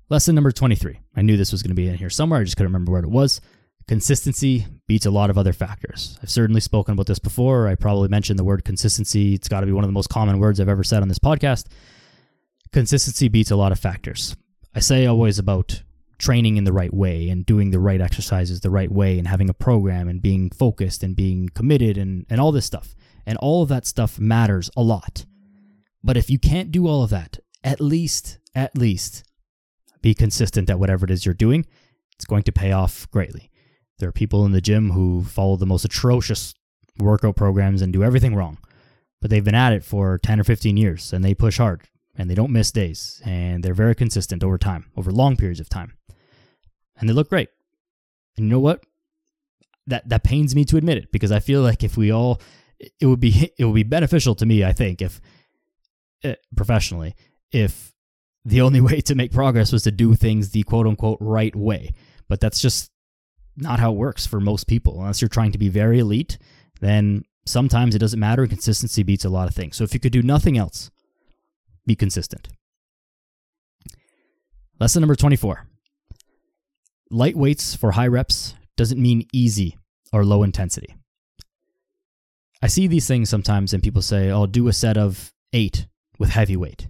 Lesson 0.10 0.36
number 0.36 0.54
23. 0.54 1.02
I 1.18 1.22
knew 1.22 1.36
this 1.36 1.52
was 1.52 1.62
going 1.62 1.72
to 1.72 1.76
be 1.76 1.90
in 1.90 1.96
here 1.96 2.10
somewhere. 2.10 2.40
I 2.40 2.44
just 2.46 2.56
couldn't 2.56 2.72
remember 2.72 2.94
where 2.94 3.04
it 3.04 3.10
was. 3.10 3.42
Consistency 3.90 4.66
beats 4.88 5.06
a 5.06 5.12
lot 5.12 5.30
of 5.30 5.38
other 5.38 5.52
factors. 5.52 6.18
I've 6.24 6.30
certainly 6.30 6.62
spoken 6.62 6.94
about 6.94 7.08
this 7.08 7.20
before. 7.20 7.68
I 7.68 7.76
probably 7.76 8.08
mentioned 8.08 8.40
the 8.40 8.46
word 8.46 8.64
consistency. 8.64 9.34
It's 9.34 9.50
got 9.50 9.60
to 9.60 9.66
be 9.66 9.74
one 9.74 9.84
of 9.84 9.90
the 9.90 9.94
most 9.94 10.10
common 10.10 10.40
words 10.40 10.62
I've 10.62 10.70
ever 10.70 10.84
said 10.84 11.02
on 11.02 11.10
this 11.10 11.20
podcast. 11.20 11.66
Consistency 12.72 13.28
beats 13.28 13.52
a 13.52 13.58
lot 13.58 13.74
of 13.74 13.80
factors. 13.80 14.36
I 14.74 14.80
say 14.80 15.06
always 15.06 15.40
about 15.40 15.84
training 16.18 16.58
in 16.58 16.64
the 16.64 16.74
right 16.74 16.94
way 16.94 17.30
and 17.30 17.46
doing 17.46 17.72
the 17.72 17.80
right 17.80 18.02
exercises 18.02 18.62
the 18.62 18.70
right 18.70 18.92
way 18.92 19.18
and 19.18 19.28
having 19.28 19.50
a 19.50 19.54
program 19.54 20.08
and 20.08 20.22
being 20.22 20.50
focused 20.50 21.04
and 21.04 21.16
being 21.16 21.50
committed 21.50 21.98
and, 21.98 22.26
and 22.30 22.40
all 22.40 22.52
this 22.52 22.66
stuff. 22.66 22.96
And 23.26 23.38
all 23.40 23.64
of 23.64 23.70
that 23.70 23.86
stuff 23.86 24.20
matters 24.20 24.70
a 24.78 24.82
lot. 24.82 25.26
But 26.04 26.18
if 26.18 26.30
you 26.30 26.38
can't 26.38 26.72
do 26.72 26.88
all 26.88 27.04
of 27.04 27.10
that, 27.10 27.40
at 27.64 27.82
least, 27.82 28.38
at 28.54 28.78
least 28.78 29.24
be 30.02 30.14
consistent 30.14 30.70
at 30.70 30.80
whatever 30.80 31.06
it 31.06 31.12
is 31.12 31.26
you're 31.26 31.34
doing. 31.34 31.66
It's 32.16 32.26
going 32.26 32.44
to 32.44 32.52
pay 32.52 32.72
off 32.72 33.10
greatly. 33.10 33.50
There 33.98 34.10
are 34.10 34.14
people 34.14 34.46
in 34.46 34.52
the 34.52 34.62
gym 34.62 34.92
who 34.92 35.24
follow 35.24 35.56
the 35.56 35.66
most 35.66 35.84
atrocious 35.84 36.54
workout 37.00 37.36
programs 37.36 37.82
and 37.82 37.92
do 37.92 38.04
everything 38.04 38.36
wrong, 38.36 38.60
but 39.20 39.32
they've 39.32 39.44
been 39.44 39.56
at 39.56 39.74
it 39.74 39.84
for 39.84 40.20
10 40.20 40.40
or 40.40 40.44
15 40.44 40.78
years 40.78 41.12
and 41.12 41.24
they 41.24 41.34
push 41.34 41.58
hard 41.58 41.88
and 42.18 42.30
they 42.30 42.36
don't 42.36 42.52
miss 42.52 42.72
days 42.72 43.22
and 43.26 43.64
they're 43.64 43.74
very 43.74 43.96
consistent 43.96 44.44
over 44.44 44.58
time, 44.58 44.92
over 44.96 45.12
long 45.12 45.36
periods 45.36 45.60
of 45.60 45.70
time. 45.70 45.94
And 46.98 47.10
they 47.10 47.14
look 47.14 47.30
great. 47.30 47.50
And 48.38 48.46
you 48.46 48.52
know 48.52 48.60
what? 48.60 48.84
That 49.88 50.08
that 50.10 50.24
pains 50.24 50.56
me 50.56 50.66
to 50.66 50.78
admit 50.78 50.98
it 50.98 51.12
because 51.12 51.32
I 51.32 51.40
feel 51.40 51.62
like 51.62 51.84
if 51.84 51.96
we 51.96 52.12
all 52.12 52.42
it 52.80 53.06
would 53.06 53.20
be 53.20 53.52
it 53.58 53.66
would 53.66 53.76
be 53.76 53.84
beneficial 53.84 54.36
to 54.36 54.46
me, 54.46 54.64
I 54.64 54.74
think, 54.74 55.02
if 55.02 55.22
uh, 56.24 56.34
professionally, 56.56 57.16
if 57.52 57.94
the 58.44 58.62
only 58.62 58.82
way 58.90 59.02
to 59.02 59.16
make 59.16 59.32
progress 59.32 59.72
was 59.72 59.84
to 59.84 59.92
do 59.92 60.16
things 60.16 60.52
the 60.52 60.64
quote 60.64 60.88
unquote 60.88 61.18
right 61.22 61.56
way. 61.56 61.94
But 62.28 62.40
that's 62.40 62.60
just 62.60 62.92
not 63.58 63.80
how 63.80 63.92
it 63.92 63.98
works 63.98 64.26
for 64.26 64.40
most 64.40 64.68
people. 64.68 65.00
Unless 65.00 65.22
you're 65.22 65.30
trying 65.30 65.52
to 65.52 65.58
be 65.58 65.70
very 65.70 66.00
elite, 66.00 66.38
then 66.82 67.24
sometimes 67.46 67.96
it 67.96 68.00
doesn't 68.00 68.20
matter. 68.20 68.48
Consistency 68.48 69.04
beats 69.04 69.26
a 69.26 69.30
lot 69.30 69.48
of 69.48 69.56
things. 69.56 69.76
So 69.76 69.84
if 69.84 69.94
you 69.94 70.00
could 70.00 70.12
do 70.12 70.22
nothing 70.24 70.58
else, 70.58 70.90
be 71.86 71.96
consistent. 71.96 72.48
Lesson 74.80 75.02
number 75.02 75.16
24 75.16 75.68
Light 77.12 77.36
weights 77.36 77.76
for 77.76 77.92
high 77.92 78.08
reps 78.08 78.56
doesn't 78.76 79.02
mean 79.02 79.28
easy 79.32 79.78
or 80.12 80.26
low 80.26 80.44
intensity. 80.44 80.96
I 82.62 82.68
see 82.68 82.88
these 82.88 83.08
things 83.08 83.30
sometimes 83.30 83.74
and 83.74 83.84
people 83.84 84.02
say, 84.02 84.32
I'll 84.32 84.48
do 84.48 84.68
a 84.68 84.74
set 84.74 84.98
of 84.98 85.32
eight 85.54 85.86
with 86.18 86.30
heavy 86.30 86.58
weight. 86.58 86.88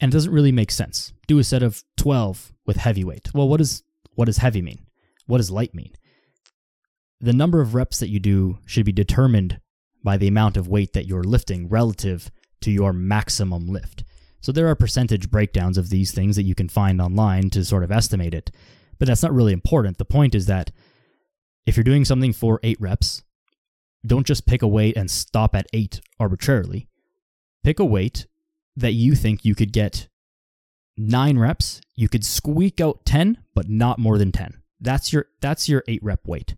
And 0.00 0.12
it 0.12 0.14
doesn't 0.14 0.32
really 0.32 0.52
make 0.52 0.70
sense. 0.70 1.12
Do 1.26 1.38
a 1.38 1.44
set 1.44 1.62
of 1.62 1.82
12 1.96 2.52
with 2.64 2.76
heavy 2.76 3.02
weight. 3.02 3.34
Well, 3.34 3.48
what, 3.48 3.60
is, 3.60 3.82
what 4.14 4.26
does 4.26 4.38
heavy 4.38 4.62
mean? 4.62 4.86
What 5.26 5.38
does 5.38 5.50
light 5.50 5.74
mean? 5.74 5.92
The 7.20 7.32
number 7.32 7.60
of 7.60 7.74
reps 7.74 7.98
that 7.98 8.08
you 8.08 8.20
do 8.20 8.58
should 8.64 8.86
be 8.86 8.92
determined 8.92 9.60
by 10.04 10.16
the 10.16 10.28
amount 10.28 10.56
of 10.56 10.68
weight 10.68 10.92
that 10.92 11.06
you're 11.06 11.24
lifting 11.24 11.68
relative 11.68 12.30
to 12.60 12.70
your 12.70 12.92
maximum 12.92 13.66
lift. 13.66 14.04
So 14.40 14.52
there 14.52 14.68
are 14.68 14.74
percentage 14.74 15.30
breakdowns 15.30 15.78
of 15.78 15.90
these 15.90 16.12
things 16.12 16.36
that 16.36 16.44
you 16.44 16.54
can 16.54 16.68
find 16.68 17.00
online 17.00 17.50
to 17.50 17.64
sort 17.64 17.84
of 17.84 17.90
estimate 17.90 18.34
it, 18.34 18.50
but 18.98 19.08
that's 19.08 19.22
not 19.22 19.34
really 19.34 19.52
important. 19.52 19.98
The 19.98 20.04
point 20.04 20.34
is 20.34 20.46
that 20.46 20.70
if 21.66 21.76
you're 21.76 21.84
doing 21.84 22.04
something 22.04 22.32
for 22.32 22.60
eight 22.62 22.80
reps, 22.80 23.22
don't 24.06 24.26
just 24.26 24.46
pick 24.46 24.62
a 24.62 24.68
weight 24.68 24.96
and 24.96 25.10
stop 25.10 25.54
at 25.54 25.66
eight 25.72 26.00
arbitrarily. 26.20 26.88
Pick 27.64 27.80
a 27.80 27.84
weight 27.84 28.26
that 28.76 28.92
you 28.92 29.14
think 29.14 29.44
you 29.44 29.54
could 29.54 29.72
get 29.72 30.08
nine 30.96 31.38
reps. 31.38 31.80
You 31.94 32.08
could 32.08 32.24
squeak 32.24 32.80
out 32.80 33.04
10, 33.04 33.38
but 33.54 33.68
not 33.68 33.98
more 33.98 34.18
than 34.18 34.32
10. 34.32 34.62
That's 34.80 35.12
your 35.12 35.26
that's 35.40 35.68
your 35.68 35.82
eight 35.88 36.02
rep 36.02 36.26
weight. 36.26 36.54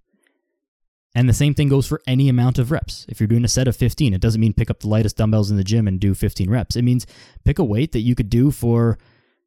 And 1.14 1.28
the 1.28 1.34
same 1.34 1.54
thing 1.54 1.68
goes 1.68 1.88
for 1.88 2.00
any 2.06 2.28
amount 2.28 2.58
of 2.58 2.70
reps. 2.70 3.04
If 3.08 3.18
you're 3.18 3.26
doing 3.26 3.44
a 3.44 3.48
set 3.48 3.66
of 3.66 3.76
15, 3.76 4.14
it 4.14 4.20
doesn't 4.20 4.40
mean 4.40 4.52
pick 4.52 4.70
up 4.70 4.80
the 4.80 4.88
lightest 4.88 5.16
dumbbells 5.16 5.50
in 5.50 5.56
the 5.56 5.64
gym 5.64 5.88
and 5.88 5.98
do 5.98 6.14
15 6.14 6.48
reps. 6.48 6.76
It 6.76 6.82
means 6.82 7.06
pick 7.44 7.58
a 7.58 7.64
weight 7.64 7.92
that 7.92 8.00
you 8.00 8.14
could 8.14 8.30
do 8.30 8.50
for 8.52 8.96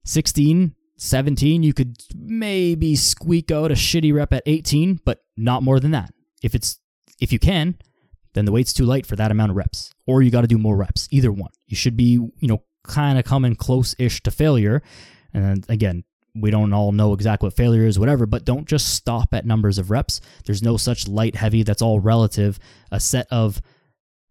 16, 0.04 0.76
17. 0.98 1.64
You 1.64 1.74
could 1.74 2.04
maybe 2.16 2.96
squeak 2.96 3.50
out 3.50 3.72
a 3.72 3.76
shitty 3.76 4.14
rep 4.14 4.34
at 4.34 4.44
18, 4.46 5.00
but 5.06 5.24
not 5.38 5.64
more 5.64 5.80
than 5.80 5.92
that. 5.92 6.14
If 6.42 6.54
it's 6.54 6.80
if 7.22 7.32
you 7.32 7.40
can, 7.40 7.78
then 8.34 8.46
the 8.46 8.52
weight's 8.52 8.74
too 8.74 8.86
light 8.86 9.06
for 9.06 9.16
that 9.16 9.32
amount 9.32 9.52
of 9.52 9.56
reps. 9.56 9.92
Or 10.06 10.22
you 10.22 10.32
got 10.32 10.42
to 10.42 10.48
do 10.48 10.58
more 10.58 10.76
reps. 10.76 11.08
Either 11.12 11.32
one. 11.32 11.52
You 11.68 11.78
should 11.78 11.96
be, 11.96 12.12
you 12.12 12.48
know, 12.48 12.64
kind 12.84 13.18
of 13.18 13.26
coming 13.26 13.56
close-ish 13.56 14.22
to 14.24 14.32
failure. 14.32 14.82
And 15.34 15.66
again, 15.70 16.04
we 16.36 16.52
don't 16.52 16.74
all 16.74 16.92
know 16.92 17.14
exactly 17.14 17.48
what 17.48 17.56
failure 17.56 17.86
is, 17.86 18.00
whatever, 18.00 18.26
but 18.26 18.46
don't 18.46 18.68
just 18.68 18.94
stop 18.94 19.34
at 19.34 19.46
numbers 19.46 19.78
of 19.78 19.92
reps. 19.92 20.20
There's 20.46 20.64
no 20.64 20.78
such 20.78 21.08
light, 21.08 21.36
heavy, 21.36 21.64
that's 21.64 21.82
all 21.82 22.00
relative. 22.00 22.60
A 22.92 23.00
set 23.00 23.28
of 23.30 23.62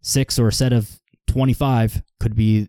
six 0.01 0.37
or 0.37 0.49
a 0.49 0.53
set 0.53 0.73
of 0.73 0.99
25 1.27 2.03
could 2.19 2.35
be 2.35 2.67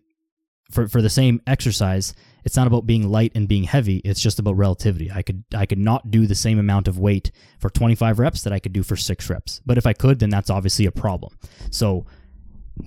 for, 0.71 0.87
for 0.87 1.01
the 1.01 1.09
same 1.09 1.41
exercise. 1.45 2.13
It's 2.45 2.55
not 2.55 2.67
about 2.67 2.85
being 2.85 3.09
light 3.09 3.33
and 3.35 3.47
being 3.47 3.63
heavy. 3.63 3.97
It's 3.97 4.21
just 4.21 4.39
about 4.39 4.55
relativity. 4.55 5.11
I 5.11 5.21
could 5.21 5.43
I 5.53 5.65
could 5.65 5.79
not 5.79 6.11
do 6.11 6.27
the 6.27 6.35
same 6.35 6.59
amount 6.59 6.87
of 6.87 6.99
weight 6.99 7.31
for 7.59 7.69
25 7.69 8.19
reps 8.19 8.43
that 8.43 8.53
I 8.53 8.59
could 8.59 8.73
do 8.73 8.83
for 8.83 8.95
six 8.95 9.29
reps. 9.29 9.61
But 9.65 9.77
if 9.77 9.85
I 9.85 9.93
could, 9.93 10.19
then 10.19 10.29
that's 10.29 10.51
obviously 10.51 10.85
a 10.85 10.91
problem. 10.91 11.37
So, 11.71 12.05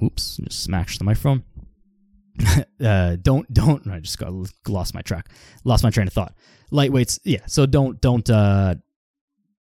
oops, 0.02 0.36
just 0.36 0.62
smashed 0.62 1.00
the 1.00 1.04
microphone. 1.04 1.42
uh, 2.84 3.16
don't 3.20 3.52
don't 3.52 3.86
I 3.88 4.00
just 4.00 4.18
got 4.18 4.32
lost 4.66 4.94
my 4.94 5.02
track, 5.02 5.28
lost 5.64 5.84
my 5.84 5.90
train 5.90 6.06
of 6.06 6.12
thought. 6.12 6.34
Lightweights, 6.72 7.18
yeah. 7.24 7.46
So 7.46 7.66
don't 7.66 8.00
don't 8.00 8.28
uh, 8.28 8.76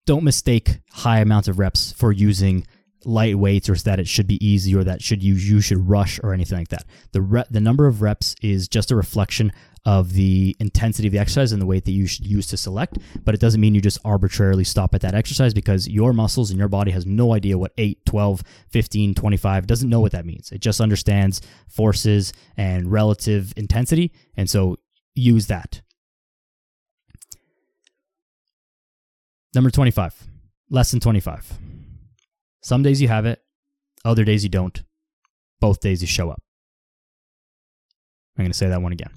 don't 0.06 0.24
mistake 0.24 0.80
high 0.92 1.20
amounts 1.20 1.48
of 1.48 1.58
reps 1.58 1.92
for 1.92 2.12
using 2.12 2.66
lightweights 3.04 3.68
or 3.68 3.74
that 3.82 3.98
it 3.98 4.06
should 4.06 4.26
be 4.26 4.44
easy 4.44 4.74
or 4.74 4.84
that 4.84 5.02
should 5.02 5.22
you 5.22 5.34
you 5.34 5.60
should 5.60 5.88
rush 5.88 6.20
or 6.22 6.32
anything 6.32 6.58
like 6.58 6.68
that. 6.68 6.84
The 7.12 7.20
re- 7.20 7.44
the 7.50 7.60
number 7.60 7.86
of 7.86 8.02
reps 8.02 8.34
is 8.42 8.68
just 8.68 8.90
a 8.90 8.96
reflection 8.96 9.52
of 9.84 10.12
the 10.12 10.56
intensity 10.60 11.08
of 11.08 11.12
the 11.12 11.18
exercise 11.18 11.50
and 11.52 11.60
the 11.60 11.66
weight 11.66 11.84
that 11.84 11.92
you 11.92 12.06
should 12.06 12.26
use 12.26 12.46
to 12.46 12.56
select, 12.56 12.98
but 13.24 13.34
it 13.34 13.40
doesn't 13.40 13.60
mean 13.60 13.74
you 13.74 13.80
just 13.80 13.98
arbitrarily 14.04 14.64
stop 14.64 14.94
at 14.94 15.00
that 15.00 15.14
exercise 15.14 15.52
because 15.52 15.88
your 15.88 16.12
muscles 16.12 16.50
and 16.50 16.58
your 16.58 16.68
body 16.68 16.92
has 16.92 17.04
no 17.04 17.34
idea 17.34 17.58
what 17.58 17.72
8, 17.78 18.04
12, 18.06 18.42
15, 18.68 19.14
25 19.14 19.66
doesn't 19.66 19.90
know 19.90 20.00
what 20.00 20.12
that 20.12 20.24
means. 20.24 20.52
It 20.52 20.60
just 20.60 20.80
understands 20.80 21.40
forces 21.68 22.32
and 22.56 22.92
relative 22.92 23.52
intensity, 23.56 24.12
and 24.36 24.48
so 24.48 24.76
use 25.14 25.48
that. 25.48 25.82
Number 29.54 29.70
25. 29.70 30.28
Lesson 30.70 31.00
25. 31.00 31.58
Some 32.62 32.82
days 32.82 33.02
you 33.02 33.08
have 33.08 33.26
it, 33.26 33.42
other 34.04 34.24
days 34.24 34.42
you 34.44 34.48
don't. 34.48 34.82
Both 35.60 35.80
days 35.80 36.00
you 36.00 36.08
show 36.08 36.30
up. 36.30 36.40
I'm 38.38 38.44
going 38.44 38.52
to 38.52 38.56
say 38.56 38.68
that 38.68 38.80
one 38.80 38.92
again. 38.92 39.10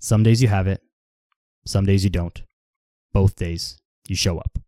Some 0.00 0.22
days 0.22 0.42
you 0.42 0.48
have 0.48 0.66
it, 0.66 0.82
some 1.66 1.86
days 1.86 2.04
you 2.04 2.10
don't. 2.10 2.42
Both 3.12 3.36
days 3.36 3.78
you 4.08 4.16
show 4.16 4.38
up. 4.38 4.58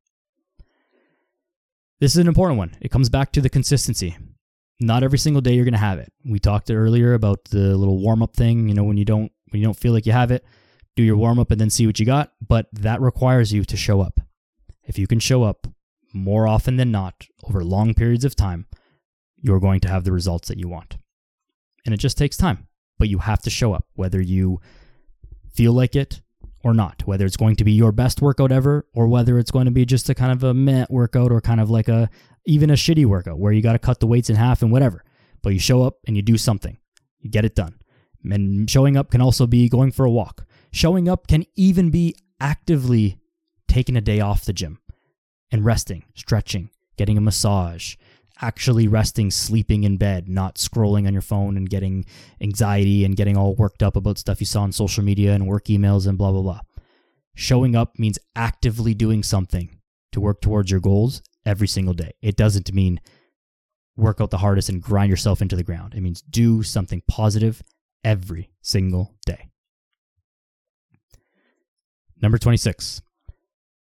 This 2.00 2.12
is 2.12 2.18
an 2.18 2.28
important 2.28 2.58
one. 2.58 2.76
It 2.80 2.90
comes 2.90 3.08
back 3.08 3.32
to 3.32 3.40
the 3.40 3.48
consistency. 3.48 4.16
Not 4.80 5.02
every 5.02 5.18
single 5.18 5.42
day 5.42 5.54
you're 5.54 5.64
going 5.64 5.72
to 5.72 5.78
have 5.78 5.98
it. 5.98 6.12
We 6.24 6.38
talked 6.38 6.70
earlier 6.70 7.14
about 7.14 7.44
the 7.46 7.76
little 7.76 7.98
warm 7.98 8.22
up 8.22 8.34
thing, 8.36 8.68
you 8.68 8.74
know, 8.74 8.84
when 8.84 8.96
you 8.96 9.04
don't 9.04 9.32
when 9.50 9.60
you 9.60 9.66
don't 9.66 9.78
feel 9.78 9.92
like 9.92 10.06
you 10.06 10.12
have 10.12 10.30
it, 10.30 10.44
do 10.94 11.02
your 11.02 11.16
warm 11.16 11.38
up 11.38 11.50
and 11.50 11.60
then 11.60 11.70
see 11.70 11.86
what 11.86 11.98
you 11.98 12.06
got, 12.06 12.32
but 12.46 12.66
that 12.72 13.00
requires 13.00 13.52
you 13.52 13.64
to 13.64 13.76
show 13.76 14.00
up. 14.00 14.20
If 14.84 14.98
you 14.98 15.06
can 15.06 15.20
show 15.20 15.42
up 15.42 15.66
more 16.12 16.46
often 16.46 16.76
than 16.76 16.90
not 16.90 17.26
over 17.44 17.64
long 17.64 17.94
periods 17.94 18.24
of 18.24 18.36
time, 18.36 18.66
you're 19.40 19.60
going 19.60 19.80
to 19.80 19.88
have 19.88 20.04
the 20.04 20.12
results 20.12 20.48
that 20.48 20.58
you 20.58 20.68
want. 20.68 20.98
And 21.84 21.94
it 21.94 21.98
just 21.98 22.18
takes 22.18 22.36
time, 22.36 22.68
but 22.98 23.08
you 23.08 23.18
have 23.18 23.40
to 23.42 23.50
show 23.50 23.72
up, 23.72 23.86
whether 23.94 24.20
you 24.20 24.60
feel 25.52 25.72
like 25.72 25.96
it 25.96 26.20
or 26.64 26.74
not, 26.74 27.02
whether 27.06 27.24
it's 27.24 27.36
going 27.36 27.56
to 27.56 27.64
be 27.64 27.72
your 27.72 27.92
best 27.92 28.20
workout 28.20 28.52
ever 28.52 28.86
or 28.94 29.06
whether 29.06 29.38
it's 29.38 29.50
going 29.50 29.66
to 29.66 29.70
be 29.70 29.84
just 29.84 30.08
a 30.10 30.14
kind 30.14 30.32
of 30.32 30.42
a 30.44 30.54
meh 30.54 30.86
workout 30.90 31.32
or 31.32 31.40
kind 31.40 31.60
of 31.60 31.70
like 31.70 31.88
a 31.88 32.10
even 32.46 32.70
a 32.70 32.74
shitty 32.74 33.04
workout 33.04 33.38
where 33.38 33.52
you 33.52 33.62
got 33.62 33.72
to 33.72 33.78
cut 33.78 34.00
the 34.00 34.06
weights 34.06 34.30
in 34.30 34.36
half 34.36 34.62
and 34.62 34.72
whatever. 34.72 35.04
But 35.42 35.52
you 35.52 35.58
show 35.58 35.82
up 35.82 35.98
and 36.06 36.16
you 36.16 36.22
do 36.22 36.36
something, 36.36 36.78
you 37.20 37.30
get 37.30 37.44
it 37.44 37.54
done. 37.54 37.78
And 38.24 38.68
showing 38.68 38.96
up 38.96 39.10
can 39.10 39.20
also 39.20 39.46
be 39.46 39.68
going 39.68 39.92
for 39.92 40.04
a 40.04 40.10
walk. 40.10 40.46
Showing 40.72 41.08
up 41.08 41.26
can 41.26 41.44
even 41.54 41.90
be 41.90 42.16
actively 42.40 43.18
taking 43.68 43.96
a 43.96 44.00
day 44.00 44.20
off 44.20 44.44
the 44.44 44.52
gym 44.52 44.80
and 45.50 45.64
resting, 45.64 46.04
stretching, 46.14 46.70
getting 46.96 47.16
a 47.16 47.22
massage, 47.22 47.96
actually 48.40 48.88
resting, 48.88 49.30
sleeping 49.30 49.84
in 49.84 49.96
bed, 49.96 50.28
not 50.28 50.56
scrolling 50.56 51.06
on 51.06 51.12
your 51.12 51.22
phone 51.22 51.56
and 51.56 51.68
getting 51.68 52.04
anxiety 52.40 53.04
and 53.04 53.16
getting 53.16 53.36
all 53.36 53.54
worked 53.54 53.82
up 53.82 53.96
about 53.96 54.18
stuff 54.18 54.40
you 54.40 54.46
saw 54.46 54.62
on 54.62 54.72
social 54.72 55.02
media 55.02 55.34
and 55.34 55.46
work 55.46 55.64
emails 55.64 56.06
and 56.06 56.18
blah, 56.18 56.30
blah, 56.30 56.42
blah. 56.42 56.60
Showing 57.34 57.76
up 57.76 57.98
means 57.98 58.18
actively 58.34 58.94
doing 58.94 59.22
something 59.22 59.78
to 60.12 60.20
work 60.20 60.40
towards 60.40 60.70
your 60.70 60.80
goals 60.80 61.22
every 61.44 61.68
single 61.68 61.94
day. 61.94 62.12
It 62.22 62.36
doesn't 62.36 62.72
mean 62.72 63.00
work 63.96 64.20
out 64.20 64.30
the 64.30 64.38
hardest 64.38 64.68
and 64.68 64.82
grind 64.82 65.10
yourself 65.10 65.42
into 65.42 65.56
the 65.56 65.64
ground. 65.64 65.94
It 65.94 66.00
means 66.00 66.22
do 66.22 66.62
something 66.62 67.02
positive 67.08 67.62
every 68.04 68.50
single 68.62 69.14
day. 69.26 69.48
Number 72.20 72.38
26. 72.38 73.02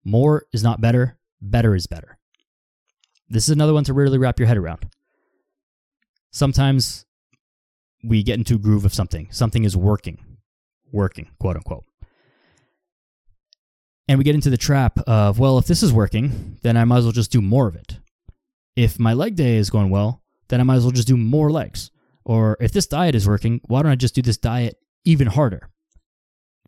More 0.04 0.46
is 0.54 0.64
not 0.64 0.82
better, 0.82 1.18
better 1.42 1.76
is 1.76 1.88
better. 1.88 2.18
This 3.32 3.46
is 3.46 3.52
another 3.52 3.74
one 3.74 3.86
to 3.86 3.94
really 3.94 4.18
wrap 4.18 4.40
your 4.40 4.48
head 4.50 4.58
around. 4.58 4.90
Sometimes 6.32 7.06
we 8.04 8.24
get 8.24 8.38
into 8.38 8.56
a 8.56 8.60
groove 8.60 8.84
of 8.84 8.94
something. 8.94 9.30
Something 9.32 9.64
is 9.64 9.78
working, 9.78 10.18
working, 10.92 11.30
quote 11.40 11.56
unquote. 11.56 11.86
And 14.10 14.18
we 14.18 14.26
get 14.26 14.36
into 14.36 14.50
the 14.50 14.58
trap 14.58 15.00
of, 15.08 15.40
well, 15.40 15.58
if 15.58 15.66
this 15.66 15.82
is 15.82 15.94
working, 15.94 16.58
then 16.62 16.76
I 16.76 16.84
might 16.84 16.98
as 16.98 17.04
well 17.06 17.14
just 17.14 17.32
do 17.32 17.42
more 17.42 17.68
of 17.68 17.76
it. 17.76 18.00
If 18.76 19.00
my 19.00 19.14
leg 19.14 19.36
day 19.36 19.56
is 19.56 19.70
going 19.70 19.90
well, 19.90 20.22
then 20.50 20.60
I 20.60 20.64
might 20.64 20.76
as 20.76 20.84
well 20.84 20.92
just 20.92 21.08
do 21.08 21.16
more 21.16 21.50
legs. 21.50 21.90
Or 22.26 22.58
if 22.60 22.74
this 22.74 22.88
diet 22.88 23.16
is 23.16 23.28
working, 23.28 23.62
why 23.68 23.82
don't 23.82 23.92
I 23.92 23.96
just 23.96 24.16
do 24.16 24.22
this 24.22 24.38
diet 24.38 24.76
even 25.06 25.28
harder? 25.28 25.70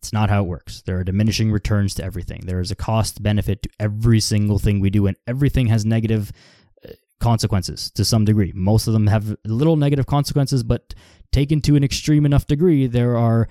It's 0.04 0.12
not 0.12 0.30
how 0.30 0.43
it 0.43 0.47
works. 0.47 0.82
There 0.82 0.97
are 0.97 1.04
diminishing 1.06 1.49
returns 1.49 1.95
to 1.95 2.04
everything. 2.04 2.41
There 2.45 2.60
is 2.60 2.72
a 2.72 2.76
cost 2.76 3.24
benefit 3.24 3.64
to 3.64 3.70
every 3.80 4.20
single 4.20 4.60
thing 4.60 4.82
we 4.82 4.89
do, 4.89 5.08
and 5.08 5.16
everything 5.26 5.68
has 5.68 5.86
negative 5.86 6.34
uh, 6.86 6.91
consequences 7.22 7.89
to 7.91 8.04
some 8.04 8.26
degree. 8.26 8.51
Most 8.54 8.86
of 8.86 8.91
them 8.91 9.08
have 9.08 9.38
little 9.45 9.78
negative 9.78 10.06
consequences, 10.06 10.62
but 10.62 10.93
taken 11.32 11.62
to 11.62 11.78
an 11.78 11.86
extreme 11.86 12.26
enough 12.26 12.47
degree, 12.47 12.86
there 12.86 13.16
are 13.16 13.47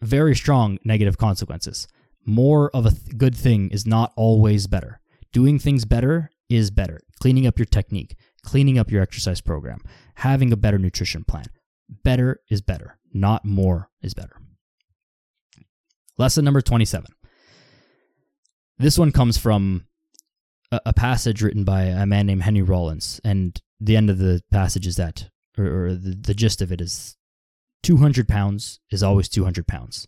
very 0.00 0.34
strong 0.34 0.80
negative 0.82 1.18
consequences. 1.18 1.86
More 2.26 2.68
of 2.74 2.84
a 2.84 2.90
th- 2.90 3.16
good 3.16 3.36
thing 3.36 3.70
is 3.70 3.86
not 3.86 4.12
always 4.16 4.66
better. 4.66 4.98
Doing 5.32 5.60
things 5.60 5.84
better 5.84 6.32
is 6.48 6.72
better. 6.72 6.98
Cleaning 7.20 7.46
up 7.46 7.60
your 7.60 7.66
technique, 7.66 8.16
cleaning 8.42 8.76
up 8.76 8.90
your 8.90 9.02
exercise 9.02 9.40
program, 9.40 9.82
having 10.16 10.52
a 10.52 10.56
better 10.56 10.78
nutrition 10.78 11.22
plan. 11.22 11.46
Better 11.88 12.40
is 12.50 12.60
better, 12.60 12.98
not 13.12 13.44
more 13.44 13.88
is 14.02 14.14
better. 14.14 14.41
Lesson 16.18 16.44
number 16.44 16.60
27. 16.60 17.06
This 18.78 18.98
one 18.98 19.12
comes 19.12 19.38
from 19.38 19.86
a, 20.70 20.80
a, 20.86 20.92
passage 20.92 21.42
written 21.42 21.64
by 21.64 21.82
a 21.82 22.06
man 22.06 22.26
named 22.26 22.42
Henry 22.42 22.62
Rollins. 22.62 23.20
And 23.24 23.60
the 23.80 23.96
end 23.96 24.10
of 24.10 24.18
the 24.18 24.42
passage 24.50 24.86
is 24.86 24.96
that, 24.96 25.30
or, 25.56 25.64
or 25.64 25.94
the, 25.94 26.14
the 26.14 26.34
gist 26.34 26.60
of 26.60 26.72
it 26.72 26.80
is 26.80 27.16
200 27.82 28.28
pounds 28.28 28.80
is 28.90 29.02
always 29.02 29.28
200 29.28 29.66
pounds. 29.66 30.06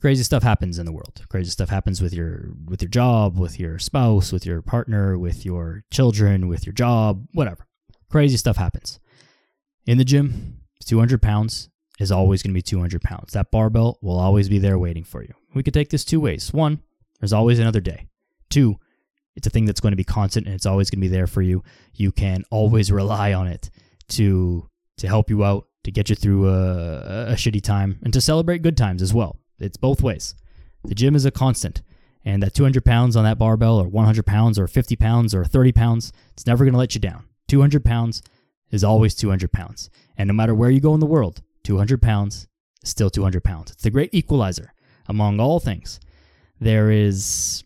Crazy 0.00 0.22
stuff 0.22 0.42
happens 0.42 0.78
in 0.78 0.86
the 0.86 0.92
world. 0.92 1.24
Crazy 1.28 1.50
stuff 1.50 1.70
happens 1.70 2.00
with 2.00 2.14
your 2.14 2.52
with 2.66 2.80
your 2.80 2.88
job, 2.88 3.36
with 3.36 3.58
your 3.58 3.80
spouse, 3.80 4.30
with 4.30 4.46
your 4.46 4.62
partner, 4.62 5.18
with 5.18 5.44
your 5.44 5.82
children, 5.90 6.46
with 6.46 6.64
your 6.64 6.72
job, 6.72 7.26
whatever. 7.32 7.66
Crazy 8.08 8.36
stuff 8.36 8.56
happens. 8.56 9.00
In 9.86 9.98
the 9.98 10.04
gym, 10.04 10.60
200 10.84 11.20
pounds 11.20 11.68
is 11.98 12.12
always 12.12 12.42
going 12.42 12.50
to 12.50 12.58
be 12.58 12.62
200 12.62 13.02
pounds. 13.02 13.32
That 13.32 13.50
barbell 13.50 13.98
will 14.00 14.18
always 14.18 14.48
be 14.48 14.58
there 14.58 14.78
waiting 14.78 15.04
for 15.04 15.22
you. 15.22 15.34
We 15.54 15.62
could 15.62 15.74
take 15.74 15.90
this 15.90 16.04
two 16.04 16.20
ways. 16.20 16.52
One, 16.52 16.80
there's 17.20 17.32
always 17.32 17.58
another 17.58 17.80
day. 17.80 18.06
Two, 18.50 18.78
it's 19.34 19.46
a 19.46 19.50
thing 19.50 19.64
that's 19.66 19.80
going 19.80 19.92
to 19.92 19.96
be 19.96 20.04
constant 20.04 20.46
and 20.46 20.54
it's 20.54 20.66
always 20.66 20.90
going 20.90 21.00
to 21.00 21.08
be 21.08 21.14
there 21.14 21.26
for 21.26 21.42
you. 21.42 21.62
You 21.94 22.12
can 22.12 22.44
always 22.50 22.90
rely 22.90 23.32
on 23.32 23.46
it 23.46 23.70
to 24.10 24.68
to 24.98 25.06
help 25.06 25.30
you 25.30 25.44
out, 25.44 25.68
to 25.84 25.92
get 25.92 26.10
you 26.10 26.16
through 26.16 26.48
a, 26.48 27.28
a 27.28 27.34
shitty 27.34 27.62
time, 27.62 28.00
and 28.02 28.12
to 28.12 28.20
celebrate 28.20 28.62
good 28.62 28.76
times 28.76 29.00
as 29.00 29.14
well. 29.14 29.38
It's 29.60 29.76
both 29.76 30.02
ways. 30.02 30.34
The 30.84 30.94
gym 30.94 31.14
is 31.14 31.24
a 31.24 31.30
constant, 31.30 31.82
and 32.24 32.42
that 32.42 32.54
200 32.54 32.84
pounds 32.84 33.14
on 33.14 33.22
that 33.22 33.38
barbell, 33.38 33.80
or 33.80 33.86
100 33.86 34.26
pounds, 34.26 34.58
or 34.58 34.66
50 34.66 34.96
pounds, 34.96 35.36
or 35.36 35.44
30 35.44 35.70
pounds, 35.70 36.12
it's 36.32 36.46
never 36.46 36.64
going 36.64 36.72
to 36.72 36.78
let 36.78 36.96
you 36.96 37.00
down. 37.00 37.26
200 37.46 37.84
pounds 37.84 38.22
is 38.72 38.82
always 38.82 39.14
200 39.14 39.52
pounds, 39.52 39.88
and 40.16 40.26
no 40.26 40.34
matter 40.34 40.54
where 40.54 40.70
you 40.70 40.80
go 40.80 40.94
in 40.94 41.00
the 41.00 41.06
world, 41.06 41.42
200 41.68 42.00
pounds 42.00 42.48
still 42.82 43.10
200 43.10 43.44
pounds. 43.44 43.72
It's 43.72 43.82
the 43.82 43.90
great 43.90 44.14
equalizer 44.14 44.72
among 45.06 45.38
all 45.38 45.60
things. 45.60 46.00
There 46.58 46.90
is, 46.90 47.62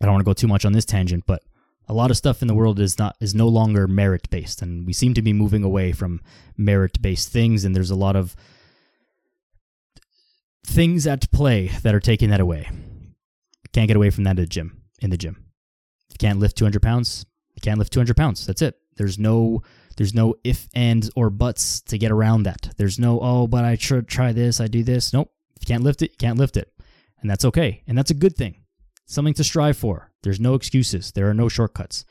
I 0.00 0.04
don't 0.04 0.14
want 0.14 0.22
to 0.22 0.28
go 0.28 0.32
too 0.32 0.48
much 0.48 0.64
on 0.64 0.72
this 0.72 0.84
tangent, 0.84 1.24
but 1.28 1.44
a 1.88 1.94
lot 1.94 2.10
of 2.10 2.16
stuff 2.16 2.42
in 2.42 2.48
the 2.48 2.54
world 2.54 2.80
is 2.80 2.98
not 2.98 3.14
is 3.20 3.36
no 3.36 3.46
longer 3.46 3.86
merit 3.86 4.28
based, 4.30 4.60
and 4.60 4.84
we 4.84 4.92
seem 4.92 5.14
to 5.14 5.22
be 5.22 5.32
moving 5.32 5.62
away 5.62 5.92
from 5.92 6.20
merit 6.56 7.00
based 7.00 7.28
things. 7.28 7.64
And 7.64 7.72
there's 7.72 7.92
a 7.92 7.94
lot 7.94 8.16
of 8.16 8.34
things 10.66 11.06
at 11.06 11.30
play 11.30 11.68
that 11.84 11.94
are 11.94 12.00
taking 12.00 12.30
that 12.30 12.40
away. 12.40 12.68
Can't 13.72 13.86
get 13.86 13.96
away 13.96 14.10
from 14.10 14.24
that 14.24 14.30
in 14.32 14.36
the 14.42 14.46
gym. 14.46 14.82
In 15.00 15.10
the 15.10 15.16
gym, 15.16 15.44
you 16.08 16.16
can't 16.18 16.40
lift 16.40 16.56
200 16.56 16.82
pounds. 16.82 17.24
You 17.54 17.60
can't 17.60 17.78
lift 17.78 17.92
200 17.92 18.16
pounds. 18.16 18.44
That's 18.44 18.62
it. 18.62 18.74
There's 18.96 19.18
no 19.18 19.62
there's 19.96 20.14
no 20.14 20.34
if, 20.44 20.68
ands, 20.74 21.10
or 21.16 21.30
buts 21.30 21.80
to 21.82 21.98
get 21.98 22.12
around 22.12 22.44
that. 22.44 22.70
There's 22.76 22.98
no, 22.98 23.18
oh, 23.20 23.46
but 23.46 23.64
I 23.64 23.76
should 23.76 24.08
try 24.08 24.32
this, 24.32 24.60
I 24.60 24.66
do 24.66 24.82
this. 24.82 25.12
Nope. 25.12 25.30
If 25.56 25.68
you 25.68 25.74
can't 25.74 25.84
lift 25.84 26.02
it, 26.02 26.10
you 26.12 26.16
can't 26.18 26.38
lift 26.38 26.56
it. 26.56 26.72
And 27.20 27.30
that's 27.30 27.44
okay. 27.46 27.82
And 27.86 27.96
that's 27.96 28.10
a 28.10 28.14
good 28.14 28.36
thing. 28.36 28.62
Something 29.06 29.34
to 29.34 29.44
strive 29.44 29.76
for. 29.76 30.12
There's 30.22 30.40
no 30.40 30.54
excuses. 30.54 31.12
There 31.12 31.28
are 31.30 31.34
no 31.34 31.48
shortcuts. 31.48 32.04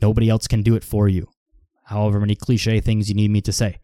Nobody 0.00 0.28
else 0.28 0.46
can 0.46 0.62
do 0.62 0.76
it 0.76 0.84
for 0.84 1.08
you. 1.08 1.28
However 1.84 2.20
many 2.20 2.36
cliche 2.36 2.80
things 2.80 3.08
you 3.08 3.14
need 3.14 3.30
me 3.30 3.40
to 3.42 3.52
say. 3.52 3.80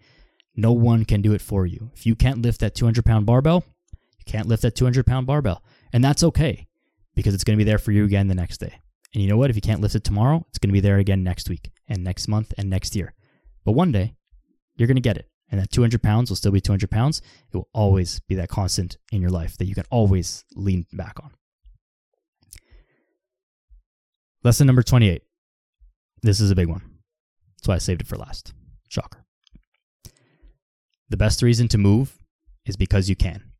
No 0.54 0.72
one 0.72 1.04
can 1.04 1.20
do 1.20 1.34
it 1.34 1.42
for 1.42 1.66
you. 1.66 1.90
If 1.94 2.06
you 2.06 2.14
can't 2.14 2.40
lift 2.40 2.60
that 2.60 2.74
200 2.74 3.04
pound 3.04 3.26
barbell, 3.26 3.64
you 3.92 4.24
can't 4.24 4.48
lift 4.48 4.62
that 4.62 4.74
200 4.74 5.04
pound 5.04 5.26
barbell. 5.26 5.62
And 5.92 6.02
that's 6.02 6.22
okay 6.22 6.66
because 7.14 7.34
it's 7.34 7.44
going 7.44 7.58
to 7.58 7.62
be 7.62 7.68
there 7.68 7.78
for 7.78 7.92
you 7.92 8.04
again 8.04 8.28
the 8.28 8.34
next 8.34 8.58
day. 8.58 8.80
And 9.12 9.22
you 9.22 9.28
know 9.28 9.36
what? 9.36 9.50
If 9.50 9.56
you 9.56 9.62
can't 9.62 9.80
lift 9.80 9.94
it 9.94 10.04
tomorrow, 10.04 10.46
it's 10.48 10.58
going 10.58 10.70
to 10.70 10.72
be 10.74 10.80
there 10.80 10.98
again 10.98 11.22
next 11.22 11.48
week 11.50 11.70
and 11.88 12.02
next 12.02 12.28
month 12.28 12.54
and 12.56 12.70
next 12.70 12.96
year. 12.96 13.15
But 13.66 13.72
one 13.72 13.92
day, 13.92 14.14
you're 14.76 14.86
going 14.86 14.96
to 14.96 15.02
get 15.02 15.18
it. 15.18 15.28
And 15.50 15.60
that 15.60 15.70
200 15.70 16.02
pounds 16.02 16.30
will 16.30 16.36
still 16.36 16.52
be 16.52 16.60
200 16.60 16.90
pounds. 16.90 17.20
It 17.52 17.56
will 17.56 17.68
always 17.74 18.20
be 18.20 18.36
that 18.36 18.48
constant 18.48 18.96
in 19.12 19.20
your 19.20 19.30
life 19.30 19.58
that 19.58 19.66
you 19.66 19.74
can 19.74 19.84
always 19.90 20.44
lean 20.54 20.86
back 20.92 21.18
on. 21.22 21.32
Lesson 24.42 24.66
number 24.66 24.82
28. 24.82 25.22
This 26.22 26.40
is 26.40 26.50
a 26.50 26.54
big 26.54 26.68
one. 26.68 26.82
That's 27.56 27.68
why 27.68 27.74
I 27.74 27.78
saved 27.78 28.00
it 28.00 28.06
for 28.06 28.16
last. 28.16 28.54
Shocker. 28.88 29.24
The 31.08 31.16
best 31.16 31.42
reason 31.42 31.68
to 31.68 31.78
move 31.78 32.16
is 32.66 32.76
because 32.76 33.08
you 33.08 33.16
can. 33.16 33.52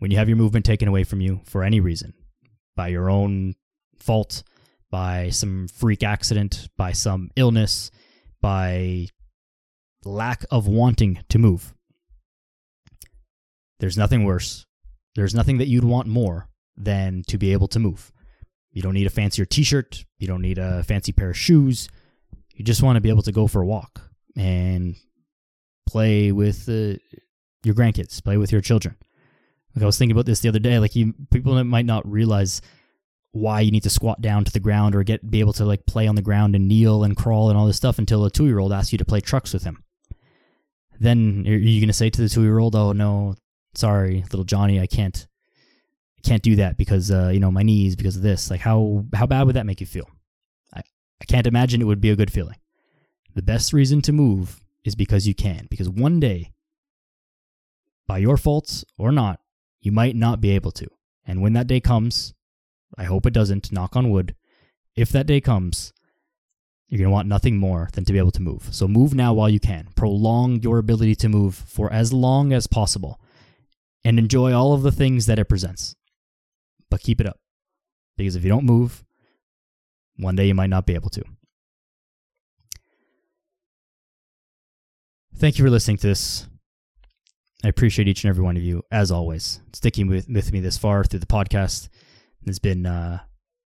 When 0.00 0.10
you 0.10 0.18
have 0.18 0.28
your 0.28 0.36
movement 0.36 0.64
taken 0.64 0.88
away 0.88 1.04
from 1.04 1.20
you 1.20 1.40
for 1.44 1.62
any 1.62 1.80
reason, 1.80 2.14
by 2.74 2.88
your 2.88 3.08
own 3.08 3.54
fault, 3.96 4.42
by 4.90 5.30
some 5.30 5.68
freak 5.68 6.02
accident, 6.02 6.68
by 6.76 6.92
some 6.92 7.30
illness, 7.36 7.90
by 8.40 9.08
lack 10.04 10.44
of 10.50 10.66
wanting 10.66 11.20
to 11.28 11.38
move. 11.38 11.74
There's 13.80 13.98
nothing 13.98 14.24
worse. 14.24 14.66
There's 15.14 15.34
nothing 15.34 15.58
that 15.58 15.68
you'd 15.68 15.84
want 15.84 16.08
more 16.08 16.48
than 16.76 17.22
to 17.28 17.38
be 17.38 17.52
able 17.52 17.68
to 17.68 17.78
move. 17.78 18.12
You 18.70 18.82
don't 18.82 18.94
need 18.94 19.06
a 19.06 19.10
fancier 19.10 19.44
t 19.44 19.62
shirt. 19.62 20.04
You 20.18 20.26
don't 20.26 20.42
need 20.42 20.58
a 20.58 20.82
fancy 20.82 21.12
pair 21.12 21.30
of 21.30 21.36
shoes. 21.36 21.88
You 22.54 22.64
just 22.64 22.82
want 22.82 22.96
to 22.96 23.00
be 23.00 23.08
able 23.08 23.22
to 23.22 23.32
go 23.32 23.46
for 23.46 23.62
a 23.62 23.66
walk 23.66 24.02
and 24.36 24.96
play 25.88 26.32
with 26.32 26.68
uh, 26.68 26.98
your 27.64 27.74
grandkids, 27.74 28.22
play 28.22 28.36
with 28.36 28.52
your 28.52 28.60
children. 28.60 28.96
Like 29.74 29.82
I 29.82 29.86
was 29.86 29.98
thinking 29.98 30.12
about 30.12 30.26
this 30.26 30.40
the 30.40 30.48
other 30.48 30.58
day. 30.58 30.78
Like 30.78 30.96
you, 30.96 31.14
people 31.30 31.62
might 31.64 31.86
not 31.86 32.10
realize 32.10 32.60
why 33.36 33.60
you 33.60 33.70
need 33.70 33.82
to 33.82 33.90
squat 33.90 34.20
down 34.20 34.44
to 34.44 34.52
the 34.52 34.60
ground 34.60 34.94
or 34.94 35.02
get 35.02 35.30
be 35.30 35.40
able 35.40 35.52
to 35.52 35.64
like 35.64 35.86
play 35.86 36.06
on 36.06 36.14
the 36.14 36.22
ground 36.22 36.56
and 36.56 36.66
kneel 36.66 37.04
and 37.04 37.16
crawl 37.16 37.48
and 37.48 37.58
all 37.58 37.66
this 37.66 37.76
stuff 37.76 37.98
until 37.98 38.24
a 38.24 38.30
two 38.30 38.46
year 38.46 38.58
old 38.58 38.72
asks 38.72 38.92
you 38.92 38.98
to 38.98 39.04
play 39.04 39.20
trucks 39.20 39.52
with 39.52 39.64
him. 39.64 39.82
Then 40.98 41.44
are 41.46 41.54
you 41.54 41.80
going 41.80 41.88
to 41.88 41.92
say 41.92 42.10
to 42.10 42.22
the 42.22 42.28
two 42.28 42.42
year 42.42 42.58
old, 42.58 42.74
"Oh 42.74 42.92
no, 42.92 43.34
sorry, 43.74 44.22
little 44.30 44.44
Johnny, 44.44 44.80
I 44.80 44.86
can't, 44.86 45.26
I 46.18 46.26
can't 46.26 46.42
do 46.42 46.56
that 46.56 46.76
because 46.76 47.10
uh, 47.10 47.30
you 47.32 47.40
know 47.40 47.50
my 47.50 47.62
knees 47.62 47.96
because 47.96 48.16
of 48.16 48.22
this." 48.22 48.50
Like 48.50 48.60
how 48.60 49.04
how 49.14 49.26
bad 49.26 49.46
would 49.46 49.56
that 49.56 49.66
make 49.66 49.80
you 49.80 49.86
feel? 49.86 50.08
I 50.74 50.80
I 51.20 51.24
can't 51.26 51.46
imagine 51.46 51.80
it 51.80 51.86
would 51.86 52.00
be 52.00 52.10
a 52.10 52.16
good 52.16 52.32
feeling. 52.32 52.56
The 53.34 53.42
best 53.42 53.74
reason 53.74 54.00
to 54.02 54.12
move 54.12 54.60
is 54.84 54.94
because 54.94 55.28
you 55.28 55.34
can. 55.34 55.66
Because 55.68 55.90
one 55.90 56.20
day, 56.20 56.52
by 58.06 58.18
your 58.18 58.38
faults 58.38 58.84
or 58.96 59.12
not, 59.12 59.40
you 59.80 59.92
might 59.92 60.16
not 60.16 60.40
be 60.40 60.52
able 60.52 60.72
to. 60.72 60.86
And 61.26 61.42
when 61.42 61.52
that 61.52 61.66
day 61.66 61.80
comes, 61.80 62.32
I 62.96 63.04
hope 63.04 63.26
it 63.26 63.32
doesn't, 63.32 63.72
knock 63.72 63.96
on 63.96 64.10
wood. 64.10 64.34
If 64.94 65.10
that 65.10 65.26
day 65.26 65.40
comes, 65.40 65.92
you're 66.88 66.98
going 66.98 67.08
to 67.08 67.12
want 67.12 67.28
nothing 67.28 67.56
more 67.56 67.88
than 67.92 68.04
to 68.04 68.12
be 68.12 68.18
able 68.18 68.30
to 68.32 68.42
move. 68.42 68.68
So 68.70 68.86
move 68.86 69.14
now 69.14 69.34
while 69.34 69.48
you 69.48 69.60
can. 69.60 69.88
Prolong 69.96 70.62
your 70.62 70.78
ability 70.78 71.16
to 71.16 71.28
move 71.28 71.54
for 71.54 71.92
as 71.92 72.12
long 72.12 72.52
as 72.52 72.66
possible 72.66 73.20
and 74.04 74.18
enjoy 74.18 74.52
all 74.52 74.72
of 74.72 74.82
the 74.82 74.92
things 74.92 75.26
that 75.26 75.38
it 75.38 75.48
presents. 75.48 75.96
But 76.90 77.00
keep 77.00 77.20
it 77.20 77.26
up. 77.26 77.40
Because 78.16 78.36
if 78.36 78.44
you 78.44 78.48
don't 78.48 78.64
move, 78.64 79.04
one 80.16 80.36
day 80.36 80.46
you 80.46 80.54
might 80.54 80.70
not 80.70 80.86
be 80.86 80.94
able 80.94 81.10
to. 81.10 81.24
Thank 85.34 85.58
you 85.58 85.64
for 85.64 85.70
listening 85.70 85.98
to 85.98 86.06
this. 86.06 86.46
I 87.64 87.68
appreciate 87.68 88.08
each 88.08 88.24
and 88.24 88.30
every 88.30 88.44
one 88.44 88.56
of 88.56 88.62
you, 88.62 88.84
as 88.90 89.10
always, 89.10 89.60
sticking 89.72 90.06
with, 90.06 90.28
with 90.28 90.52
me 90.52 90.60
this 90.60 90.78
far 90.78 91.04
through 91.04 91.18
the 91.18 91.26
podcast 91.26 91.88
has 92.46 92.58
been 92.58 92.86
uh, 92.86 93.20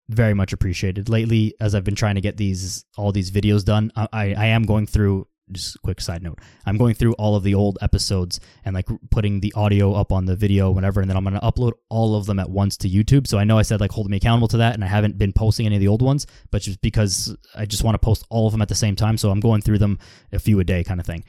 very 0.10 0.34
much 0.34 0.54
appreciated 0.54 1.10
lately. 1.10 1.54
As 1.60 1.76
I've 1.76 1.84
been 1.84 1.96
trying 1.96 2.16
to 2.16 2.22
get 2.22 2.38
these 2.38 2.86
all 2.98 3.12
these 3.12 3.32
videos 3.32 3.64
done, 3.64 3.92
I, 3.96 4.08
I 4.14 4.46
am 4.48 4.64
going 4.64 4.88
through. 4.88 5.28
Just 5.52 5.82
quick 5.82 6.00
side 6.00 6.24
note: 6.24 6.40
I'm 6.66 6.78
going 6.78 6.96
through 6.96 7.14
all 7.14 7.36
of 7.36 7.44
the 7.44 7.54
old 7.54 7.78
episodes 7.82 8.40
and 8.64 8.74
like 8.74 8.88
putting 9.12 9.42
the 9.42 9.52
audio 9.58 9.94
up 9.94 10.14
on 10.14 10.26
the 10.26 10.38
video 10.38 10.72
whenever, 10.72 11.02
and 11.02 11.10
then 11.10 11.18
I'm 11.18 11.24
going 11.26 11.34
to 11.34 11.42
upload 11.42 11.74
all 11.90 12.16
of 12.16 12.26
them 12.26 12.40
at 12.40 12.50
once 12.50 12.78
to 12.78 12.90
YouTube. 12.90 13.28
So 13.28 13.38
I 13.38 13.44
know 13.44 13.58
I 13.58 13.62
said 13.62 13.82
like 13.82 13.92
hold 13.92 14.10
me 14.10 14.18
accountable 14.18 14.48
to 14.48 14.58
that, 14.58 14.74
and 14.74 14.84
I 14.86 14.88
haven't 14.88 15.18
been 15.18 15.34
posting 15.34 15.66
any 15.66 15.76
of 15.76 15.82
the 15.82 15.90
old 15.90 16.02
ones, 16.02 16.28
but 16.50 16.62
just 16.62 16.82
because 16.82 17.36
I 17.54 17.66
just 17.66 17.84
want 17.84 17.96
to 17.96 18.00
post 18.00 18.26
all 18.30 18.48
of 18.48 18.54
them 18.54 18.62
at 18.62 18.70
the 18.70 18.76
same 18.76 18.96
time, 18.96 19.18
so 19.18 19.32
I'm 19.32 19.42
going 19.42 19.62
through 19.62 19.80
them 19.80 20.00
a 20.32 20.40
few 20.40 20.62
a 20.62 20.64
day, 20.64 20.82
kind 20.82 21.02
of 21.02 21.06
thing. 21.06 21.26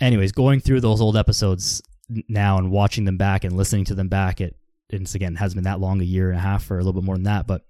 Anyways, 0.00 0.30
going 0.30 0.60
through 0.60 0.80
those 0.80 1.00
old 1.00 1.16
episodes 1.16 1.82
now 2.28 2.58
and 2.58 2.70
watching 2.70 3.04
them 3.04 3.16
back 3.16 3.42
and 3.42 3.56
listening 3.56 3.84
to 3.86 3.96
them 3.96 4.08
back, 4.08 4.40
it 4.40 4.56
it's 4.90 5.14
again 5.14 5.34
hasn't 5.36 5.56
been 5.56 5.64
that 5.64 5.80
long, 5.80 6.00
a 6.00 6.04
year 6.04 6.30
and 6.30 6.38
a 6.38 6.42
half 6.42 6.70
or 6.70 6.74
a 6.74 6.78
little 6.78 6.92
bit 6.92 7.04
more 7.04 7.16
than 7.16 7.24
that, 7.24 7.46
but 7.46 7.62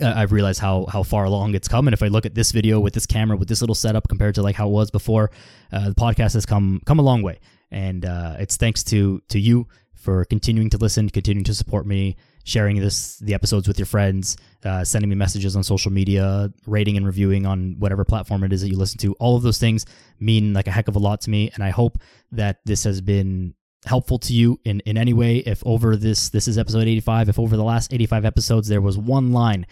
uh, 0.00 0.12
I've 0.14 0.32
realized 0.32 0.60
how 0.60 0.86
how 0.86 1.02
far 1.02 1.24
along 1.24 1.54
it's 1.54 1.68
come. 1.68 1.88
And 1.88 1.94
if 1.94 2.02
I 2.02 2.08
look 2.08 2.26
at 2.26 2.34
this 2.34 2.52
video 2.52 2.80
with 2.80 2.94
this 2.94 3.06
camera 3.06 3.36
with 3.36 3.48
this 3.48 3.60
little 3.60 3.74
setup 3.74 4.08
compared 4.08 4.34
to 4.36 4.42
like 4.42 4.56
how 4.56 4.68
it 4.68 4.72
was 4.72 4.90
before, 4.90 5.30
uh, 5.72 5.88
the 5.88 5.94
podcast 5.94 6.34
has 6.34 6.46
come 6.46 6.80
come 6.86 6.98
a 6.98 7.02
long 7.02 7.22
way. 7.22 7.40
And 7.70 8.04
uh, 8.06 8.36
it's 8.38 8.56
thanks 8.56 8.82
to 8.84 9.20
to 9.28 9.38
you 9.38 9.66
for 9.94 10.24
continuing 10.24 10.70
to 10.70 10.78
listen, 10.78 11.10
continuing 11.10 11.44
to 11.44 11.54
support 11.54 11.84
me, 11.86 12.16
sharing 12.44 12.80
this 12.80 13.18
the 13.18 13.34
episodes 13.34 13.66
with 13.66 13.78
your 13.78 13.86
friends, 13.86 14.36
uh, 14.64 14.84
sending 14.84 15.10
me 15.10 15.16
messages 15.16 15.56
on 15.56 15.64
social 15.64 15.90
media, 15.90 16.52
rating 16.66 16.96
and 16.96 17.04
reviewing 17.04 17.46
on 17.46 17.76
whatever 17.78 18.04
platform 18.04 18.44
it 18.44 18.52
is 18.52 18.62
that 18.62 18.68
you 18.68 18.76
listen 18.76 18.98
to. 18.98 19.12
All 19.14 19.36
of 19.36 19.42
those 19.42 19.58
things 19.58 19.84
mean 20.20 20.52
like 20.54 20.68
a 20.68 20.70
heck 20.70 20.88
of 20.88 20.96
a 20.96 21.00
lot 21.00 21.20
to 21.22 21.30
me, 21.30 21.50
and 21.54 21.64
I 21.64 21.70
hope 21.70 21.98
that 22.32 22.60
this 22.64 22.84
has 22.84 23.00
been 23.00 23.54
helpful 23.86 24.18
to 24.18 24.32
you 24.32 24.60
in 24.64 24.80
in 24.80 24.96
any 24.96 25.12
way. 25.12 25.38
If 25.38 25.62
over 25.66 25.96
this 25.96 26.28
this 26.30 26.48
is 26.48 26.58
episode 26.58 26.86
85, 26.88 27.28
if 27.28 27.38
over 27.38 27.56
the 27.56 27.64
last 27.64 27.92
85 27.92 28.24
episodes 28.24 28.68
there 28.68 28.80
was 28.80 28.98
one 28.98 29.32
line 29.32 29.66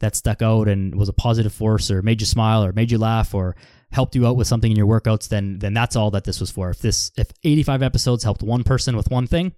that 0.00 0.14
stuck 0.14 0.42
out 0.42 0.68
and 0.68 0.94
was 0.94 1.08
a 1.08 1.12
positive 1.12 1.52
force 1.52 1.90
or 1.90 2.02
made 2.02 2.20
you 2.20 2.26
smile 2.26 2.64
or 2.64 2.72
made 2.72 2.90
you 2.90 2.98
laugh 2.98 3.34
or 3.34 3.56
helped 3.90 4.14
you 4.14 4.26
out 4.26 4.36
with 4.36 4.46
something 4.46 4.70
in 4.70 4.76
your 4.76 4.86
workouts, 4.86 5.28
then 5.28 5.58
then 5.58 5.74
that's 5.74 5.96
all 5.96 6.10
that 6.10 6.24
this 6.24 6.40
was 6.40 6.50
for. 6.50 6.70
If 6.70 6.80
this 6.80 7.10
if 7.16 7.30
85 7.44 7.82
episodes 7.82 8.24
helped 8.24 8.42
one 8.42 8.64
person 8.64 8.96
with 8.96 9.10
one 9.10 9.26
thing, 9.26 9.52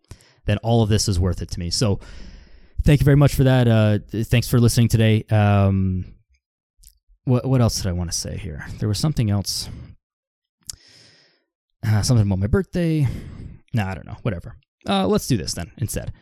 then 0.47 0.59
all 0.59 0.83
of 0.83 0.89
this 0.89 1.09
is 1.09 1.19
worth 1.19 1.43
it 1.43 1.51
to 1.51 1.59
me. 1.59 1.71
So 1.71 2.01
thank 2.83 3.01
you 3.01 3.05
very 3.05 3.17
much 3.17 3.35
for 3.35 3.45
that. 3.45 3.69
Uh, 3.69 3.99
thanks 4.25 4.49
for 4.49 4.61
listening 4.61 4.89
today. 4.89 5.25
Um, 5.31 6.15
what 7.25 7.45
what 7.47 7.61
else 7.61 7.77
did 7.77 7.87
I 7.87 7.93
want 7.93 8.11
to 8.11 8.17
say 8.17 8.37
here? 8.37 8.67
There 8.79 8.89
was 8.89 8.99
something 8.99 9.31
else. 9.31 9.69
Uh, 11.87 12.03
something 12.03 12.27
about 12.27 12.39
my 12.39 12.47
birthday. 12.47 13.07
Nah, 13.73 13.91
I 13.91 13.95
don't 13.95 14.07
know. 14.07 14.17
Whatever. 14.23 14.57
Uh, 14.89 15.07
let's 15.07 15.27
do 15.27 15.37
this 15.37 15.55
then 15.55 15.71
instead. 15.79 16.13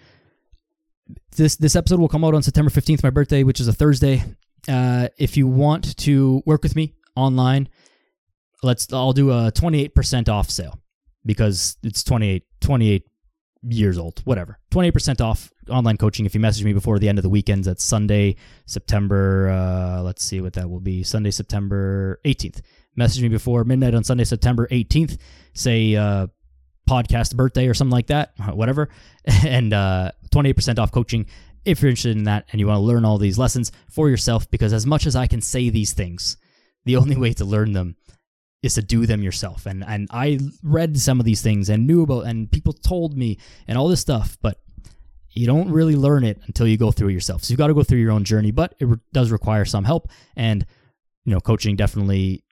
This 1.36 1.56
this 1.56 1.76
episode 1.76 2.00
will 2.00 2.08
come 2.08 2.24
out 2.24 2.34
on 2.34 2.42
September 2.42 2.70
fifteenth, 2.70 3.02
my 3.02 3.10
birthday, 3.10 3.42
which 3.42 3.60
is 3.60 3.68
a 3.68 3.72
Thursday. 3.72 4.24
Uh, 4.68 5.08
if 5.18 5.36
you 5.36 5.46
want 5.46 5.96
to 5.98 6.42
work 6.44 6.62
with 6.62 6.76
me 6.76 6.94
online, 7.16 7.68
let's 8.62 8.92
I'll 8.92 9.12
do 9.12 9.30
a 9.30 9.52
28% 9.52 10.28
off 10.28 10.50
sale 10.50 10.78
because 11.24 11.76
it's 11.82 12.02
28 12.02 12.44
28 12.60 13.04
years 13.62 13.98
old, 13.98 14.20
whatever. 14.24 14.58
28% 14.70 15.20
off 15.20 15.50
online 15.68 15.96
coaching 15.96 16.26
if 16.26 16.34
you 16.34 16.40
message 16.40 16.64
me 16.64 16.72
before 16.72 16.98
the 16.98 17.08
end 17.08 17.18
of 17.18 17.22
the 17.22 17.28
weekends. 17.28 17.66
That's 17.66 17.84
Sunday, 17.84 18.36
September 18.66 19.48
uh, 19.48 20.02
let's 20.02 20.24
see 20.24 20.40
what 20.40 20.52
that 20.54 20.68
will 20.68 20.80
be. 20.80 21.02
Sunday, 21.02 21.30
September 21.30 22.20
18th. 22.24 22.60
Message 22.96 23.22
me 23.22 23.28
before 23.28 23.64
midnight 23.64 23.94
on 23.94 24.04
Sunday, 24.04 24.24
September 24.24 24.66
18th. 24.68 25.18
Say 25.54 25.96
uh, 25.96 26.26
podcast 26.88 27.36
birthday 27.36 27.68
or 27.68 27.74
something 27.74 27.92
like 27.92 28.08
that, 28.08 28.32
whatever. 28.52 28.88
And 29.44 29.74
uh, 29.74 30.12
28% 30.30 30.78
off 30.78 30.90
coaching 30.90 31.26
if 31.64 31.82
you're 31.82 31.90
interested 31.90 32.16
in 32.16 32.24
that 32.24 32.46
and 32.50 32.60
you 32.60 32.66
want 32.66 32.78
to 32.78 32.82
learn 32.82 33.04
all 33.04 33.18
these 33.18 33.38
lessons 33.38 33.72
for 33.90 34.08
yourself 34.08 34.50
because 34.50 34.72
as 34.72 34.86
much 34.86 35.06
as 35.06 35.14
I 35.14 35.26
can 35.26 35.42
say 35.42 35.68
these 35.68 35.92
things, 35.92 36.38
the 36.86 36.96
only 36.96 37.16
way 37.16 37.34
to 37.34 37.44
learn 37.44 37.72
them 37.72 37.96
is 38.62 38.74
to 38.74 38.82
do 38.82 39.04
them 39.04 39.22
yourself. 39.22 39.66
And 39.66 39.84
and 39.84 40.08
I 40.10 40.38
read 40.62 40.98
some 40.98 41.20
of 41.20 41.26
these 41.26 41.42
things 41.42 41.68
and 41.68 41.86
knew 41.86 42.02
about 42.02 42.26
and 42.26 42.50
people 42.50 42.72
told 42.72 43.16
me 43.16 43.38
and 43.66 43.76
all 43.76 43.88
this 43.88 44.00
stuff, 44.00 44.38
but 44.40 44.58
you 45.30 45.46
don't 45.46 45.70
really 45.70 45.94
learn 45.94 46.24
it 46.24 46.40
until 46.46 46.66
you 46.66 46.76
go 46.76 46.90
through 46.90 47.08
it 47.08 47.12
yourself. 47.12 47.44
So 47.44 47.52
you've 47.52 47.58
got 47.58 47.68
to 47.68 47.74
go 47.74 47.82
through 47.82 48.00
your 48.00 48.12
own 48.12 48.24
journey, 48.24 48.50
but 48.50 48.74
it 48.80 48.86
re- 48.86 48.96
does 49.12 49.30
require 49.30 49.64
some 49.64 49.84
help. 49.84 50.08
And 50.36 50.64
you 51.24 51.34
know, 51.34 51.40
coaching 51.40 51.76
definitely 51.76 52.44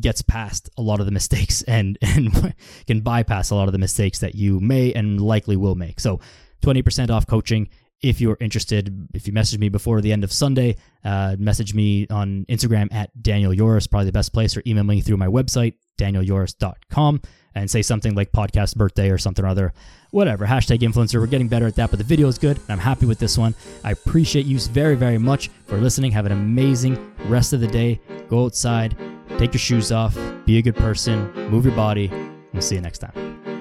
gets 0.00 0.22
past 0.22 0.70
a 0.76 0.82
lot 0.82 1.00
of 1.00 1.06
the 1.06 1.12
mistakes 1.12 1.62
and 1.68 1.98
and 2.02 2.54
can 2.86 3.00
bypass 3.00 3.50
a 3.50 3.54
lot 3.54 3.68
of 3.68 3.72
the 3.72 3.78
mistakes 3.78 4.20
that 4.20 4.34
you 4.34 4.60
may 4.60 4.92
and 4.92 5.20
likely 5.20 5.56
will 5.56 5.74
make. 5.74 6.00
So 6.00 6.20
20% 6.62 7.10
off 7.10 7.26
coaching 7.26 7.68
if 8.04 8.20
you're 8.20 8.36
interested, 8.38 9.08
if 9.14 9.26
you 9.26 9.32
message 9.32 9.58
me 9.58 9.70
before 9.70 10.02
the 10.02 10.12
end 10.12 10.24
of 10.24 10.32
Sunday, 10.32 10.76
uh, 11.04 11.36
message 11.38 11.74
me 11.74 12.06
on 12.10 12.44
Instagram 12.50 12.92
at 12.92 13.10
Daniel 13.22 13.52
Yores, 13.52 13.86
probably 13.86 14.06
the 14.06 14.12
best 14.12 14.32
place, 14.34 14.56
or 14.56 14.62
email 14.66 14.84
me 14.84 15.00
through 15.00 15.16
my 15.16 15.26
website, 15.26 15.74
danielyores.com, 15.98 17.22
and 17.54 17.70
say 17.70 17.80
something 17.80 18.14
like 18.14 18.30
podcast 18.30 18.76
birthday 18.76 19.08
or 19.08 19.16
something 19.16 19.42
or 19.42 19.48
other. 19.48 19.72
Whatever, 20.10 20.46
hashtag 20.46 20.80
influencer. 20.80 21.18
We're 21.18 21.26
getting 21.26 21.48
better 21.48 21.66
at 21.66 21.76
that, 21.76 21.90
but 21.90 21.98
the 21.98 22.04
video 22.04 22.28
is 22.28 22.36
good, 22.36 22.58
and 22.58 22.70
I'm 22.70 22.78
happy 22.78 23.06
with 23.06 23.18
this 23.18 23.38
one. 23.38 23.54
I 23.82 23.92
appreciate 23.92 24.44
you 24.44 24.58
very, 24.58 24.96
very 24.96 25.18
much 25.18 25.48
for 25.64 25.78
listening. 25.78 26.12
Have 26.12 26.26
an 26.26 26.32
amazing 26.32 27.12
rest 27.26 27.54
of 27.54 27.60
the 27.60 27.68
day. 27.68 28.00
Go 28.28 28.44
outside, 28.44 28.96
take 29.38 29.52
your 29.52 29.60
shoes 29.60 29.92
off, 29.92 30.16
be 30.46 30.58
a 30.58 30.62
good 30.62 30.76
person, 30.76 31.32
move 31.50 31.64
your 31.64 31.74
body. 31.74 32.10
We'll 32.52 32.62
see 32.62 32.76
you 32.76 32.80
next 32.80 32.98
time. 32.98 33.53